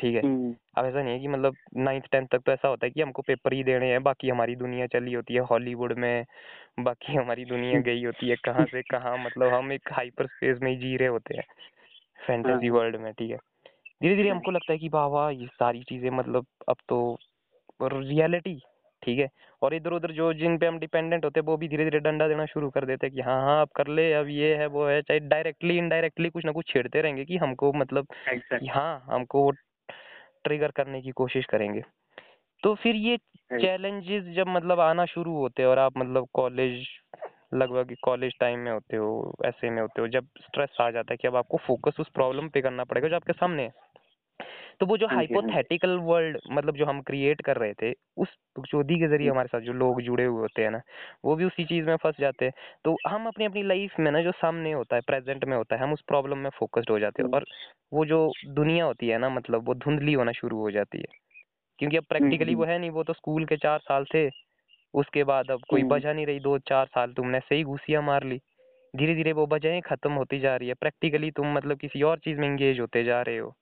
[0.00, 0.22] ठीक है?
[0.24, 3.02] हम्म, अब ऐसा नहीं है कि मतलब नाइन्थ टेंथ तक तो ऐसा होता है कि
[3.02, 6.24] हमको पेपर ही देने हैं बाकी हमारी दुनिया चली होती है हॉलीवुड में
[6.80, 10.70] बाकी हमारी दुनिया गई होती है कहाँ से कहाँ मतलब हम एक हाइपर स्पेस में
[10.70, 11.44] ही जी रहे होते हैं
[12.26, 13.36] फैंटेसी हाँ। वर्ल्ड में ठीक है?
[14.02, 17.18] धीरे धीरे हमको लगता है कि वाह वाह ये सारी चीज़ें मतलब अब तो
[17.82, 18.60] रियलिटी
[19.02, 19.28] ठीक है
[19.62, 22.28] और इधर उधर जो जिन पे हम डिपेंडेंट होते हैं वो भी धीरे धीरे डंडा
[22.28, 24.86] देना शुरू कर देते हैं कि हाँ हाँ आप कर ले अब ये है वो
[24.86, 28.70] है चाहे डायरेक्टली इनडायरेक्टली कुछ ना कुछ छेड़ते रहेंगे कि हमको मतलब Exactly.
[28.70, 29.50] हाँ हमको वो
[30.44, 31.82] ट्रिगर करने की कोशिश करेंगे
[32.62, 33.16] तो फिर ये.
[33.52, 36.86] चैलेंजेस जब मतलब आना शुरू होते हैं और आप मतलब कॉलेज
[37.54, 41.16] लगभग कॉलेज टाइम में होते हो ऐसे में होते हो जब स्ट्रेस आ जाता है
[41.16, 43.72] कि अब आपको फोकस उस प्रॉब्लम पे करना पड़ेगा जो आपके सामने है
[44.80, 48.28] तो वो जो। हाइपोथेटिकल वर्ल्ड मतलब जो हम क्रिएट कर रहे थे उस
[48.68, 50.80] चौधरी के ज़रिए हम्म। हमारे साथ जो लोग जुड़े हुए होते हैं ना
[51.24, 52.52] वो भी उसी चीज़ में फंस जाते हैं
[52.84, 55.82] तो हम अपनी अपनी लाइफ में ना जो सामने होता है प्रेजेंट में होता है
[55.82, 57.44] हम उस प्रॉब्लम में फोकस्ड हो जाते हैं हम्म। और
[57.92, 61.18] वो जो दुनिया होती है ना मतलब वो धुंधली होना शुरू हो जाती है
[61.78, 64.28] क्योंकि अब प्रैक्टिकली वो हम्म। है नहीं वो तो स्कूल के चार साल थे
[64.94, 68.40] उसके बाद अब कोई। बजा नहीं रही दो चार साल तुमने सही घुसियाँ मार ली
[68.96, 72.38] धीरे धीरे वो वजहें खत्म होती जा रही है प्रैक्टिकली तुम मतलब किसी और चीज़
[72.38, 73.56] में एंगेज होते जा रहे हो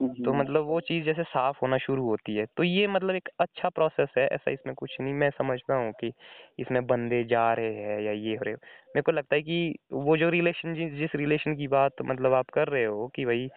[0.00, 3.28] तो हम्म। मतलब वो चीज़ जैसे साफ़ होना शुरू होती है तो ये मतलब एक
[3.40, 6.12] अच्छा प्रोसेस है ऐसा इसमें कुछ नहीं मैं समझता हूँ कि
[6.58, 10.16] इसमें बंदे जा रहे हैं या ये हो रहे मेरे को लगता है कि वो
[10.16, 13.48] जो रिलेशन जिस रिलेशन की बात मतलब आप कर रहे हो कि भाई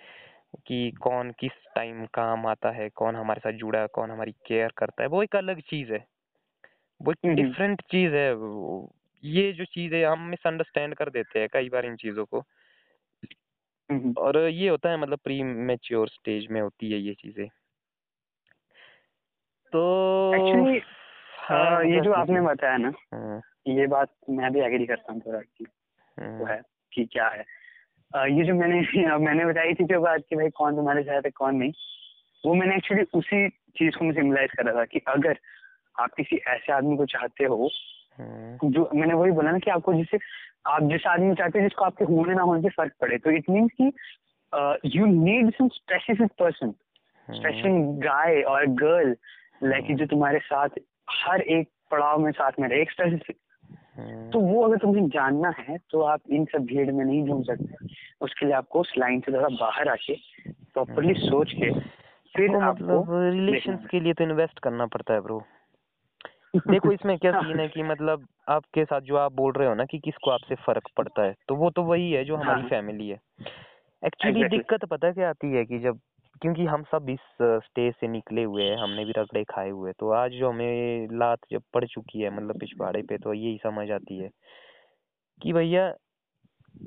[0.67, 4.71] कि कौन किस टाइम काम आता है कौन हमारे साथ जुड़ा है कौन हमारी केयर
[4.77, 6.05] करता है वो एक अलग चीज़ है
[7.01, 8.29] वो एक हम्म। डिफरेंट चीज़ है
[9.23, 12.43] ये जो चीज़ है हम मिसअंडरस्टैंड कर देते हैं कई बार इन चीज़ों को।
[14.17, 17.47] और ये होता है मतलब प्री मेच्योर स्टेज में होती है ये चीज़ें।
[19.73, 20.81] तो एक्चुअली
[21.39, 25.39] हाँ ये जो आपने बताया ना हाँ, ये बात मैं भी एग्री करता हूँ थोड़ा
[25.39, 25.65] कि
[26.19, 26.61] हाँ, वो है
[26.93, 27.45] कि क्या है।
[28.37, 28.81] ये जो मैंने
[29.17, 31.71] मैंने बताई थी जो बात कि भाई कौन तुम्हारे साथ है कौन नहीं
[32.45, 35.39] वो मैंने एक्चुअली उसी चीज़ को मैं सिम्बलाइज कर रहा था कि अगर
[35.99, 37.53] आप किसी ऐसे आदमी को चाहते हाँ,
[38.19, 40.17] जो मैंने वही बोला ना कि आपको जिससे
[40.67, 43.49] आप जिस आदमी चाहते हैं जिसको आपके होने ना होने से फ़र्क पड़े। तो इट
[43.49, 43.91] मीन्स कि
[44.97, 46.71] you need some specific person
[47.27, 49.15] specific guy और गर्ल
[49.63, 50.79] लाइक जो तुम्हारे साथ
[51.11, 53.37] हर एक पड़ाव में साथ में रहे एक स्पेसिफिक
[53.97, 57.43] हाँ। तो वो अगर तुम्हें जानना है तो आप इन सब भीड़ में नहीं ढूंढ
[57.45, 57.87] सकते।
[58.21, 60.15] उसके लिए आपको उस लाइन से थोड़ा बाहर आके
[60.73, 61.71] प्रॉपरली सोच के
[62.35, 65.41] फिर तो आपको मतलब रिलेशंस के लिए तो इन्वेस्ट करना पड़ता है ब्रो
[66.55, 69.85] देखो इसमें क्या सीन है कि मतलब आपके साथ जो आप बोल रहे हो ना
[69.85, 73.07] कि किसको आपसे फ़र्क पड़ता है तो वो तो वही है जो हमारी हाँ। फैमिली
[73.09, 73.19] है
[74.03, 74.57] एक्चुअली Exactly.
[74.57, 75.99] दिक्कत पता क्या आती है कि जब
[76.41, 79.93] क्योंकि हम सब इस स्टेज से निकले हुए हैं हमने भी रगड़े खाए हुए हैं,
[79.99, 83.91] तो आज जो हमें लात जब पड़ चुकी है मतलब पिछवाड़े पे तो यही समझ
[83.91, 84.29] आती है
[85.41, 85.93] कि भैया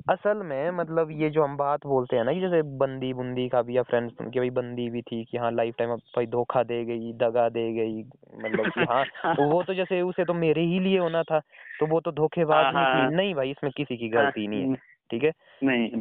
[0.09, 3.61] असल में मतलब ये जो हम बात बोलते हैं ना कि जैसे बंदी बुंदी का
[3.61, 6.85] भी या फ्रेंड्स कि भाई बंदी भी थी कि हाँ लाइफ टाइम भाई धोखा दे
[6.85, 8.03] गई दगा दे गई
[8.37, 9.03] मतलब कि हाँ
[9.39, 11.39] वो तो जैसे उसे तो मेरे ही लिए होना था
[11.79, 14.75] तो वो तो धोखेबाज हाँ, हाँ, निकली नहीं भाई इसमें किसी की गलती नहीं है
[15.09, 15.31] ठीक है?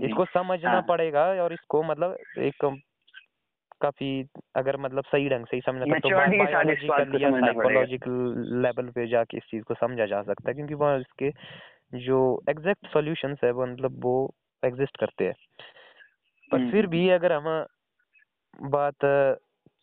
[0.06, 2.80] इसको समझना हाँ। पड़ेगा और इसको मतलब एक
[3.82, 4.26] काफ़ी
[4.56, 9.42] अगर मतलब सही ढंग से ही समझना तो बायोलॉजिकल या साइकोलॉजिकल लेवल पे जाके इस
[9.42, 11.30] चीज़ को समझा जा सकता है क्योंकि वहाँ इसके
[11.92, 15.34] जो एग्जैक्ट सॉल्यूशंस है वो मतलब वो एग्जिस्ट करते हैं।
[16.52, 17.66] पर हम्म, फिर हम्म, भी अगर हम
[18.70, 18.96] बात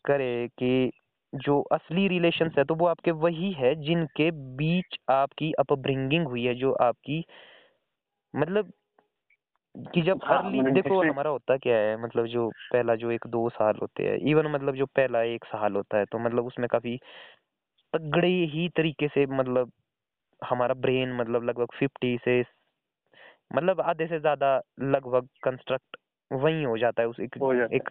[0.04, 0.90] करें कि
[1.34, 6.54] जो असली रिलेशंस है तो वो आपके वही है जिनके बीच आपकी अपब्रिंगिंग हुई है
[6.54, 7.24] जो आपकी
[8.34, 8.72] मतलब
[9.94, 13.26] कि जब हाँ, अर्ली मतलब देखो हमारा होता क्या है मतलब जो पहला जो एक
[13.26, 16.68] दो साल होते हैं इवन मतलब जो पहला एक साल होता है तो मतलब उसमें
[16.68, 16.96] काफ़ी
[17.94, 19.72] तगड़े ही तरीके से मतलब
[20.42, 22.42] हमारा ब्रेन मतलब लगभग फिफ्टी से
[23.54, 25.96] मतलब आधे से ज़्यादा लगभग कंस्ट्रक्ट
[26.30, 27.36] वही हो जाता है उस एक।
[27.72, 27.88] एक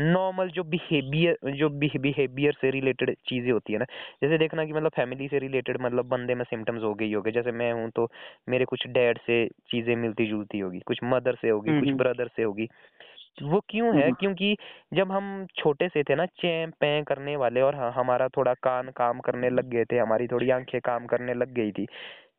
[0.00, 3.84] नॉर्मल जो बिहेवियर जो बिहेवियर से रिलेटेड चीज़ें होती है ना।
[4.22, 7.52] जैसे देखना कि मतलब फैमिली से रिलेटेड मतलब बंदे में सिम्टम्स हो गई होगी। जैसे
[7.52, 8.08] मैं हूँ तो
[8.48, 12.28] मेरे कुछ डैड से चीज़ें मिलती जुलती होगी। कुछ मदर से होगी कुछ हम्म, ब्रदर
[12.36, 12.68] से होगी।
[13.42, 14.56] वो क्यों है हम्म। क्योंकि
[14.94, 18.90] जब हम छोटे से थे ना चैं पैं करने वाले और ह- हमारा थोड़ा कान
[18.90, 21.86] काम करने लग गए थे हमारी थोड़ी आँखें काम करने लग गई थी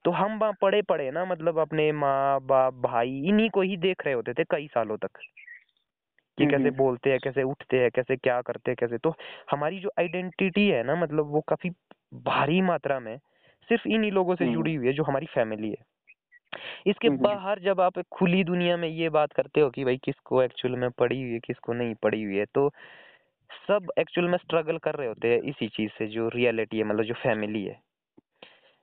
[0.06, 4.06] तो हम वहाँ पड़े पड़े ना मतलब अपने माँ बाप भाई इन्हीं को ही देख
[4.06, 5.10] रहे होते थे कई सालों तक
[6.38, 9.16] कि हम्म, कैसे हम्म। बोलते हैं कैसे उठते हैं कैसे क्या करते हैं कैसे तो
[9.52, 11.70] हमारी जो आइडेंटिटी है ना मतलब वो काफ़ी
[12.14, 13.18] भारी मात्रा में
[13.70, 15.86] सिर्फ़ इन्हीं लोगों से। जुड़ी हुई है जो हमारी फैमिली है
[16.86, 20.76] इसके। बाहर जब आप खुली दुनिया में ये बात करते हो कि भाई किसको एक्चुअल
[20.76, 22.70] में पड़ी हुई है किसको नहीं पड़ी हुई है तो
[23.50, 27.04] सब एक्चुअल में स्ट्रगल कर रहे होते हैं इसी चीज़ से जो रियलिटी है मतलब
[27.04, 27.80] जो फैमिली है।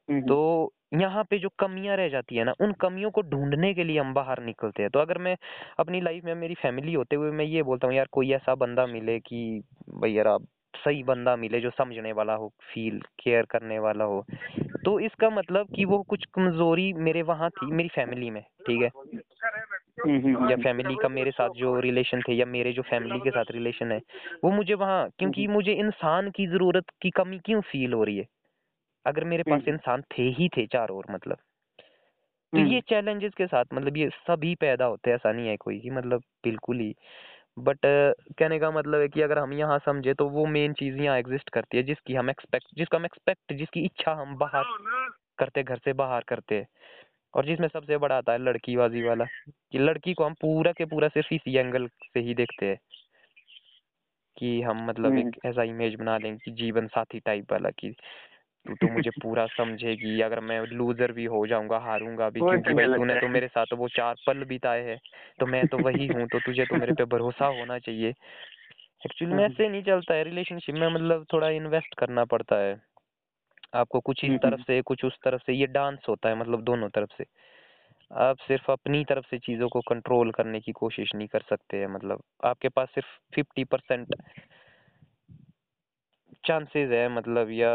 [0.09, 3.99] तो यहाँ पे जो कमियाँ रह जाती है ना उन कमियों को ढूँढने के लिए
[4.01, 5.37] हम बाहर निकलते हैं। तो अगर मैं
[5.79, 8.87] अपनी लाइफ में मेरी फैमिली होते हुए मैं ये बोलता हूँ यार कोई ऐसा बंदा
[8.87, 10.47] मिले कि भाई यार आप
[10.85, 14.25] सही बंदा मिले जो समझने वाला हो फील केयर करने वाला हो।
[14.85, 18.91] तो इसका मतलब कि वो कुछ कमज़ोरी मेरे वहाँ थी मेरी फैमिली में ठीक है?
[20.07, 23.31] हम्म, हम्म, या फैमिली का मेरे साथ जो रिलेशन थे या मेरे जो फैमिली के
[23.31, 24.01] साथ रिलेशन है
[24.45, 28.27] वो मुझे वहाँ क्योंकि मुझे इंसान की ज़रूरत की कमी क्यों फील हो रही है?
[29.07, 31.37] अगर मेरे पास हम्म। इंसान थे ही थे चार और मतलब।
[32.53, 35.57] तो हम्म। ये चैलेंजेस के साथ मतलब ये सभी पैदा होते हैं ऐसा नहीं है
[35.57, 36.95] कोई कि मतलब बिल्कुल ही
[37.59, 37.79] बट
[38.39, 41.51] कहने का मतलब है कि अगर हम यहाँ समझे तो वो मेन चीज़ यहाँ एग्जिस्ट
[41.51, 44.65] करती है जिसकी हम एक्सपेक्ट जिसका हम एक्सपेक्ट जिसकी इच्छा हम बाहर
[45.39, 46.67] करते घर से बाहर करते हैं।
[47.35, 49.25] और जिसमें सबसे बड़ा आता है लड़कीबाजी वाला
[49.73, 52.79] कि लड़की को हम पूरा के पूरा सिर्फ़ इसी एंगल से ही देखते हैं।
[54.37, 57.95] कि हम मतलब एक ऐसा इमेज बना लें कि जीवन साथी टाइप वाला कि
[58.69, 62.87] तू तो मुझे पूरा समझेगी अगर मैं लूजर भी हो जाऊँगा हारूँगा भी क्योंकि भाई
[62.87, 64.99] तूने तो मेरे साथ वो चार पल बिताए हैं
[65.41, 68.09] तो मैं तो वही हूँ तो तुझे तो मेरे पे भरोसा होना चाहिए।
[69.07, 72.77] एक्चुअली में ऐसे नहीं चलता है रिलेशनशिप में मतलब थोड़ा इन्वेस्ट करना पड़ता है।
[73.75, 76.63] आपको कुछ इस हम्म, तरफ़ से कुछ उस तरफ़ से ये डांस होता है मतलब
[76.63, 77.25] दोनों तरफ़ से।
[78.11, 81.87] आप सिर्फ़ अपनी तरफ़ से चीज़ों को कंट्रोल करने की कोशिश नहीं कर सकते हैं
[81.87, 84.15] मतलब आपके पास सिर्फ़ फिफ्टी परसेंट
[86.45, 87.73] चांसेस है मतलब या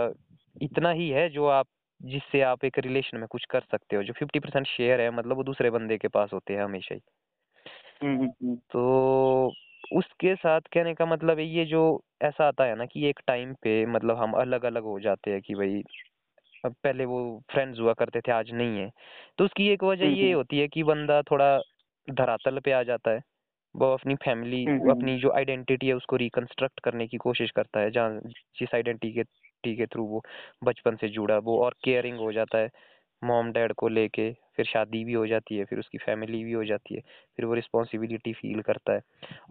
[0.61, 1.67] इतना ही है जो आप
[2.03, 5.37] जिससे आप एक रिलेशन में कुछ कर सकते हो जो फिफ्टी परसेंट शेयर है मतलब
[5.37, 7.01] वो दूसरे बंदे के पास होते हैं हमेशा ही
[8.03, 9.53] हम्म, हम्म, हम्म। तो
[9.93, 13.53] उसके साथ कहने का मतलब है ये जो ऐसा आता है ना कि एक टाइम
[13.53, 15.83] पे मतलब हम अलग अलग हो जाते हैं कि भाई
[16.65, 18.91] अब पहले वो फ्रेंड्स हुआ करते थे आज नहीं है
[19.37, 21.59] तो उसकी एक वजह ये। होती है कि बंदा थोड़ा
[22.09, 23.21] धरातल पे आ जाता है
[23.75, 28.19] वो अपनी फैमिली। अपनी जो आइडेंटिटी है उसको रिकंस्ट्रक्ट करने की कोशिश करता है जहाँ
[28.29, 29.23] जिस आइडेंटिटी के
[29.64, 30.22] छुट्टी के थ्रू वो
[30.64, 32.70] बचपन से जुड़ा, वो और केयरिंग हो जाता है।
[33.22, 36.64] मॉम डैड को लेके फिर शादी भी हो जाती है, फिर उसकी फैमिली भी हो
[36.66, 37.01] जाती है,
[37.38, 39.01] फिर वो रिस्पॉन्सिबिलिटी फील करता है।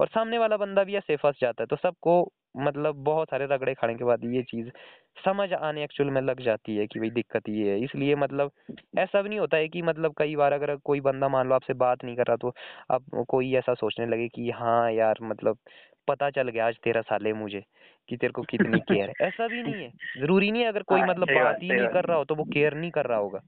[0.01, 2.17] और सामने वाला बंदा भी ऐसे फंस जाता है तो सबको
[2.59, 4.69] मतलब बहुत सारे रगड़े खाने के बाद ये चीज़
[5.19, 8.51] समझ आने एक्चुअल में लग जाती है कि भाई दिक्कत ये है। इसलिए मतलब
[8.99, 11.75] ऐसा भी नहीं होता है कि मतलब कई बार अगर कोई बंदा मान लो आपसे
[11.77, 12.53] बात नहीं कर रहा तो
[12.91, 15.59] अब कोई ऐसा सोचने लगे कि हाँ यार मतलब
[16.09, 17.65] पता चल गया आज तेरा साले मुझे
[18.09, 21.01] कि तेरे को कितनी केयर है। ऐसा भी नहीं है। ज़रूरी नहीं है अगर कोई
[21.01, 23.41] हाँ, मतलब बात, ही नहीं कर रहा हो तो वो केयर नहीं कर रहा होगा।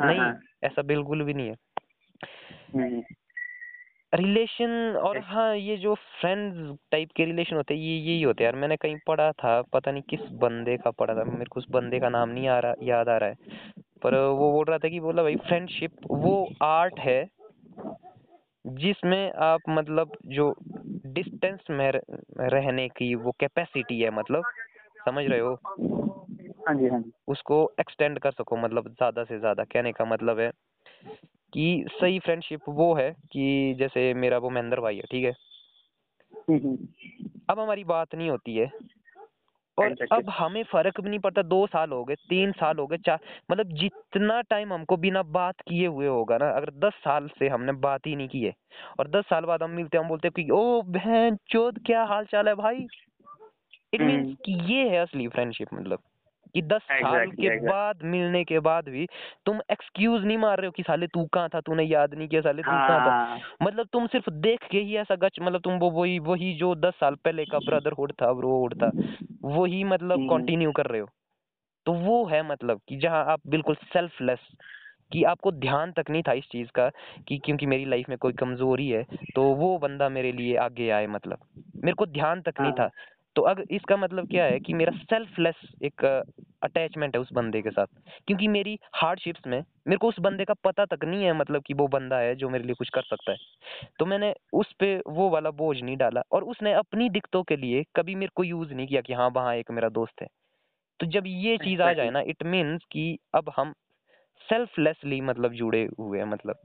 [0.00, 1.56] हाँ, नहीं हाँ, ऐसा बिल्कुल भी नहीं है।
[4.14, 8.50] रिलेशन और हाँ ये जो फ्रेंड्स टाइप के रिलेशन होते हैं ये यही होते हैं
[8.50, 11.66] यार। मैंने कहीं पढ़ा था पता नहीं किस बंदे का पढ़ा था मेरे को उस
[11.70, 13.36] बंदे का नाम नहीं आ रहा याद आ रहा है।
[14.02, 17.28] पर वो बोल रहा था कि बोला भाई फ्रेंडशिप वो आर्ट है।
[18.64, 20.54] जिसमें आप मतलब जो
[21.06, 21.90] डिस्टेंस में
[22.40, 24.44] रहने की वो कैपेसिटी है मतलब
[25.06, 25.54] समझ रहे हो?
[26.68, 30.38] हाँ जी हाँ जी। उसको एक्सटेंड कर सको मतलब ज़्यादा से ज़्यादा। कहने का मतलब
[30.38, 30.50] है
[31.52, 35.32] कि सही फ्रेंडशिप वो है कि जैसे मेरा वो महेंद्र भाई है ठीक है?
[36.50, 36.86] हम्म, हम्म,
[37.50, 38.66] अब हमारी बात नहीं होती है।
[39.80, 42.96] और अब हमें फ़र्क भी नहीं पड़ता दो साल हो गए तीन साल हो गए
[42.96, 43.18] चार
[43.50, 47.72] मतलब जितना टाइम हमको बिना बात किए हुए होगा ना अगर दस साल से हमने
[47.80, 48.52] बात ही नहीं की है
[49.00, 52.04] और दस साल बाद हम मिलते हैं हम बोलते हैं कि ओ बहन चोद क्या
[52.04, 52.86] हाल चाल है भाई?
[53.94, 54.34] It means hmm.
[54.44, 55.98] कि ये है असली फ्रेंडशिप मतलब।
[56.54, 57.68] कि दस exactly, साल के exactly.
[57.68, 59.06] बाद मिलने के बाद भी
[59.46, 62.40] तुम एक्सक्यूज नहीं मार रहे हो कि साले तू कहाँ था तूने याद नहीं किया
[62.40, 65.78] साले तू कहाँ था हाँ मतलब तुम सिर्फ़ देख के ही ऐसा गच मतलब तुम
[65.78, 68.90] वो वही वही जो दस साल पहले का ब्रदरहुड था ब्रोहुड था
[69.44, 71.08] वही मतलब हम्म। कंटिन्यू कर रहे हो
[71.86, 74.38] तो वो है मतलब कि जहाँ आप बिल्कुल सेल्फलेस
[75.12, 76.88] कि आपको ध्यान तक नहीं था इस चीज़ का
[77.28, 79.02] कि क्योंकि मेरी लाइफ में कोई कमज़ोरी है
[79.34, 81.38] तो वो बंदा मेरे लिए आगे आए मतलब
[81.84, 82.90] मेरे को ध्यान तक नहीं हाँ। था
[83.40, 86.04] तो अगर इसका मतलब क्या है कि मेरा सेल्फलेस एक
[86.62, 87.86] अटैचमेंट है उस बंदे के साथ।
[88.26, 91.74] क्योंकि मेरी हार्डशिप्स में मेरे को उस बंदे का पता तक नहीं है मतलब कि
[91.74, 93.38] वो बंदा है जो मेरे लिए कुछ कर सकता है।
[93.98, 97.84] तो मैंने उस पर वो वाला बोझ नहीं डाला और उसने अपनी दिक्कतों के लिए
[97.96, 100.28] कभी मेरे को यूज़ नहीं किया कि हाँ वहाँ एक मेरा दोस्त है।
[101.00, 103.74] तो जब ये चीज़ आ जाए ना इट मीन्स कि अब हम
[104.48, 106.56] सेल्फलेसली मतलब जुड़े हुए हैं मतलब।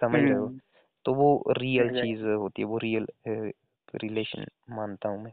[0.00, 0.46] समझ रहे हो?
[0.46, 0.58] हम्म,
[1.04, 3.06] तो वो रियल चीज़ होती है वो रियल
[4.02, 5.32] रिलेशन मानता हूँ मैं।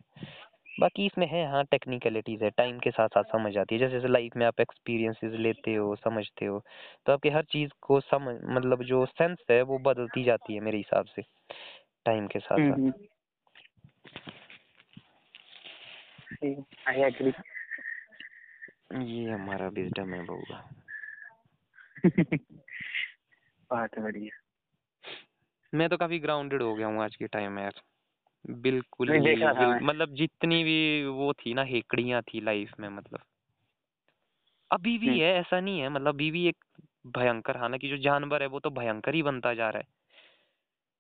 [0.80, 4.08] बाकी इसमें है हाँ टेक्निकलिटीज है टाइम के साथ साथ समझ आती है। जैसे जैसे
[4.08, 6.64] लाइफ में आप एक्सपीरियंसेस लेते हो समझते हो
[7.06, 10.78] तो आपके हर चीज़ को समझ मतलब जो सेंस है वो बदलती जाती है मेरे
[10.78, 11.22] हिसाब से
[12.06, 12.92] टाइम के साथ साथ।
[16.44, 17.34] हम्म, आई एग्री
[18.94, 20.64] ये हमारा विजडम है बउआ
[23.72, 24.40] बात बढ़िया।
[25.74, 27.82] मैं तो काफ़ी ग्राउंडेड हो गया हूँ आज के टाइम में यार।
[28.54, 32.90] बिल्कुल नहीं, देखा था बिल- मतलब जितनी भी वो थी ना हेकड़ियाँ थी लाइफ में
[32.90, 33.20] मतलब।
[34.72, 36.66] अभी भी हम्म। है ऐसा नहीं है मतलब अभी भी एक
[37.08, 39.88] भयंकर हालाँकि जो जानवर है वो तो भयंकर ही बनता जा रहा है।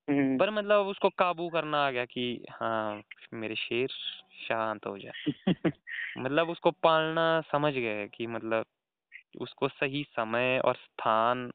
[0.10, 3.88] हम्म, पर मतलब उसको काबू करना आ गया कि हाँ मेरे शेर
[4.48, 5.26] शांत हो जाए।
[6.18, 8.66] मतलब उसको पालना समझ गए कि मतलब
[9.42, 11.52] उसको सही समय और स्थान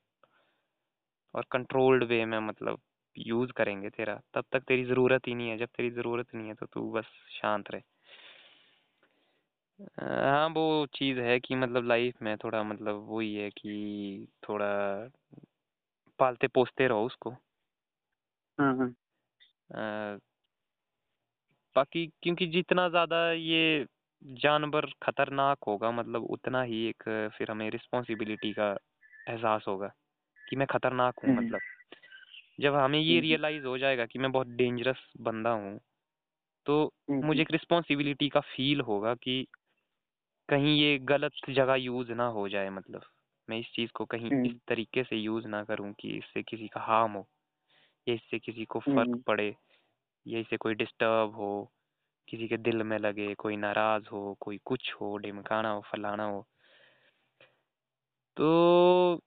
[1.34, 2.78] और कंट्रोल्ड वे में मतलब
[3.18, 6.54] यूज़ करेंगे तेरा तब तक तेरी ज़रूरत ही नहीं है जब तेरी ज़रूरत नहीं है
[6.54, 7.82] तो तू बस शांत रहे।
[9.96, 14.66] हाँ वो चीज़ है कि मतलब लाइफ में थोड़ा मतलब वही है कि थोड़ा
[16.18, 17.36] पालते पोसते रहो उसको।
[18.58, 18.96] हाँ हाँ।
[21.76, 23.86] बाकी क्योंकि जितना ज़्यादा ये
[24.36, 27.02] जानवर खतरनाक होगा मतलब उतना ही एक
[27.38, 28.70] फिर हमें रिस्पॉन्सिबिलिटी का
[29.26, 29.92] एहसास होगा
[30.38, 31.62] कि मैं खतरनाक हूँ हम्म। मतलब।
[32.58, 35.78] जब हमें ये हम्म। रियलाइज़ हो जाएगा कि मैं बहुत डेंजरस बंदा हूँ
[36.66, 39.46] तो हम्म, मुझे एक रिस्पॉन्सिबिलिटी का फील होगा कि
[40.48, 43.02] कहीं ये गलत जगह यूज़ ना हो जाए मतलब
[43.48, 46.68] मैं इस चीज़ को कहीं हम्म। इस तरीके से यूज़ ना करूँ कि इससे किसी
[46.68, 47.26] का हार्म हो
[48.06, 49.54] या इससे किसी को हम्म। फ़र्क पड़े
[50.26, 51.50] या इससे कोई डिस्टर्ब हो
[52.28, 56.46] किसी के दिल में लगे कोई नाराज़ हो कोई कुछ हो ढिमकाना हो फलाना हो
[58.36, 59.20] तो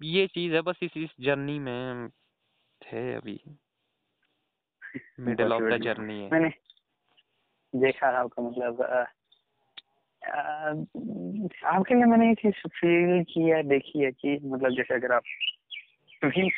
[0.00, 2.08] ये चीज़ है बस इस इस जर्नी में
[2.92, 3.40] है अभी।
[5.20, 6.50] मिडिल ऑफ़ द जर्नी है। मैंने
[7.76, 8.82] देखा आपका मतलब
[11.64, 15.22] आपके लिए मैंने ये चीज़ फील की है देखी है कि मतलब जैसे अगर आप
[16.20, 16.50] क्योंकि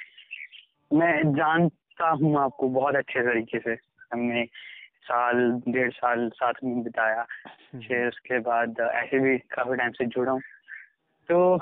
[0.93, 3.77] मैं जानता हूँ आपको बहुत अच्छे तरीके से।
[4.13, 4.45] हमने
[5.03, 7.27] साल डेढ़ साल साथ में बिताया।
[7.89, 10.41] फिर उसके बाद ऐसे भी काफ़ी टाइम से जुड़ा हूँ।
[11.29, 11.57] तो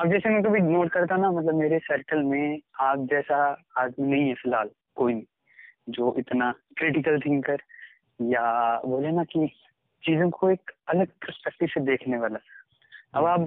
[0.00, 4.28] अब जैसे मैं कभी नोट करता ना मतलब मेरे सर्कल में आप जैसा आदमी नहीं
[4.28, 5.24] है फ़िलहाल कोई नहीं
[5.88, 7.62] जो इतना क्रिटिकल थिंकर
[8.22, 9.46] या बोले ना कि
[10.04, 12.38] चीज़ों को एक अलग पर्सपेक्टिव से देखने वाला।
[13.14, 13.40] अब आप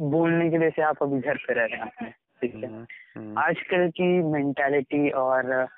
[0.00, 2.66] बोलने के लिए से आप अभी घर पे रह रहे हैं अपने ठीक है?
[2.66, 2.86] हम्म,
[3.16, 5.68] हम्म, आजकल की मेंटालिटी और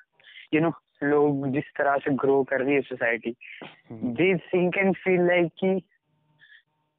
[0.54, 4.96] यू नो लोग जिस तरह से ग्रो कर रही है society hmm, they think and
[5.06, 5.82] feel like कि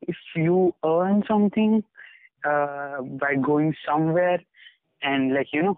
[0.10, 1.82] if you earn something
[2.44, 4.40] uh, by going somewhere
[5.02, 5.78] and like you know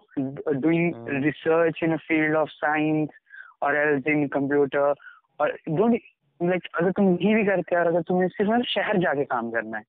[0.60, 1.22] doing Hmm.
[1.24, 3.10] research in a field of science
[3.62, 4.94] or else in computer
[5.40, 6.00] or don't
[6.40, 9.50] like अगर तुम ये भी करते हो और अगर तुम्हें सिर्फ़ मतलब शहर जाके काम
[9.50, 9.84] करना है।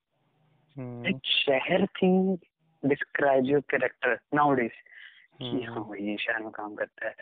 [0.78, 2.38] हम्म, एक शहर thing
[2.84, 7.16] describe your character nowadays कि हम्म, हाँ भाई ये शहर में काम करता है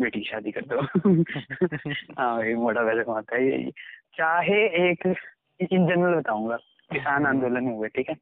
[0.00, 0.80] बेटी शादी कर दो।
[2.18, 3.70] हाँ भाई मोटा पैसा कमाता है ये
[4.16, 5.06] चाहे एक
[5.60, 6.56] इन जनरल बताऊँगा
[6.92, 8.16] किसान आंदोलन हुए ठीक है?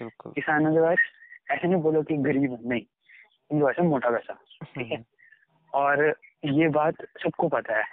[0.00, 0.98] किसानों के पास
[1.50, 2.80] ऐसे नहीं बोलो कि गरीब है नहीं।
[3.50, 5.04] इनके पास है मोटा पैसा ठीक है?
[5.72, 6.04] और
[6.44, 7.84] ये बात सबको पता है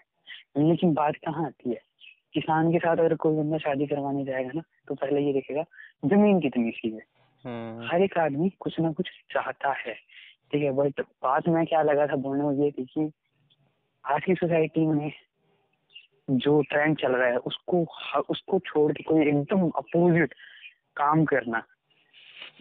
[0.57, 1.81] लेकिन बात कहाँ आती है?
[2.33, 5.63] किसान के साथ अगर कोई बंदा शादी करवाने जाएगा ना तो पहले ये देखेगा
[6.05, 7.01] ज़मीन कितनी सी है।
[7.45, 9.93] हम्म, हर एक आदमी कुछ ना कुछ चाहता है
[10.51, 10.71] ठीक है?
[10.71, 13.11] बट बात में क्या लगा था बोलने में ये थी कि
[14.05, 15.11] आज की सोसाइटी में
[16.29, 17.83] जो ट्रेंड चल रहा है उसको
[18.29, 20.33] उसको छोड़ के कोई एकदम अपोजिट
[20.97, 21.63] काम करना।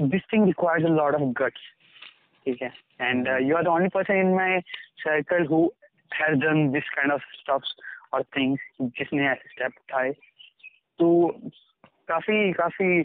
[0.01, 1.61] This thing requires a lot of guts
[2.47, 2.73] ठीक है?
[3.01, 4.61] And you are the only person in my
[4.97, 5.65] circle who
[6.15, 7.75] has done this kind of stuffs
[8.15, 10.13] और थिंग्स जिसने ऐसे स्टेप उठाए।
[10.99, 11.41] तो
[12.09, 13.03] काफ़ी काफ़ी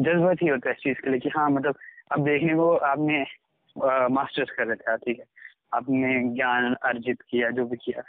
[0.00, 1.78] जज्बात ही होता है इस चीज़ के लिए कि हाँ मतलब
[2.12, 3.24] अब देखने को आपने
[4.14, 5.24] मास्टर्स कर रखा, ठीक है?
[5.74, 8.02] आपने ज्ञान अर्जित किया, जो भी किया।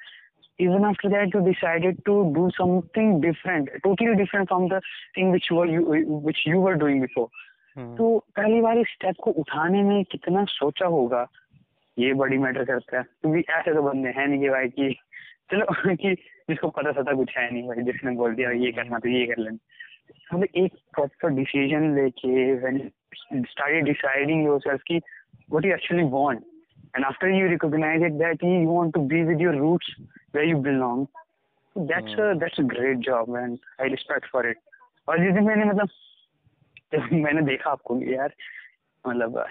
[0.60, 4.82] Even after that you decided to do something different totally different from the
[5.16, 5.84] thing which were you
[6.28, 7.30] which you were doing before
[7.76, 11.26] हम्म, तो पहली बार इस स्टेप को उठाने में कितना सोचा होगा
[11.98, 14.90] ये बड़ी मैटर करता है क्योंकि ऐसे तो बंदे हैं नहीं कि भाई कि
[15.52, 16.14] चलो कि
[16.50, 19.42] जिसको पता सता कुछ है नहीं भाई जिसने बोल दिया ये करना तो ये कर
[19.44, 19.58] लेना
[20.34, 22.90] मतलब एक प्रॉपर डिसीज़न लेके when
[23.52, 25.02] started deciding yourself ki
[25.50, 26.44] what you actually want
[26.96, 29.88] and after you recognize it that you want to be with your roots
[30.32, 31.08] where you belong.
[31.76, 34.58] So that's a that's a great job and I respect for it.
[35.08, 35.90] और जिस दिन मैंने मतलब
[36.94, 38.34] जब मैंने देखा आपको यार
[39.08, 39.46] मतलब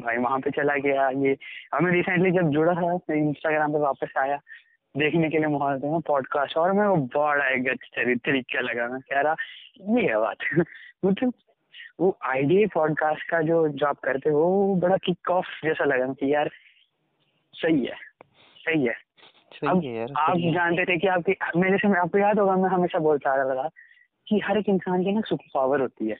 [0.00, 1.36] भाई वहाँ पे चला गया ये
[1.74, 4.40] हमें रिसेंटली जब जुड़ा था इंस्टाग्राम पे वापस आया
[4.96, 9.00] देखने के लिए माहौल था पॉडकास्ट और मैं वो बड़ा एक अच्छा तरीका लगा। मैं
[9.00, 9.36] कह रहा
[9.98, 10.36] ये है बात
[11.04, 11.32] मतलब
[12.00, 16.34] वो आइडिया पॉडकास्ट का जो जॉब करते हो वो बड़ा किक ऑफ़ जैसा लगा कि
[16.34, 16.50] यार
[17.54, 17.94] सही है
[18.56, 18.94] सही है।
[19.62, 23.32] अब है आप जानते थे कि आपकी मेरे से आपको याद होगा मैं हमेशा बोलता
[23.32, 23.68] आ रहा था
[24.26, 26.16] कि हर एक इंसान की ना सुपर पावर होती है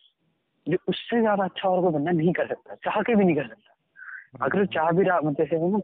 [0.66, 3.46] जो उससे ज़्यादा अच्छा और कोई बंदा नहीं कर सकता चाह के भी नहीं कर
[3.48, 5.80] सकता। अगर चाह भी रहा मतलब जैसे ना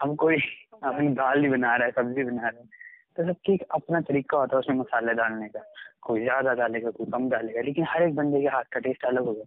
[0.00, 0.36] हम कोई
[0.82, 2.84] अपनी दाल ही बना रहा है सब्ज़ी बना रहे है
[3.16, 5.60] तो सबकी एक अपना तरीका होता है उसमें मसाले डालने का
[6.02, 9.24] कोई ज़्यादा डालेगा कोई कम डालेगा लेकिन हर एक बंदे के हाथ का टेस्ट अलग
[9.24, 9.44] होगा।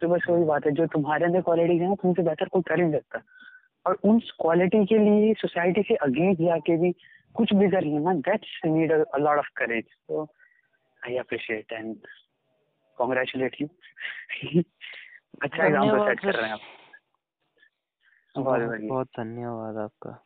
[0.00, 2.80] तो बस वही बात है जो तुम्हारे अंदर क्वालिटी है ना तुमसे बेहतर कोई कर
[2.80, 3.18] ही नहीं सकता।
[3.86, 6.92] और उन क्वालिटी के लिए सोसाइटी से अगेंस्ट जाके भी
[7.34, 10.22] कुछ भी कर लेना that's need a lot of courage तो
[11.06, 11.96] I appreciate and
[12.98, 13.68] congratulate you
[15.42, 16.60] अच्छा धन्यवाद सेट कर रहे हैं आप।
[18.38, 20.24] बहुत बहुत धन्यवाद आपका।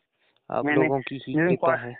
[0.51, 1.97] आप लोगों की ही कृपा है।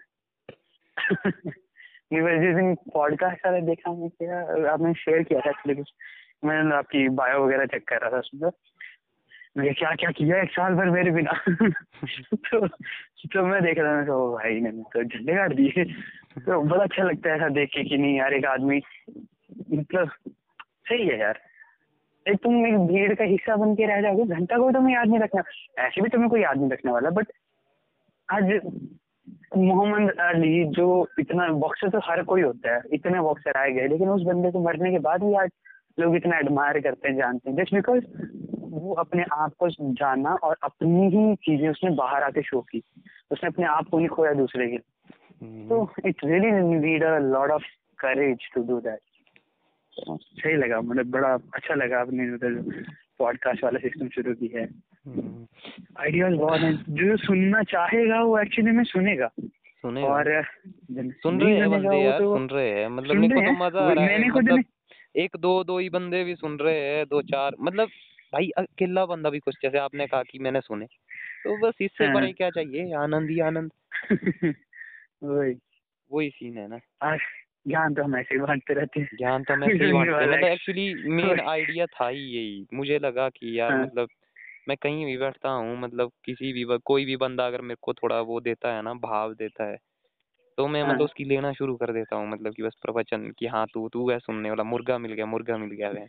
[2.13, 4.41] जिस दिन पॉडकास्ट वाला देखा मैं क्या
[4.73, 5.93] आपने शेयर किया था एक्चुअली कुछ।
[6.45, 8.51] मैंने आपकी बायो वगैरह चेक कर रहा था उसमें।
[9.57, 11.33] मैं क्या क्या किया एक साल भर मेरे बिना।
[12.47, 12.67] तो
[13.27, 15.85] तो मैं देख रहा था भाई ने तो झंडे काट दिए।
[16.37, 18.81] तो बड़ा अच्छा लगता है ऐसा देख के कि नहीं यार, एक आदमी
[19.73, 20.11] मतलब
[20.89, 21.39] सही है यार।
[22.27, 25.21] एक तुम एक भीड़ का हिस्सा बन के रह जाओगे, घंटा को तुम्हें याद नहीं
[25.21, 25.43] रखना।
[25.79, 27.33] ऐसे भी तुम्हें कोई याद नहीं रखने वाला बट
[28.29, 28.45] आज
[29.57, 30.87] मोहम्मद अली जो
[31.21, 34.61] इतना बॉक्सर तो हर कोई होता है, इतने बॉक्सर आए गए, लेकिन उस बंदे को
[34.65, 35.51] मरने के बाद भी आज
[35.99, 38.05] लोग इतना एडमायर करते हैं, जानते हैं। जस्ट बिकॉज़
[38.77, 42.83] वो अपने आप को जाना और अपनी ही चीज़ें उसने बाहर आके शो की।
[43.31, 47.51] उसने अपने आप को नहीं खोया दूसरे के हम्म, तो it really need a lot
[47.51, 47.65] of
[47.99, 48.99] courage to do that
[49.97, 52.73] सही लगा मतलब बड़ा अच्छा लगा आपने मतलब
[53.19, 55.47] पॉडकास्ट वाला सिस्टम शुरू किया है। हम्म,
[56.01, 60.43] आइडियाज़ बहुत हैं। जो सुनना चाहेगा वो एक्चुअली में सुनेगा। सुनेगा। और
[61.23, 63.93] सुन रहे हैं बंदे यार तो सुन रहे हैं। मतलब मेरे को तो मज़ा आ
[63.93, 64.65] रहा है। मैंने खुद मतलब
[65.17, 67.89] एक दो दो ही बंदे भी सुन रहे हैं दो चार। मतलब
[68.33, 70.87] भाई अकेला बंदा भी कुछ जैसे आपने कहा कि मैंने सुने।
[71.45, 72.95] तो बस इससे हाँ। बड़े क्या चाहिए?
[72.95, 73.73] आनंद ही आनंद।
[75.23, 75.55] वही।
[76.13, 77.17] वही सीन है ना।
[77.69, 80.27] ज्ञान तो हम ऐसे ही बांटते रहते हैं। ज्ञान तो मैं सही सुनने बांटते वाला
[80.27, 84.09] मतलब एक्चुअली मेन आइडिया था ही यही। मुझे लगा कि यार हाँ। मतलब
[84.69, 88.21] मैं कहीं भी बैठता हूँ मतलब किसी भी कोई भी बंदा अगर मेरे को थोड़ा
[88.21, 89.77] वो देता है ना भाव देता है
[90.59, 93.47] तो मैं हाँ। मतलब उसकी लेना शुरू कर देता हूँ मतलब कि बस प्रवचन कि
[93.47, 96.07] हाँ तू तू है सुनने वाला मुर्गा मिल गया मुर्गा मिल गया मैं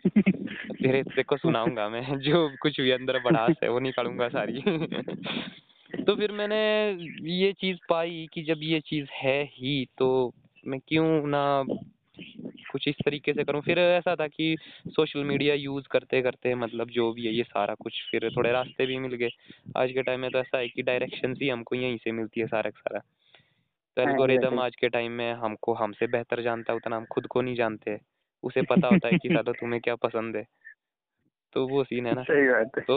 [0.84, 4.62] तेरे को सुनाऊँगा मैं जो कुछ भी अंदर भड़ास है वो निकालूँगा सारी।
[6.08, 6.58] तो फिर मैंने
[7.32, 10.10] ये चीज़ पाई कि जब ये चीज़ है ही तो
[10.64, 11.44] मैं क्यों ना
[12.70, 13.62] कुछ इस तरीके से करूँ?
[13.62, 14.58] फिर ऐसा था कि
[14.90, 18.86] सोशल मीडिया यूज़ करते करते मतलब जो भी है ये सारा कुछ फिर थोड़े रास्ते
[18.86, 19.30] भी मिल गए।
[19.78, 22.48] आज के टाइम में तो ऐसा है कि डायरेक्शन ही हमको यहीं से मिलती है
[22.48, 23.02] सारा का सारा।
[23.98, 27.28] तो हाँ, एल्गोरिदम आज के टाइम में हमको हमसे बेहतर जानता है उतना हम खुद
[27.28, 27.98] को नहीं जानते।
[28.44, 30.46] उसे पता होता है कि साला तुम्हें क्या पसंद है।
[31.56, 32.96] तो वो सीन है ना। सही बात है। तो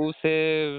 [0.00, 0.32] उसे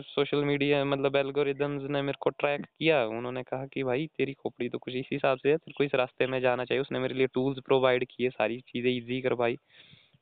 [0.05, 4.69] सोशल मीडिया मतलब एल्गोरिदम्स ने मेरे को ट्रैक किया। उन्होंने कहा कि भाई तेरी खोपड़ी
[4.69, 7.15] तो कुछ इस हिसाब से है तेरे को इस रास्ते में जाना चाहिए। उसने मेरे
[7.15, 9.57] लिए टूल्स प्रोवाइड किए सारी चीज़ें इजी करवाई।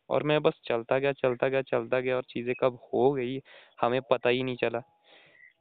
[0.09, 3.39] और मैं बस चलता गया चलता गया चलता गया और चीज़ें कब हो गई
[3.79, 4.81] हमें पता ही नहीं चला।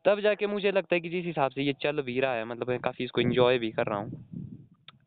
[0.05, 2.69] तब जाके मुझे लगता है कि जिस हिसाब से ये चल भी रहा है मतलब
[2.69, 4.25] मैं काफ़ी इसको इंजॉय भी कर रहा हूँ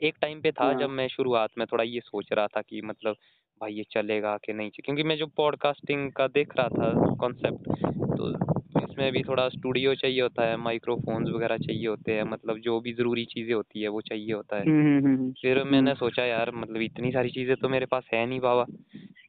[0.02, 2.82] एक टाइम पे था हाँ। जब मैं शुरुआत में थोड़ा ये सोच रहा था कि
[2.82, 3.16] मतलब
[3.62, 7.70] भाई ये चलेगा कि नहीं क्योंकि मैं जो पॉडकास्टिंग का देख रहा था कॉन्सेप्ट
[8.18, 8.55] तो
[8.96, 12.94] इसमें भी थोड़ा स्टूडियो चाहिए होता है माइक्रोफोन्स वगैरह चाहिए होते हैं मतलब जो भी
[12.96, 16.52] ज़रूरी चीज़ें होती है वो चाहिए होता है। हम्म, हम्म, हम्म, फिर मैंने सोचा यार
[16.56, 18.66] मतलब इतनी सारी चीज़ें तो मेरे पास है नहीं बाबा।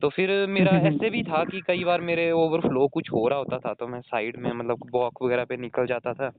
[0.03, 3.59] तो फिर मेरा ऐसे भी था कि कई बार मेरे ओवरफ्लो कुछ हो रहा होता
[3.61, 6.31] था तो मैं साइड में मतलब वॉक वगैरह पे निकल जाता था।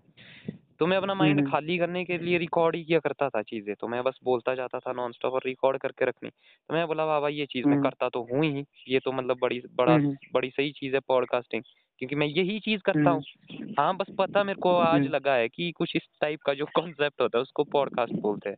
[0.80, 3.88] तो मैं अपना माइंड खाली करने के लिए रिकॉर्ड ही किया करता था चीज़ें तो
[3.88, 7.30] मैं बस बोलता जाता था नॉन स्टॉप और रिकॉर्ड करके रखनी। तो मैं बोला बाबा
[7.32, 9.97] ये चीज़ मैं करता तो हूँ ही ये तो मतलब बड़ी बड़ा
[10.34, 11.63] बड़ी सही चीज़ है पॉडकास्टिंग
[11.99, 13.23] क्योंकि मैं यही चीज़ करता हम्म, हूँ
[13.79, 16.65] हाँ बस पता मेरे को आज हम्म। लगा है कि कुछ इस टाइप का जो
[16.65, 18.57] कॉन्सेप्ट होता है उसको पॉडकास्ट बोलते हैं।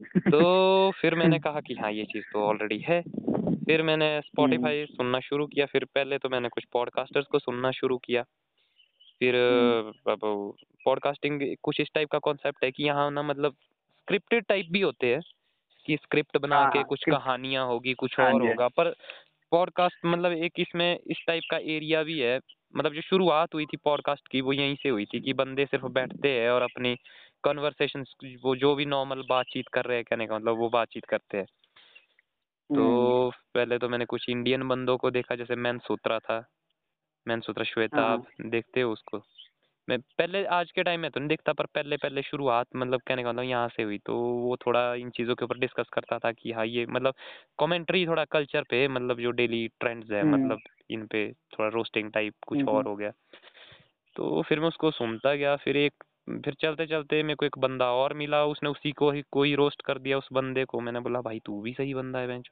[0.30, 3.02] तो फिर मैंने कहा कि हाँ ये चीज़ तो ऑलरेडी है।
[3.64, 7.98] फिर मैंने स्पॉटिफाई सुनना शुरू किया। फिर पहले तो मैंने कुछ पॉडकास्टर्स को सुनना शुरू
[7.98, 8.22] किया।
[9.18, 10.52] फिर हम्म। अब
[10.84, 13.52] पॉडकास्टिंग कुछ इस टाइप का कॉन्सेप्ट है कि यहाँ ना मतलब
[13.98, 15.20] स्क्रिप्टेड टाइप भी होते हैं
[15.86, 18.94] कि स्क्रिप्ट बना हाँ, के हाँ, कुछ कहानियाँ होगी कुछ हाँ और हाँ। होगा। पर
[19.50, 22.40] पॉडकास्ट मतलब एक इसमें इस टाइप का एरिया भी है।
[22.76, 25.86] मतलब जो शुरुआत हुई थी पॉडकास्ट की वो यहीं से हुई थी कि बंदे सिर्फ़
[25.86, 26.96] बैठते हैं और अपनी
[27.44, 28.04] कन्वर्सेशन
[28.42, 31.46] वो जो भी नॉर्मल बातचीत कर रहे हैं कहने का मतलब वो बातचीत करते हैं।
[32.74, 36.48] तो हम्म, पहले तो मैंने कुछ इंडियन बंदों को देखा जैसे मैन सूत्रा था।
[37.28, 39.22] मैन सूत्रा श्वेता आप देखते हो उसको?
[39.88, 43.22] मैं पहले आज के टाइम में तो नहीं देखता पर पहले पहले शुरुआत मतलब कहने
[43.22, 46.32] का मतलब यहाँ से हुई तो वो थोड़ा इन चीज़ों के ऊपर डिस्कस करता था
[46.32, 47.14] कि हाँ ये मतलब
[47.58, 50.60] कमेंट्री थोड़ा कल्चर पे मतलब जो डेली ट्रेंड्स है हम्म, मतलब
[50.90, 53.10] इन पे थोड़ा रोस्टिंग टाइप कुछ हम्म, और हो गया।
[54.16, 55.92] तो फिर मैं उसको सुनता गया फिर एक
[56.44, 59.82] फिर चलते चलते मेरे को एक बंदा और मिला उसने उसी को ही कोई रोस्ट
[59.82, 62.48] कर दिया उस बंदे को। मैंने बोला भाई तू भी सही बंदा है बेंच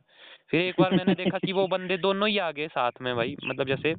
[0.51, 3.37] फिर एक बार मैंने देखा कि वो बंदे दोनों ही आ गए साथ में भाई
[3.45, 3.95] मतलब जैसे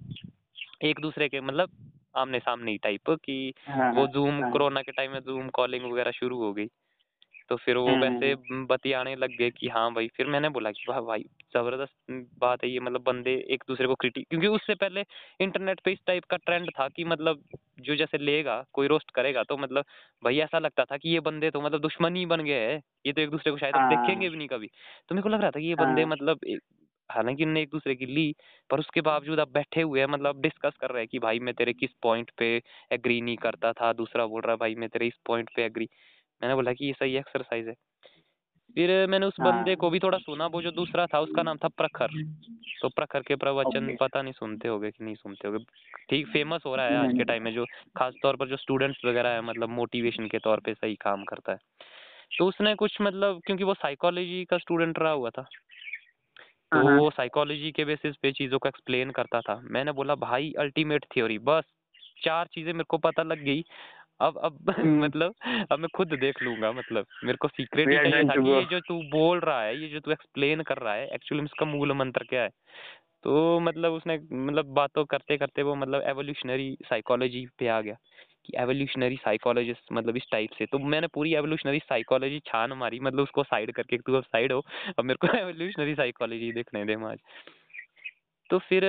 [0.90, 1.70] एक दूसरे के मतलब
[2.18, 5.50] आमने सामने ही टाइप कि हाँ, वो हाँ, जूम हाँ, कोरोना के टाइम में जूम
[5.52, 6.68] कॉलिंग वगैरह शुरू हो गई।
[7.50, 10.86] तो फिर वो वैसे हम्म, बतियाने लग गए कि हाँ भाई फिर मैंने बोला कि
[10.90, 11.94] वाह भाई ज़बरदस्त
[12.40, 15.04] बात है ये मतलब बंदे एक दूसरे को क्रिटिक क्योंकि उससे पहले
[15.42, 17.44] इंटरनेट पे इस टाइप का ट्रेंड था कि मतलब
[17.82, 19.86] जो जैसे लेगा कोई रोस्ट करेगा तो मतलब
[20.24, 23.14] भाई ऐसा लगता था कि ये बंदे तो मतलब दुश्मन ही बन गए हैं। ये
[23.14, 24.68] तो एक दूसरे को शायद देखेंगे हाँ, भी नहीं कभी।
[25.10, 26.40] तो मेरे को लग रहा था कि ये बंदे हाँ, मतलब
[27.10, 28.34] हालाँकि उन्होंने एक दूसरे की ली
[28.70, 31.54] पर उसके बावजूद अब बैठे हुए हैं मतलब डिस्कस कर रहे हैं कि भाई मैं
[31.54, 32.56] तेरे किस पॉइंट पे
[32.92, 35.90] एग्री नहीं करता था दूसरा बोल रहा भाई मैं तेरे इस पॉइंट पे एग्री
[36.42, 37.76] मैंने बोला कि ये सही एक्सरसाइज है।
[38.78, 41.58] फिर मैंने उस बंदे हाँ, को भी थोड़ा सुना वो जो दूसरा था उसका नाम
[41.58, 42.08] था प्रखर।
[42.82, 45.64] तो प्रखर के प्रवचन पता नहीं सुनते होगे कि नहीं सुनते होगे।
[46.10, 49.06] ठीक फ़ेमस हो रहा है आज के टाइम में जो खास तौर पर जो स्टूडेंट्स
[49.06, 51.60] वगैरह है मतलब मोटिवेशन के तौर पे सही काम करता है।
[52.40, 55.46] तो उसने कुछ मतलब क्योंकि वो साइकोलॉजी का स्टूडेंट रहा हुआ था।
[56.72, 60.16] तो हाँ, हाँ, वो साइकोलॉजी के बेसिस पे चीज़ों को एक्सप्लेन करता था। मैंने बोला
[60.18, 61.64] भाई अल्टीमेट थ्योरी बस
[62.22, 63.64] चार चीज़ें मेरे को पता लग गई।
[64.22, 65.36] अब अब हम्म, मतलब
[65.72, 68.80] अब मैं खुद देख लूँगा मतलब। मेरे को सीक्रेट ही चाहिए था कि ये जो
[68.82, 72.26] तू बोल रहा है ये जो तू एक्सप्लेन कर रहा है एक्चुअली इसका मूल मंत्र
[72.26, 72.50] क्या है?
[73.24, 77.96] तो मतलब उसने मतलब बातों करते करते वो मतलब एवोल्यूशनरी साइकोलॉजी पे आ गया।
[78.48, 83.24] कि एवोल्यूशनरी साइकोलॉजिस्ट मतलब इस टाइप से। तो मैंने पूरी एवोल्यूशनरी साइकोलॉजी छान मारी मतलब
[83.24, 84.62] उसको साइड करके तू अब साइड हो,
[85.00, 87.18] अब मेरे को एवोल्यूशनरी साइकोलॉजी देखने दे आज
[88.50, 88.86] तो फिर,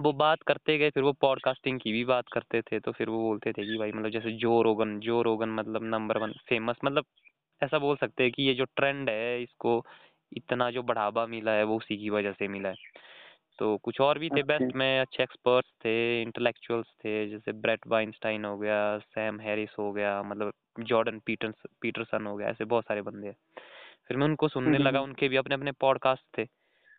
[0.00, 3.18] वो बात करते गए, फिर वो पॉडकास्टिंग की भी बात करते थे तो फिर वो
[3.22, 7.04] बोलते थे कि भाई मतलब जैसे जो रोगन जो रोगन मतलब नंबर वन फ़ेमस मतलब
[7.62, 9.84] ऐसा बोल सकते हैं कि ये जो ट्रेंड है, इसको
[10.36, 12.74] इतना जो बढ़ावा मिला है, वो उसी की वजह से मिला है।
[13.62, 18.44] तो कुछ और भी थे बेस्ट में अच्छे एक्सपर्ट्स थे इंटेलेक्चुअल्स थे जैसे ब्रेट वाइंस्टाइन
[18.44, 23.02] हो गया सैम हैरिस हो गया मतलब जॉर्डन पीटर्स पीटरसन हो गया ऐसे बहुत सारे
[23.02, 23.36] बंदे हैं।
[24.08, 26.46] फिर मैं उनको सुनने लगा हम्म, उनके भी अपने अपने पॉडकास्ट थे।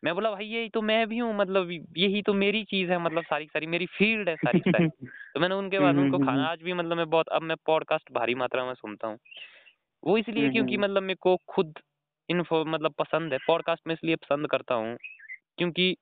[0.03, 3.23] मैं बोला भाई यही तो मैं भी हूँ मतलब यही तो मेरी चीज़ है मतलब
[3.23, 4.87] सारी सारी मेरी फ़ील्ड है सारी सारी।
[5.33, 7.41] तो मैंने उनके बाद हम्म, उनको हम्म, खाना हम्म, आज भी मतलब मैं बहुत अब
[7.41, 9.17] मैं पॉडकास्ट भारी मात्रा में सुनता हूँ।
[10.03, 11.73] वो इसलिए हम्म, क्योंकि हम्म। मतलब मेरे को खुद
[12.29, 14.97] इन्फो मतलब पसंद है पॉडकास्ट में इसलिए पसंद करता हूँ
[15.57, 15.95] क्योंकि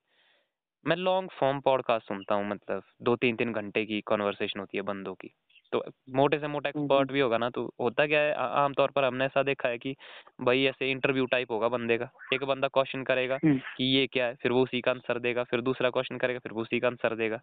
[0.86, 4.84] मैं लॉन्ग फॉर्म पॉडकास्ट सुनता हूँ मतलब दो तीन तीन घंटे की कॉन्वर्सेशन होती है
[4.84, 5.30] बंदों की।
[5.74, 5.84] तो
[6.16, 9.44] मोटे से मोटा एक्सपर्ट भी होगा ना तो होता क्या है आमतौर पर हमने ऐसा
[9.44, 9.96] देखा है कि
[10.42, 13.38] भाई ऐसे इंटरव्यू टाइप होगा बंदे का। एक बंदा क्वेश्चन करेगा
[13.78, 16.54] कि ये क्या है फिर वो उसी का आंसर देगा फिर दूसरा क्वेश्चन करेगा फिर
[16.54, 17.40] वो उसी का आंसर देगा।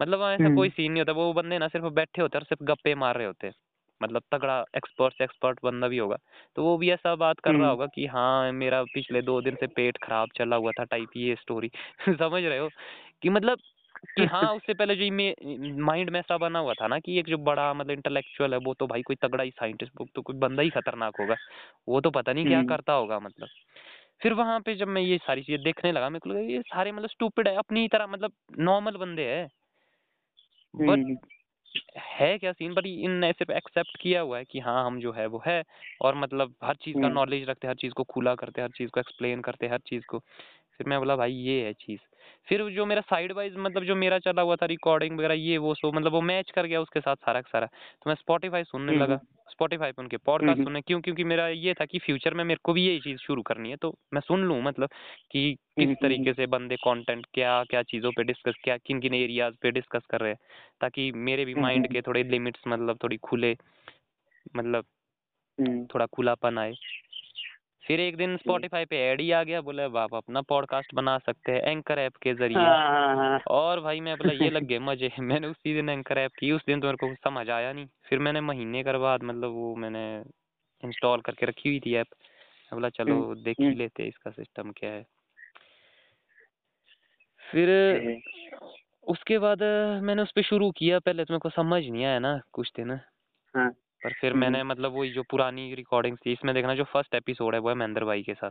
[0.00, 2.46] मतलब वहाँ ऐसा कोई सीन नहीं होता वो बंदे ना सिर्फ़ बैठे होते हैं और
[2.46, 3.54] सिर्फ़ गप्पे मार रहे होते। हैं
[4.00, 6.16] मतलब तगड़ा एक्सपर्ट से एक्सपर्ट बंदा भी होगा।
[6.56, 9.56] तो वो भी ऐसा बात कर रहा हम्म, होगा कि हाँ मेरा पिछले दो दिन
[9.56, 11.70] से पेट खराब चला हुआ था टाइप ये स्टोरी
[12.10, 12.70] समझ रहे हो?
[13.22, 13.62] कि मतलब
[14.16, 15.04] कि हाँ उससे पहले जो
[15.84, 18.74] माइंड में ऐसा बना हुआ था ना कि एक जो बड़ा मतलब इंटेलेक्चुअल है वो
[18.74, 21.36] तो भाई कोई तगड़ा ही साइंटिस्ट तो कोई बंदा ही खतरनाक होगा।
[21.88, 23.48] वो तो पता नहीं क्या हम्म, करता होगा मतलब।
[24.22, 26.92] फिर वहाँ पे जब मैं ये सारी चीज़ें देखने लगा मेरे को लगा ये सारे
[26.92, 29.48] मतलब स्टूपिड है अपनी तरह मतलब नॉर्मल बंदे है।
[30.74, 31.00] बट
[32.00, 35.26] है क्या सीन पर इनने सिर्फ़ एक्सेप्ट किया हुआ है कि हाँ हम जो है
[35.26, 35.62] वो है।
[36.00, 38.68] और मतलब हर चीज़ का हम्म, नॉलेज रखते हैं हर चीज़ को खुला करते हैं
[38.68, 40.18] हर चीज़ को एक्सप्लेन करते हैं हर चीज़ को।
[40.78, 42.00] फिर मैं बोला भाई ये है चीज़।
[42.48, 45.74] फिर जो मेरा साइड वाइज मतलब जो मेरा चला हुआ था रिकॉर्डिंग वगैरह ये वो
[45.74, 48.92] सो मतलब वो मैच कर गया उसके साथ सारा का सारा। तो मैं स्पॉटिफाई सुनने
[48.92, 49.20] हम्म, लगा।
[49.50, 51.00] स्पॉटिफाई पे उनके पॉडकास्ट हम्म, सुनने क्यों?
[51.00, 53.76] क्योंकि मेरा ये था कि फ्यूचर में मेरे को भी यही चीज़ शुरू करनी है
[53.76, 54.88] तो मैं सुन लूँ मतलब
[55.30, 59.14] कि किस हम्म, तरीके से बंदे कंटेंट क्या क्या चीज़ों पे डिस्कस क्या किन किन
[59.14, 60.38] एरियाज़ पे डिस्कस कर रहे हैं
[60.80, 63.56] ताकि मेरे भी हम्म, माइंड के थोड़े लिमिट्स मतलब थोड़ी खुले
[64.56, 64.84] मतलब
[65.60, 66.72] हम्म, थोड़ा खुलापन आए।
[67.86, 71.16] फिर एक दिन स्पॉटिफाई पे ऐड ही आ गया बोले अब आप अपना पॉडकास्ट बना
[71.18, 74.64] सकते हैं एंकर ऐप के ज़रिए। हाँ, हाँ, हाँ, और भाई मैं बोला ये लग
[74.66, 77.72] गए मज़े। मैंने उसी दिन एंकर ऐप की उस दिन तो मेरे को समझ आया
[77.72, 80.04] नहीं। फिर मैंने महीने कर बाद मतलब वो मैंने
[80.82, 82.06] इंस्टॉल करके रखी हुई थी ऐप
[82.72, 85.06] बोला चलो हम्म, देख ही हम्म, लेते हैं इसका सिस्टम क्या है।
[87.42, 87.68] फिर
[89.04, 89.62] उसके बाद
[90.02, 92.98] मैंने उस पर शुरू किया पहले तो मेरे को समझ नहीं आया ना कुछ दिन।
[93.54, 93.70] हाँ,
[94.06, 97.54] पर फिर हम्म, मैंने मतलब वही जो पुरानी रिकॉर्डिंग थी इसमें देखना जो फ़र्स्ट एपिसोड
[97.54, 98.50] है वो है महेंद्र भाई के साथ।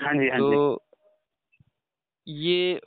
[0.00, 0.84] हाँ जी हाँ तो
[2.28, 2.80] ये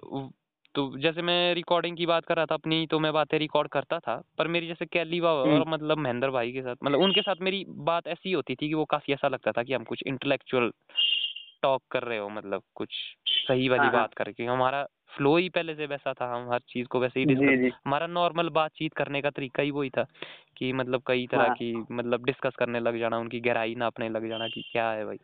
[0.75, 3.99] तो जैसे मैं रिकॉर्डिंग की बात कर रहा था अपनी तो मैं बातें रिकॉर्ड करता
[3.99, 7.35] था पर मेरी जैसे कैली हम्म, और मतलब महेंद्र भाई के साथ मतलब उनके साथ
[7.41, 10.71] मेरी बात ऐसी होती थी कि वो काफ़ी ऐसा लगता था कि हम कुछ इंटेलेक्चुअल
[11.61, 12.89] टॉक कर रहे हो मतलब कुछ
[13.27, 14.87] सही वाली हाँ हाँ। बात करके। हमारा
[15.17, 18.49] फ्लो ही पहले से वैसा था हम हर चीज़ को वैसे ही डिस्कस हमारा नॉर्मल
[18.49, 20.05] बातचीत करने का तरीका ही वही था
[20.57, 24.29] कि मतलब कई तरह हाँ। की मतलब डिस्कस करने लग जाना उनकी गहराई नापने लग
[24.29, 25.17] जाना कि क्या है भाई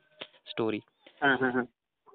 [0.49, 0.81] स्टोरी
[1.23, 1.67] हाँ हाँ हाँ।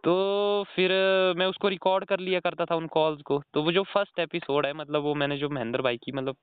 [0.04, 0.90] तो फिर
[1.36, 4.66] मैं उसको रिकॉर्ड कर लिया करता था उन कॉल्स को तो वो जो फ़र्स्ट एपिसोड
[4.66, 6.36] है मतलब वो मैंने जो महेंद्र भाई की मतलब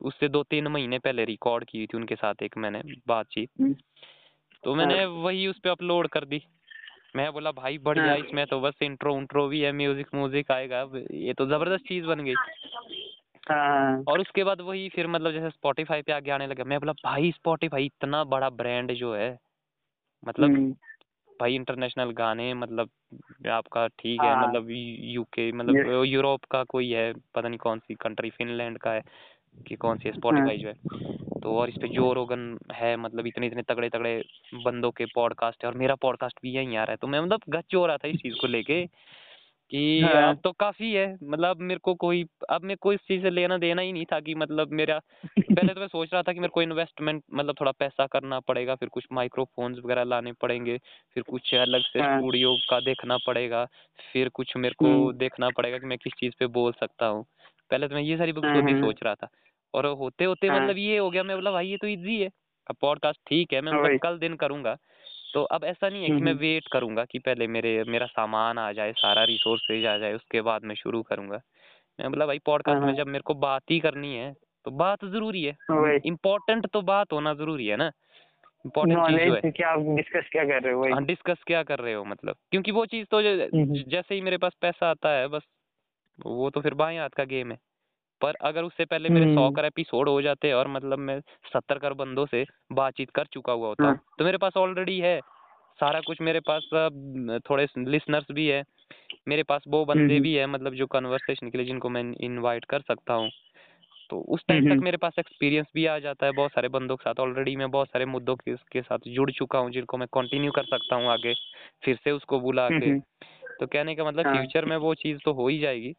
[0.00, 3.74] उससे दो तीन महीने पहले रिकॉर्ड की थी उनके साथ एक मैंने बातचीत। हम्म,
[4.64, 6.42] तो मैंने वही उस पर अपलोड कर दी।
[7.14, 10.82] मैं बोला भाई बढ़िया हाँ। इसमें तो बस इंट्रो उंट्रो भी है म्यूज़िक म्यूज़िक आएगा
[11.12, 12.34] ये तो ज़बरदस्त चीज़ बन गई।
[13.44, 16.92] हाँ। और उसके बाद वही फिर मतलब जैसे स्पॉटिफाई पे आगे आने लगा मैं बोला
[17.04, 19.30] भाई स्पॉटिफाई इतना बड़ा ब्रांड जो है
[20.22, 20.72] मतलब हम्म,
[21.40, 22.90] भाई इंटरनेशनल गाने मतलब
[23.50, 27.94] आपका ठीक है हाँ। मतलब यूके मतलब यूरोप का कोई है पता नहीं कौन सी
[27.94, 29.02] कंट्री फिनलैंड का है
[29.66, 30.74] कि कौन सी स्पॉटिफाई जो है।
[31.40, 34.22] तो और इस पे जो रोगन है मतलब इतने इतने तगड़े तगड़े
[34.54, 37.40] बंदों के पॉडकास्ट है और मेरा पॉडकास्ट भी यहीं आ रहा है। तो मैं मतलब
[37.48, 38.86] गच हो रहा था इस चीज़ को लेके
[39.72, 43.30] कि हाँ। तो काफ़ी है मतलब मेरे को कोई अब मेरे को इस चीज़ से
[43.30, 44.98] लेना देना ही नहीं था कि मतलब मेरा
[45.38, 48.74] पहले तो मैं सोच रहा था कि मेरे को इन्वेस्टमेंट मतलब थोड़ा पैसा करना पड़ेगा
[48.74, 50.78] फिर कुछ माइक्रोफोन्स वगैरह लाने पड़ेंगे
[51.14, 53.64] फिर कुछ अलग से हाँ। स्टूडियो का देखना पड़ेगा
[54.12, 57.24] फिर कुछ मेरे को हम्म, देखना पड़ेगा कि मैं किस चीज़ पे बोल सकता हूँ।
[57.70, 59.28] पहले तो मैं ये सारी खुद ही हाँ। सोच रहा था।
[59.74, 62.30] और होते होते हाँ। मतलब ये हो गया मैं बोला भाई ये तो इजी है।
[62.70, 64.76] अब पॉडकास्ट ठीक है मैं हाँ मतलब कल दिन करूँगा।
[65.34, 68.06] तो अब ऐसा नहीं है कि हम्म, मैं हम्म, वेट करूँगा कि पहले मेरे मेरा
[68.06, 71.40] सामान आ जाए सारा रिसोर्सेज आ जाए उसके बाद मैं शुरू करूँगा।
[71.98, 74.32] मैं बोला भाई हाँ पॉडकास्ट में हाँ। जब मेरे को बात ही करनी है
[74.64, 75.56] तो बात ज़रूरी है।
[76.06, 77.90] इम्पोर्टेंट तो बात होना ज़रूरी है ना?
[78.64, 82.36] इम्पोर्टेंट है। क्या डिस्कस क्या कर रहे हो हाँ डिस्कस क्या कर रहे हो मतलब?
[82.50, 85.42] क्योंकि वो चीज़ तो हम्म, जैसे ही मेरे पास पैसा आता है बस
[86.26, 87.58] वो तो फिर बाएँ हाथ का गेम है।
[88.22, 91.78] पर अगर उससे पहले मेरे सौ हम्म, कर एपिसोड हो जाते और मतलब मैं सत्तर
[91.78, 95.20] कर बंदों से बातचीत कर चुका हुआ होता हाँ। तो मेरे पास ऑलरेडी है।
[95.80, 96.62] सारा कुछ मेरे पास
[97.50, 98.64] थोड़े लिसनर्स भी है।
[99.28, 102.64] मेरे पास वो बंदे हम्म, भी है मतलब जो कन्वर्सेशन के लिए जिनको मैं इनवाइट
[102.64, 103.30] कर सकता हूँ।
[104.10, 106.96] तो उस टाइम तक हम्म, मेरे पास एक्सपीरियंस भी आ जाता है बहुत सारे बंदों
[106.96, 110.08] के साथ। ऑलरेडी मैं बहुत सारे मुद्दों के, के साथ जुड़ चुका हूँ जिनको मैं
[110.12, 111.34] कंटिन्यू कर सकता हूँ आगे
[111.84, 113.02] फिर से उसको बुला के। हम्म,
[113.60, 115.94] तो कहने का मतलब हाँ। फ्यूचर में वो चीज़ तो हो ही जाएगी।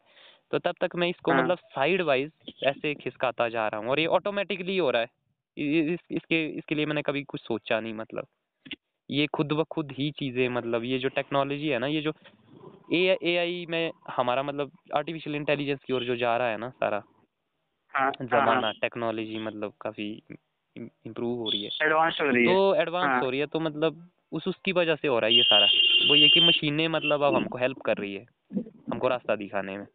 [0.52, 2.30] तो तब तक मैं इसको हाँ। मतलब साइड वाइज
[2.64, 5.08] ऐसे खिसकाता जा रहा हूँ और ये ऑटोमेटिकली हो रहा है।
[5.56, 8.26] इस, इसके इसके लिए मैंने कभी कुछ सोचा नहीं मतलब।
[9.10, 12.12] ये खुद ब खुद ही चीज़ें मतलब ये जो टेक्नोलॉजी है ना ये जो
[12.92, 16.68] ए ए आई में हमारा मतलब आर्टिफिशियल इंटेलिजेंस की ओर जो जा रहा है ना
[16.70, 17.02] सारा।
[17.94, 20.22] हाँ हाँ हाँ। जमाना टेक्नोलॉजी मतलब काफ़ी
[20.76, 23.60] इम्प्रूव हो रही है। एडवांस हो रही है। तो एडवांस हाँ। हो रही है तो
[23.60, 25.66] मतलब उस उसकी वजह से हो रहा है ये सारा।
[26.08, 28.26] वो ये कि मशीनें मतलब अब हमको हेल्प कर रही है
[28.92, 29.86] हमको रास्ता दिखाने में।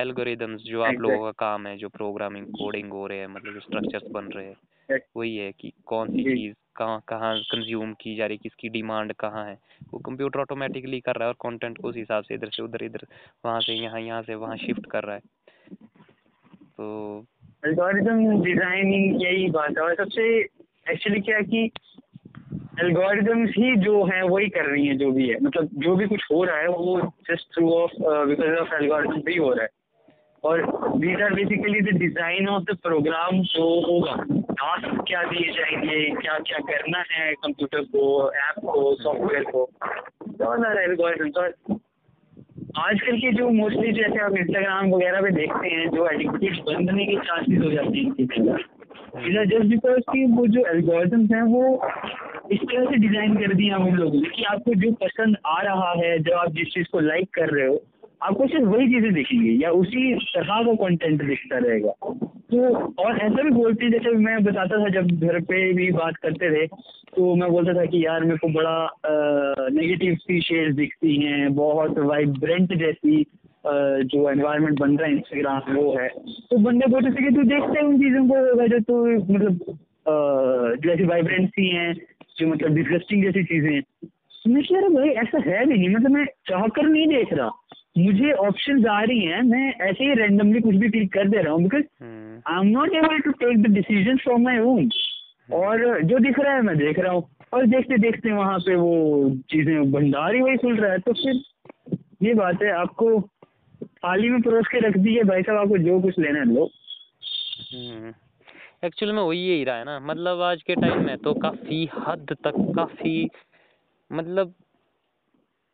[0.00, 3.60] एल्गोरिदम्स जो आप लोगों का काम है जो प्रोग्रामिंग कोडिंग हो रहे हैं मतलब जो
[3.60, 8.26] स्ट्रक्चर्स बन रहे हैं वही है कि कौन सी। चीज़ कहाँ कहाँ कंज्यूम की जा
[8.26, 9.56] रही है किसकी डिमांड कहाँ है।
[9.92, 13.06] वो कंप्यूटर ऑटोमेटिकली कर रहा है और कंटेंट उस हिसाब से इधर से उधर इधर
[13.44, 15.20] वहाँ से यहाँ यहाँ से वहाँ शिफ्ट कर रहा है।
[16.78, 17.26] तो
[17.66, 20.28] एल्गोरिदम डिज़ाइनिंग यही बात है और सबसे
[20.86, 21.70] एक्चुअली क्या है कि
[22.80, 26.22] एल्गोरिदम्स ही जो हैं वही कर रही हैं जो भी है। मतलब जो भी कुछ
[26.32, 27.92] हो रहा है वो just through of
[28.28, 29.78] because of algorithm भी हो रहा है।
[30.44, 30.62] और
[30.98, 34.14] these are basically design of the program जो होगा
[34.60, 39.64] टास्क क्या दिए जाएँगे, क्या क्या करना है कंप्यूटर को ऐप को सॉफ्टवेयर को?
[40.64, 41.78] आर एल्गोरिदम्स और
[42.78, 47.16] आजकल के जो मोस्टली जैसे आप इंस्टाग्राम वगैरह पे देखते हैं, जो एडिक्टेड बनने के
[47.20, 48.12] चांसेस हो जाते हैं
[49.16, 51.62] चीज़ें जस्ट बिकॉज़ कि वो जो एल्गोरिदम्स हैं वो
[52.52, 55.90] इस तरह से डिज़ाइन कर दिया हम लोगों ने कि आपको जो पसंद आ रहा
[55.92, 57.82] है, जो आप जिस चीज़ को लाइक कर रहे हो
[58.22, 61.92] आपको सिर्फ़ वही चीज़ें दिखेंगी या उसी तरह का कंटेंट दिखता रहेगा।
[62.52, 62.68] तो
[63.04, 66.66] और ऐसा भी बोलते जैसे मैं बताता था जब घर पे भी बात करते थे
[67.16, 71.98] तो मैं बोलता था कि यार मेरे को बड़ा नेगेटिव सी शेड्स दिखती हैं बहुत
[71.98, 73.70] वाइब्रेंट जैसी अ,
[74.02, 76.08] जो एनवायरनमेंट बन रहा है इंस्टाग्राम वो है।
[76.50, 79.04] तो बंदे बोलते थे कि तू देखते है उन चीज़ों को जो तू
[79.34, 79.60] मतलब
[80.06, 80.12] अ,
[80.76, 81.92] जो ऐसी वाइब्रेंट सी हैं
[82.38, 83.82] जो मतलब डिस्गस्टिंग जैसी चीज़ें हैं।
[84.44, 87.50] तो मैं कह रहा भाई ऐसा है भी नहीं मतलब मैं चाहकर नहीं देख रहा।
[87.96, 91.52] मुझे ऑप्शन आ रही हैं मैं ऐसे ही रैंडमली कुछ भी क्लिक कर दे रहा
[91.52, 94.88] हूँ because hmm, I am not able to take the decision from my own
[95.52, 98.92] और जो दिख रहा है मैं देख रहा हूँ। और देखते देखते वहाँ पे वो
[99.50, 101.42] चीज़ें भंडार ही वही खुल रहा है तो फिर
[102.22, 103.20] ये बात है आपको
[103.82, 106.70] थाली में परोस के रख दीजिए भाई साहब आपको जो कुछ लेना है लो।
[108.84, 112.36] एक्चुअल में वही यही रहा है ना मतलब आज के टाइम में तो काफ़ी हद
[112.44, 113.28] तक काफ़ी
[114.10, 114.54] मतलब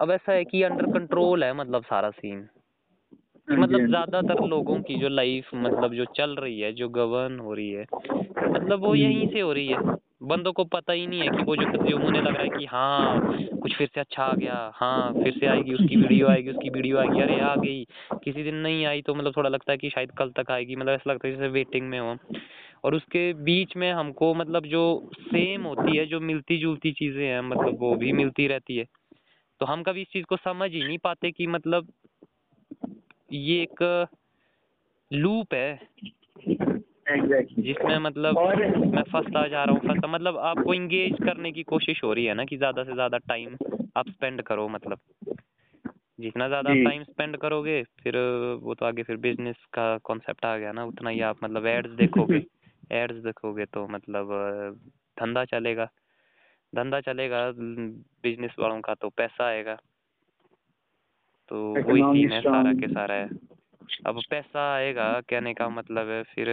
[0.00, 2.38] अब ऐसा है कि अंडर कंट्रोल है मतलब सारा सीन
[3.48, 6.88] हाँ जी, मतलब हाँ ज़्यादातर लोगों की जो लाइफ मतलब जो चल रही है जो
[6.88, 7.84] गवर्न हो रही है
[8.52, 11.56] मतलब वो यहीं से हो रही है। बंदों को पता ही नहीं है कि वो
[11.56, 13.20] जो कंज्यूम होने लग रहा है कि हाँ
[13.62, 16.98] कुछ फिर से अच्छा आ गया हाँ फिर से आएगी उसकी वीडियो आएगी उसकी वीडियो
[16.98, 17.84] आएगी अरे आ गई
[18.24, 20.92] किसी दिन नहीं आई तो मतलब थोड़ा लगता है कि शायद कल तक आएगी मतलब
[20.92, 22.16] ऐसा लगता है जैसे वेटिंग में हो।
[22.84, 24.82] और उसके बीच में हमको मतलब जो
[25.20, 28.84] सेम होती है जो मिलती जुलती चीज़ें हैं मतलब वो भी मिलती रहती है।
[29.60, 31.92] तो हम कभी इस चीज़ को समझ ही नहीं पाते कि मतलब
[33.32, 34.06] ये एक
[35.12, 35.78] लूप है।
[37.58, 42.00] जिसमें मतलब और मैं फंसता जा रहा हूँ फंसता मतलब आपको इंगेज करने की कोशिश
[42.04, 43.56] हो रही है ना कि ज़्यादा से ज़्यादा टाइम
[43.96, 44.98] आप स्पेंड करो मतलब।
[46.20, 48.16] जितना ज़्यादा आप टाइम स्पेंड करोगे फिर
[48.62, 51.90] वो तो आगे फिर बिज़नेस का कॉन्सेप्ट आ गया ना उतना ही आप मतलब एड्स
[51.90, 52.42] देखोगे।
[52.92, 54.28] एड्स देखोगे तो मतलब
[55.20, 55.88] धंधा चलेगा।
[56.74, 57.52] धंधा चलेगा
[58.22, 59.74] बिज़नेस वालों का तो पैसा आएगा।
[61.48, 63.28] तो वही सीन है सारा के सारा। है
[64.06, 66.46] अब पैसा आएगा कहने का मतलब है फिर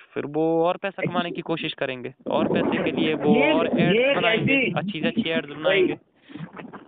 [0.00, 3.80] फिर वो और पैसा कमाने की कोशिश करेंगे। और पैसे के लिए वो ये- और
[3.80, 5.98] एड्स बनाएँगे अच्छी से अच्छी एड्स बनाएँगे।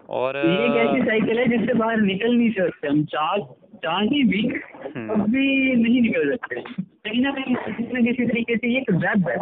[0.09, 3.37] और ये अ, साइकिल है जिससे बाहर निकल नहीं सकते। हम चाह
[3.77, 4.49] चाहे भी
[4.97, 8.80] हम्म। अब भी नहीं निकल सकते। कहीं ना कहीं किसी न किसी तरीके से ये
[8.80, 9.37] एक वेब है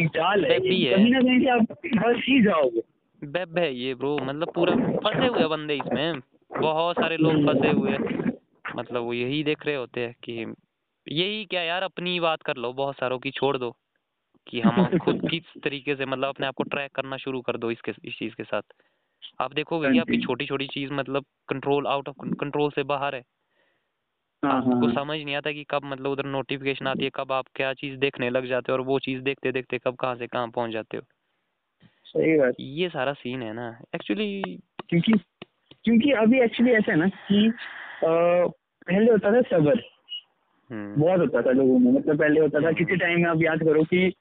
[0.00, 2.80] एक जाल है। कहीं ना कहीं से आप फंस ही जाओगे
[3.26, 6.20] वेब है ये ब्रो मतलब पूरा फंसे हुए बंदे इसमें।
[6.60, 7.98] बहुत सारे लोग हम्म। फंसे हुए
[8.76, 10.54] मतलब वो यही देख रहे होते हैं कि
[11.08, 13.76] यही क्या यार अपनी बात कर लो बहुत सारों की छोड़ दो।
[14.46, 17.70] कि हम खुद किस तरीके से मतलब अपने आप को ट्रैक करना शुरू कर दो
[17.70, 18.62] इसके इस चीज़ के साथ।
[19.40, 23.14] आप देखोगे कि हाँ आपकी छोटी छोटी चीज़ मतलब कंट्रोल आउट ऑफ़ कंट्रोल से बाहर
[23.14, 23.22] हाँ।
[24.44, 27.72] आपको हाँ। समझ नहीं आता कि कब मतलब उधर नोटिफिकेशन आती है कब आप क्या
[27.72, 30.70] चीज़ देखने लग जाते हो और वो चीज़ देखते देखते कब कहाँ से कहाँ पहुँच
[30.70, 31.02] जाते हो।
[32.04, 34.42] सही बात। ये सारा सीन है ना। एक्चुअली
[34.88, 35.12] क्योंकि
[35.84, 37.52] क्योंकि अभी एक्चुअली ऐसा है ना कि
[38.04, 39.82] पहले होता था सबर।
[40.70, 43.58] हम्म। बहुत होता था लोगों में मतलब पहले होता था किसी टाइम में आप याद
[43.58, 44.12] करो कि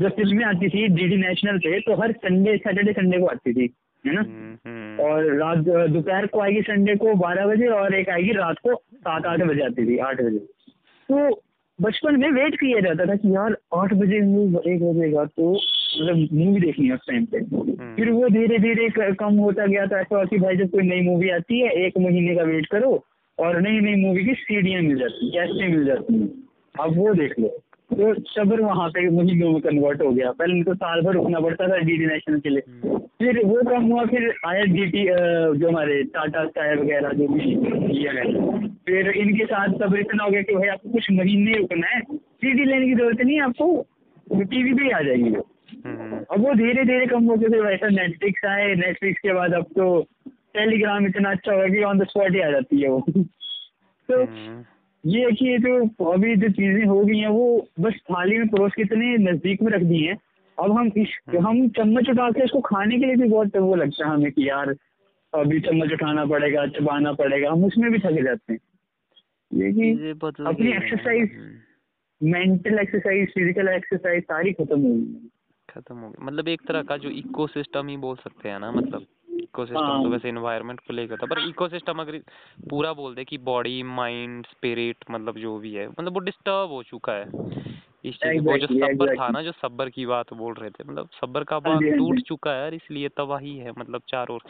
[0.00, 3.66] जब फ़िल्में आती थी डीडी नेशनल पे तो हर संडे सैटरडे संडे को आती थी।
[4.04, 4.20] है ना?
[4.20, 5.58] हम्म हम्म और रात
[5.90, 9.62] दोपहर को आएगी संडे को बारह बजे और एक आएगी रात को सात आठ बजे
[9.62, 10.38] आती थी आठ बजे।
[11.08, 11.42] तो
[11.78, 16.28] बचपन में वेट किया जाता था कि यार आठ बजे मूवी एक बजेगा तो मतलब
[16.32, 17.40] मूवी देखनी है उस टाइम पे।
[17.96, 21.28] फिर वो धीरे धीरे कम होता गया था ऐसा कि भाई जब कोई नई मूवी
[21.30, 23.04] आती है एक महीने का वेट करो
[23.38, 26.28] और नई नई मूवी की सीडियाँ मिल जाती कैसेटें मिल जाती हैं।
[26.80, 27.62] अब वो देख लो।
[27.92, 31.68] तो सब्र वहाँ पे महीनों में कन्वर्ट हो गया। पहले उनको साल भर रुकना पड़ता
[31.68, 35.04] था डी नेशनल के लिए। हम्म, फिर वो काम हुआ फिर आया डी टी
[35.58, 38.56] जो हमारे टाटा स्काई वगैरह जो भी लिया गया
[38.86, 42.64] फिर इनके साथ सब इतना हो गया कि भाई आपको कुछ महीने रुकना है। सीडी
[42.64, 43.86] लेने की ज़रूरत नहीं है आपको
[44.42, 45.46] टीवी पे ही आ जाएगी। वो
[45.86, 49.64] हम्म। अब वो धीरे धीरे कम हो गए वैसा नेटफ्लिक्स आए नेटफ्लिक्स के बाद अब
[49.76, 49.86] तो
[50.56, 53.00] टेलीग्राम इतना अच्छा होगा कि ऑन द स्पॉट ही आ जाती है वो।
[54.08, 54.62] तो हम्म।
[55.04, 58.48] ये है कि ये जो अभी जो चीज़ें हो गई हैं वो बस थाली में
[58.48, 60.18] परोस के इतने नज़दीक में रख दी हैं।
[60.58, 61.08] अब हम इस
[61.40, 64.48] हम चम्मच उठा के इसको खाने के लिए भी बहुत वो लगता है हमें कि
[64.48, 64.74] यार
[65.32, 68.60] अभी चम्मच उठाना पड़ेगा चबाना पड़ेगा हम उसमें भी थक जाते हैं।
[69.50, 70.10] ये कि
[70.46, 70.72] अपनी
[71.34, 71.52] हम्म,
[72.20, 75.28] मेंटल एक्सरसाइज फ़िज़िकल एक्सरसाइज सारी खत्म हो गई।
[75.68, 79.06] खत्म हो गई। मतलब एक तरह का जो इकोसिस्टम ही बोल सकते हैं ना मतलब।
[79.52, 82.18] इकोसिस्टम हाँ। तो वैसे एनवायरनमेंट को लेकर था पर इकोसिस्टम अगर
[82.70, 86.82] पूरा बोल दे कि बॉडी माइंड स्पिरिट मतलब जो भी है मतलब वो डिस्टर्ब हो
[86.82, 87.26] चुका है।
[88.04, 91.08] इस चीज़ वो जो Exactly, था ना जो सब्बर की बात बोल रहे थे मतलब
[91.20, 94.28] सब्बर का हाँ बाग जी, हाँ टूट चुका है और इसलिए तबाही है मतलब चार
[94.28, 94.42] ओर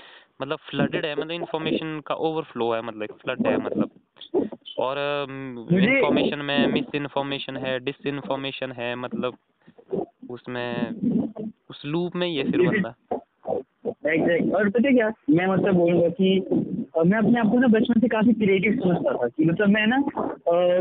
[0.43, 3.91] मतलब फ्लडेड है मतलब इन्फॉर्मेशन का ओवरफ्लो है मतलब फ्लड है मतलब।
[4.79, 4.99] और
[5.73, 9.37] इन्फॉर्मेशन में मिस इन्फॉर्मेशन है डिस इन्फॉर्मेशन है मतलब
[10.31, 10.95] उसमें
[11.71, 12.95] उस लूप में ही है फिर बंदा।
[14.13, 15.13] एग्जैक्ट और पता क्या?
[15.31, 16.31] मैं मतलब बोलूँगा कि
[17.07, 20.03] मैं अपने आप को ना बचपन से काफ़ी क्रिएटिव समझता था कि मतलब मैं ना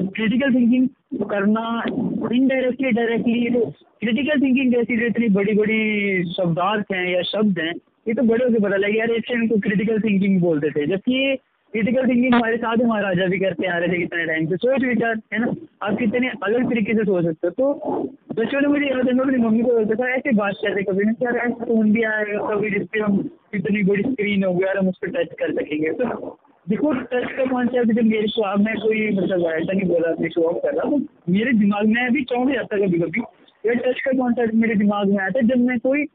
[0.09, 0.87] क्रिटिकल थिंकिंग
[1.29, 1.83] करना
[2.31, 3.65] इनडायरेक्टली डायरेक्टली तो
[4.01, 7.73] क्रिटिकल थिंकिंग जैसी जो इतनी बड़ी बड़ी शब्दार्थ हैं या शब्द हैं,
[8.07, 11.37] ये तो बड़े होकर पता लगे यार, एक क्रिटिकल थिंकिंग बोलते थे। जबकि
[11.71, 15.19] क्रिटिकल थिंकिंग हमारे साधु महाराजा भी करते आ रहे थे कितने टाइम से। सोच, विचार,
[15.33, 15.51] है ना?
[15.81, 18.03] आप कितने अलग तरीके से सोच सकते हो। तो
[18.33, 21.03] बचपन में मुझे याद है, मैं अपनी मम्मी को बोलता था, ऐसे बात करते कभी
[21.03, 24.87] ना, यार, ऐसा फ़ोन भी आएगा कभी जिसपे हम इतनी बड़ी स्क्रीन होगी यार, हम
[24.87, 26.37] उस पर टच कर सकेंगे। तो
[26.69, 30.43] देखो टच का कॉन्सेप्ट जब मेरे को मैं कोई मतलब ऐसा नहीं बोला, अपने शो
[30.43, 30.97] ऑफ़ कर रहा तो
[31.29, 33.21] मेरे दिमाग में अभी चौंक जाता कभी कभी
[33.65, 36.05] ये टच का कॉन्सेप्ट मेरे दिमाग में आया था जब मैं कोई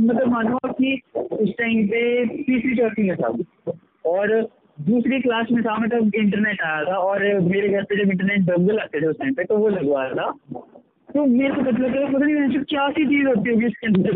[0.00, 2.02] मतलब मानो कि उस टाइम पे
[2.42, 3.72] तीसरी चौथी में था।
[4.06, 4.48] और
[4.82, 8.78] दूसरी क्लास में था मतलब इंटरनेट आया था और मेरे घर पे जब इंटरनेट डोंगल
[8.78, 10.30] आते थे उस टाइम पे तो वो लगवाया था।
[11.08, 14.12] तो मेरे को पता लगा, पता नहीं क्या सी चीज़ होती होगी इसके अंदर।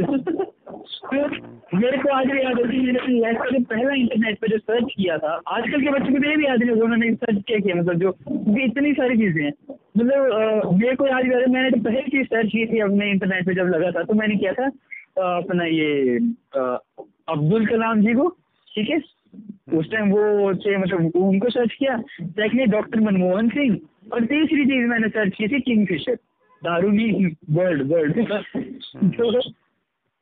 [1.07, 4.49] तो मेरे को आज भी याद होती है मैंने लाइफ का जो पहला इंटरनेट पे
[4.49, 7.15] जो सर्च किया था, आजकल के बच्चों को तो ये भी याद नहीं होगा, उन्होंने
[7.15, 8.11] सर्च क्या किया मतलब जो
[8.65, 9.53] इतनी सारी चीज़ें हैं।
[9.99, 13.47] मतलब मेरे को याद आ है, मैंने जो पहली चीज़ सर्च की थी अपने इंटरनेट
[13.47, 14.67] पे जब लगा था तो मैंने किया था
[15.37, 16.17] अपना ये
[16.57, 18.29] अब्दुल कलाम जी को,
[18.69, 18.99] ठीक है?
[19.75, 23.79] उस टाइम वो थे मतलब उनको सर्च किया सेकंड डॉक्टर मनमोहन सिंह।
[24.13, 26.15] और तीसरी चीज़ मैंने सर्च की थी किंग किंगफिशर
[26.63, 27.07] दारूनी
[27.51, 28.15] वर्ल्ड वर्ल्ड
[29.15, 29.41] तो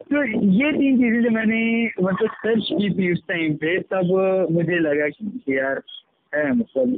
[0.04, 1.60] तो ये तीन चीज़ें जो मैंने
[2.02, 5.80] मतलब सर्च की थी उस टाइम पे तब मुझे लगा कि यार
[6.32, 6.88] है मतलब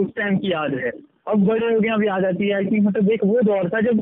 [0.00, 0.90] उस टाइम की याद है।
[1.28, 4.00] अब बड़े हो गए अब याद आती है कि मतलब एक वो दौर था जब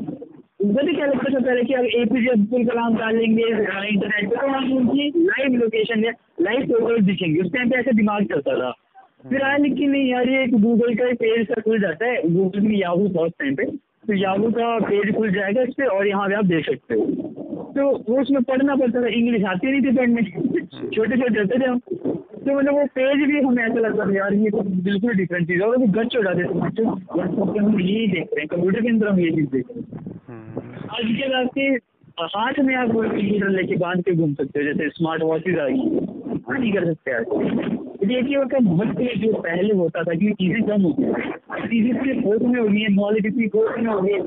[0.59, 4.47] मुझे क्या लगता पहले कि अब ए पी जे अब्दुल कलाम डालेंगे इंटरनेट पे तो
[4.47, 6.11] हम उनकी लाइव लोकेशन या
[6.41, 8.71] लाइव फ़ोटोज़ दिखेंगे। उस टाइम पे ऐसे दिमाग चलता था।
[9.29, 12.75] फिर आया लेकिन नहीं यार, ये गूगल का पेज सा खुल जाता है। गूगल में
[12.75, 13.65] याहू था उस टाइम पे।
[14.07, 17.05] तो याहू का पेज खुल जाएगा इस पर और यहाँ पे आप देख सकते हो।
[17.75, 20.21] तो वो उसमें पढ़ना पड़ता था। इंग्लिश आती नहीं थी पढ़ने
[20.95, 24.33] छोटे छोटे होते थे हम। तो मतलब वो पेज भी हमें ऐसा लगता था, यार,
[24.33, 26.83] ये तो बिल्कुल डिफरेंट चीज़ है। और वो गच हो जाते थे। बच्चे
[27.59, 28.47] हम यही देख रहे हैं?
[28.47, 29.94] कंप्यूटर के अंदर हम ये चीज़ देख रहे हैं।
[30.95, 31.63] आज के आपके
[32.33, 35.65] हाथ में आप कोई कंप्यूटर लेके बाँध के घूम सकते हो, जैसे स्मार्ट वॉचेज आ
[35.67, 35.77] गई।
[36.47, 37.25] हाँ नहीं कर सकते आज
[38.05, 41.11] देखिए वो का महत्व जो पहले होता था कि चीज़ें कम होती है
[41.67, 44.21] चीज़ें इतनी खोज में हो गई है नॉलेज इतनी खोज में हो गई है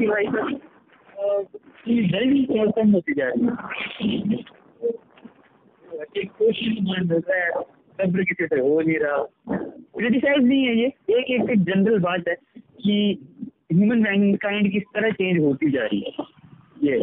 [2.09, 3.47] जल्दी और कम होती जा रही
[4.19, 4.33] है।
[6.17, 7.51] एक कोशिश मान होता है
[7.99, 9.19] सब्र किसी से हो नहीं रहा।
[9.53, 12.35] क्रिटिसाइज नहीं है ये। एक एक एक जनरल बात है
[12.83, 12.97] कि
[13.73, 16.27] ह्यूमन मैनकाइंड किस तरह चेंज होती जा रही है।
[16.85, 16.99] ये।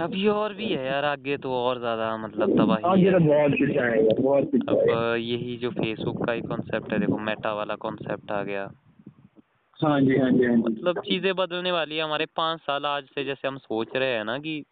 [0.00, 3.52] अभी और भी है यार आगे तो और ज़्यादा मतलब तबाही आगे है। तो बहुत
[3.52, 7.74] कुछ आएगा बहुत कुछ अब यही जो फेसबुक का ही कॉन्सेप्ट है देखो मेटा वाला
[7.74, 8.70] कॉन्सेप्ट आ गया।
[9.80, 13.04] हाँ जी हाँ जी हाँ जी। मतलब चीज़ें बदलने वाली है। हमारे पाँच साल आज
[13.04, 14.62] से जैसे हम सोच रहे हैं ना कि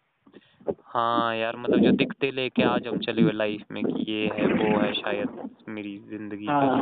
[0.77, 4.47] हाँ यार मतलब जो दिखते लेके आज हम चले हुए लाइफ में कि ये है
[4.47, 5.29] वो है शायद
[5.69, 6.77] मेरी ज़िंदगी हाँ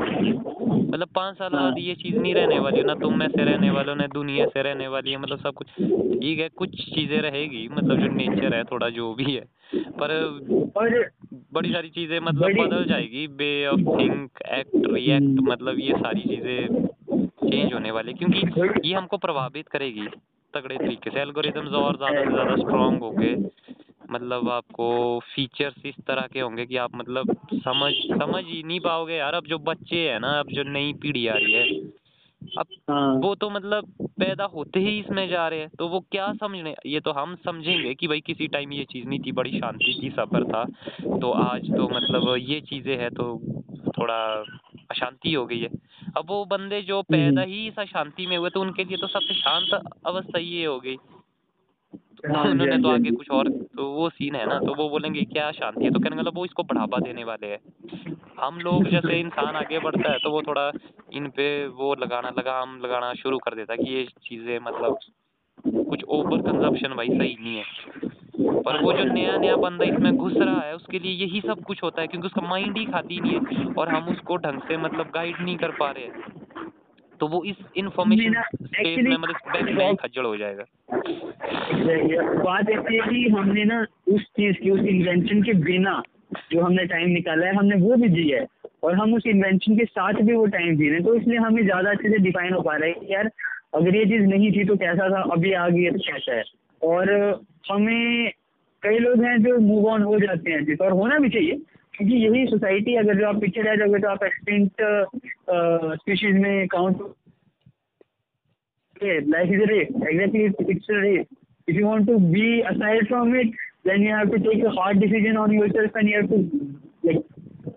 [0.91, 3.69] मतलब पाँच साल हाँ। बाद ये चीज़ नहीं रहने वाली ना तुम में से रहने
[3.69, 7.67] वालों ने दुनिया से रहने वाली है मतलब सब कुछ ठीक है कुछ चीज़ें रहेगी
[7.67, 9.45] मतलब जो नेचर है थोड़ा जो भी है
[9.99, 10.39] पर
[11.53, 15.41] बड़ी सारी चीज़ें मतलब बदल जाएगी way of think act react.
[15.49, 16.87] मतलब ये सारी चीज़ें
[17.49, 20.07] चेंज होने वाली क्योंकि ये हमको प्रभावित करेगी
[20.53, 23.35] तगड़े तरीके से एल्गोरिदम्स और ज़्यादा से ज़्यादा स्ट्रांग होंगे।
[24.11, 24.87] मतलब आपको
[25.35, 29.45] फीचर्स इस तरह के होंगे कि आप मतलब समझ समझ ही नहीं पाओगे यार अब
[29.45, 31.63] जो बच्चे हैं ना अब जो नई पीढ़ी आ रही है
[32.41, 33.87] अब हाँ। वो तो मतलब
[34.19, 37.93] पैदा होते ही इसमें जा रहे हैं तो वो क्या समझने ये तो हम समझेंगे
[37.93, 40.63] कि भाई किसी टाइम ये चीज़ नहीं थी बड़ी शांति की सफ़र था
[41.19, 43.25] तो आज तो मतलब ये चीज़ें हैं तो
[43.99, 44.19] थोड़ा
[44.91, 45.69] अशांति हो गई है।
[46.17, 49.07] अब वो बंदे जो हम्म। पैदा ही इस शांति में हुए तो उनके लिए तो
[49.07, 49.73] सबसे शांत
[50.05, 50.95] अवस्था ये हो गई।
[51.95, 54.73] तो हाँ उन्होंने हाँ तो हाँ आगे कुछ और तो वो सीन है ना तो
[54.75, 55.91] वो बोलेंगे क्या शांति है?
[55.91, 57.59] तो कहने मतलब वो इसको बढ़ावा देने वाले हैं।
[58.39, 60.71] हम लोग जैसे इंसान आगे बढ़ता है तो वो थोड़ा
[61.13, 64.99] इन पे वो लगाना लगाम लगाना शुरू कर देता है कि ये चीज़ें मतलब
[65.65, 67.63] कुछ ओवर कंजप्शन भाई सही नहीं है।
[68.39, 71.83] पर वो जो नया नया बंदा इसमें घुस रहा है उसके लिए यही सब कुछ
[71.83, 75.11] होता है क्योंकि उसका माइंड ही खाती नहीं है और हम उसको ढंग से मतलब
[75.15, 76.13] गाइड नहीं कर पा रहे हैं।
[77.19, 80.63] तो वो इस इंफॉर्मेशन मेरा स्पेस में मतलब में ही खज्जल हो जाएगा।
[82.43, 86.01] बात ऐसी है कि हमने ना उस चीज़ की उस इन्वेंशन के बिना
[86.51, 88.47] जो हमने टाइम निकाला है हमने वो भी दिया है
[88.83, 91.63] और हम उस इन्वेंशन के साथ भी वो टाइम जी रहे हैं। तो इसलिए हमें
[91.63, 93.29] ज़्यादा अच्छे से डिफाइन हो पा रहा है कि यार
[93.75, 96.43] अगर ये चीज़ नहीं थी तो कैसा था अभी आ गई है तो कैसा है?
[96.81, 97.09] और
[97.71, 98.31] हमें
[98.83, 101.55] कई लोग हैं जो मूव ऑन हो जाते हैं और होना भी चाहिए,
[101.93, 104.81] क्योंकि यही सोसाइटी अगर जो आप पिक्चर रह जाओगे तो आप एक्सटेंट
[106.01, 107.01] स्पीशीज में count
[109.03, 113.55] life is race exactly it's race if you want to be aside from it
[113.87, 116.41] then you have to take a hard decision on your self and you to
[117.05, 117.23] like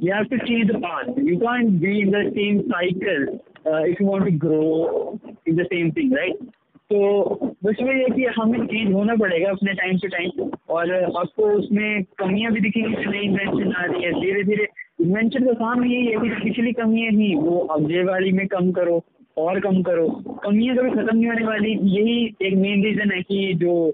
[0.02, 3.28] you have to change the path you can be in the same cycle
[3.66, 5.18] if you want to grow
[5.48, 6.48] in the same thing right
[6.92, 7.22] तो
[7.64, 12.52] वही है कि हमें change होना पड़ेगा अपने time to time और आपको उसमें कमियाँ
[12.52, 14.66] भी दिखेंगी कि नई इन्वेंशन आ रही है। धीरे धीरे
[15.00, 19.04] इन्वेंशन का काम यही है कि पिछली कमियाँ ही, वो अगले वाली में कम करो,
[19.36, 20.08] और कम करो।
[20.44, 23.92] कमियाँ कभी खत्म नहीं होने वाली, यही एक मेन रीजन है कि जो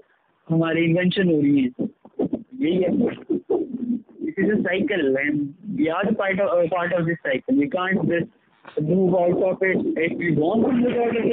[0.49, 1.87] हमारी इन्वेंशन हो रही है।
[2.61, 3.17] यही है।
[4.39, 5.17] साइकिल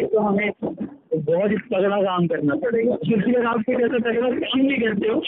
[0.07, 0.51] तो हमें
[1.15, 2.95] तो बहुत ही तगड़ा काम करना पड़ेगा।
[3.51, 5.21] आपके जैसा तो तगड़ा काम भी करते हो।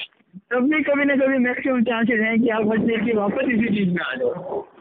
[0.53, 3.91] तब भी कभी ना कभी मैक्सिमम चांसेस है कि आप बच के वापस इसी चीज़
[3.91, 4.33] में आ जाओ।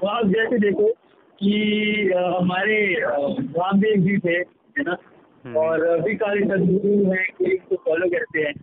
[0.02, 0.88] तो आप जैसे देखो
[1.40, 1.52] कि
[2.16, 4.98] हमारे रामदेव जी थे है ना?
[5.46, 8.54] हम्म। और अभी का सदगुरु है फॉलो करते हैं।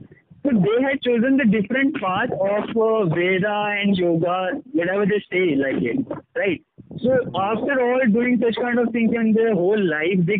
[0.44, 2.78] तो they have chosen the different part of
[3.14, 4.38] Veda and yoga
[4.88, 6.60] whatever the stay like it right
[6.92, 10.36] so after all doing such kind of things in the whole life they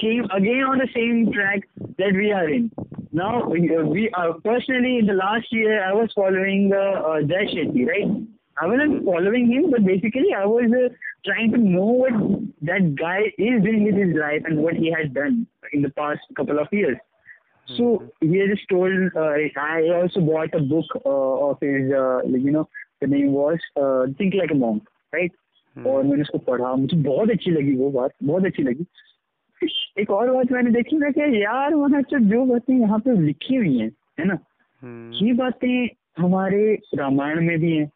[0.00, 1.60] came again on the same track
[1.98, 2.70] that we are in.
[3.12, 7.20] Now we, uh, we are personally in the last year I was following uh, uh,
[7.22, 8.28] Jai Shetty, right?
[8.60, 10.92] I wasn't following him, but basically I was uh,
[11.24, 12.12] trying to know what
[12.62, 16.20] that guy is doing with his life and what he has done in the past
[16.36, 16.98] couple of years.
[17.76, 18.92] So he has just told.
[19.14, 21.92] Uh, I also bought a book uh, of his.
[21.92, 22.68] Uh, like, you know,
[23.00, 25.32] the name was uh, Think Like a Monk, right?
[25.86, 28.86] और मैंने उसको पढ़ा मुझे बहुत अच्छी लगी वो बात बहुत अच्छी लगी
[29.99, 33.55] एक और बात मैंने देखी ना कि यार वहाँ से जो बातें यहाँ पे लिखी
[33.55, 34.37] हुई हैं है ना?
[34.81, 37.91] हम्म, ये बातें हमारे रामायण में भी हैं।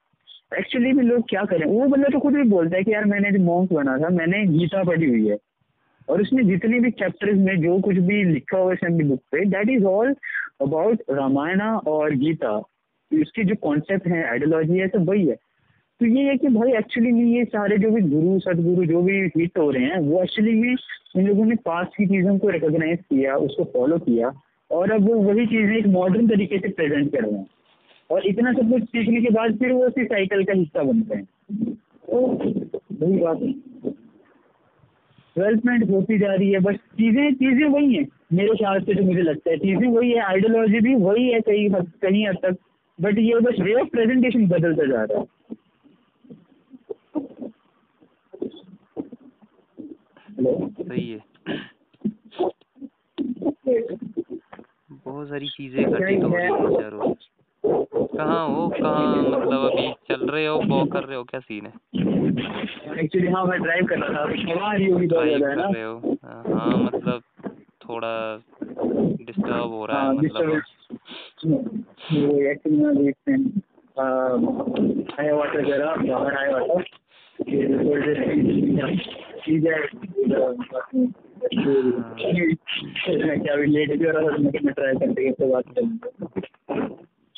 [0.59, 1.65] एक्चुअली में लोग क्या करें?
[1.65, 4.45] वो बंदा तो खुद भी बोलता है कि यार मैंने जो मॉन्क बना था मैंने
[4.45, 5.37] गीता पढ़ी हुई है।
[6.09, 9.69] और उसमें जितने भी चैप्टर्स में जो कुछ भी लिखा हुआ है बुक पे that
[9.69, 10.15] is all
[10.61, 12.63] about Ramayan और गीता।
[13.11, 15.35] इसके जो कॉन्सेप्ट है आइडियोलॉजी है सब वही है।
[16.01, 19.13] तो ये है कि भाई एक्चुअली में ये सारे जो भी गुरु, सदगुरु जो भी
[19.37, 20.75] हिट हो रहे हैं, वो एक्चुअली में
[21.17, 24.31] इन लोगों ने पास्ट की चीज़ों को रिकोगनाइज किया, उसको फॉलो किया
[24.71, 27.45] और अब वो वही चीज़ें एक मॉडर्न तरीके से प्रेजेंट कर रहे हैं।
[28.09, 31.25] और इतना सब कुछ सीखने के बाद फिर वो उसी साइकिल का हिस्सा बनते हैं।
[32.07, 32.19] तो
[33.01, 33.51] वही बात है।
[35.35, 39.21] डेवलपमेंट होती जा रही है, बस चीज़ें चीज़ें वही हैं। मेरे ख्याल से जो मुझे
[39.21, 41.69] लगता है, चीज़ें वही है आइडियोलॉजी भी वही है कहीं
[42.01, 42.57] कहीं हद तक।
[42.99, 45.25] बट ये बस वे ऑफ़ प्रेजेंटेशन बदलता जा रहा है।
[50.39, 51.23] सही है।
[54.91, 57.13] बहुत सारी चीज़ें घटित हो रही है चारों
[58.17, 58.67] कहाँ हो?
[58.69, 59.21] कहाँ?
[59.23, 60.57] मतलब अभी चल रहे हो?
[60.67, 61.23] वॉक कर रहे हो?
[61.23, 61.73] क्या सीन है?
[62.99, 65.61] एक्चुअली हाँ मैं ड्राइव कर रहा था। हवा आ रही होगी ड्राइव ज़्यादा है कर
[65.61, 65.69] ना?
[65.69, 66.17] रहे हो?
[66.25, 67.21] हाँ, हाँ मतलब
[67.81, 68.41] थोड़ा
[69.25, 70.51] डिस्टर्ब हो रहा है हाँ मतलब।
[72.47, 73.37] एक्चुअली मैं इसमें
[75.19, 76.81] आया हुआ था जरा बाहर आया हुआ था
[77.41, 78.17] कि थोड़ी देर
[79.45, 79.65] चीज़
[83.25, 86.09] मैं क्या अभी लेट भी हो रहा था मैं मैं ट्राई करते करते बात करूँगा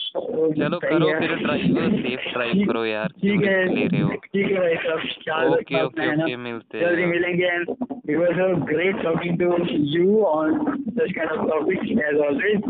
[0.10, 4.58] चलो करो फिर ड्राइव सेफ़ ड्राइव करो यार ठीक है ले रहे हो। ठीक है
[4.60, 6.08] भाई साहब ओके ओके?
[6.24, 7.70] ओके मिलते हैं। जल्दी मिलेंगे and
[8.10, 9.48] it was a great talking to
[9.98, 10.50] you on
[10.90, 12.62] such kind of topics as always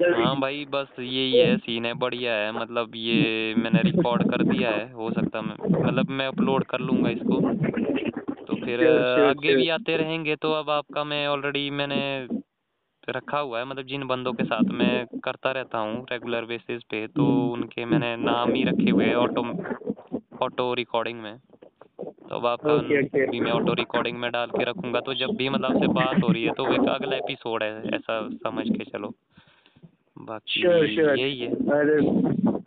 [0.00, 4.70] हाँ भाई बस यही है सीन है बढ़िया है मतलब ये मैंने रिकॉर्ड कर दिया
[4.70, 7.40] है हो सकता मैं मतलब मैं अपलोड कर लूँगा इसको।
[8.44, 8.80] तो फिर
[9.20, 12.00] आगे भी आते रहेंगे तो अब आपका मैं ऑलरेडी मैंने
[13.08, 17.06] रखा हुआ है मतलब जिन बंदों के साथ मैं करता रहता हूँ रेगुलर बेसिस पे
[17.06, 19.42] तो उनके मैंने नाम ही रखे हुए हैं ऑटो
[20.44, 21.38] ऑटो रिकॉर्डिंग में।
[21.98, 25.34] तो अब आपका ओके ओके। भी मैं ऑटो रिकॉर्डिंग में डाल के रखूँगा तो जब
[25.36, 28.84] भी मतलब आपसे बात हो रही है तो एक अगला एपिसोड है ऐसा समझ के
[28.84, 29.12] चलो।
[30.20, 31.18] बाकी sure, sure.
[31.18, 31.52] यही है।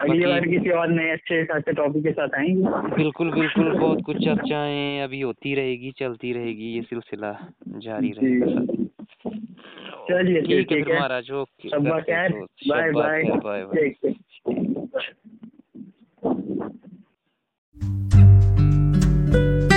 [0.01, 2.63] अगली बार किसी और नए अच्छे टॉपिक के साथ आएँगे?
[2.95, 7.37] बिल्कुल बिल्कुल। बहुत कुछ चर्चाएँ अभी होती रहेगी चलती रहेगी। ये सिलसिला
[7.67, 8.61] जारी रहेगा
[10.09, 11.69] चलिए ठीक है महाराज okay.
[12.69, 13.93] Bye bye bye bye
[17.83, 19.70] Thank you.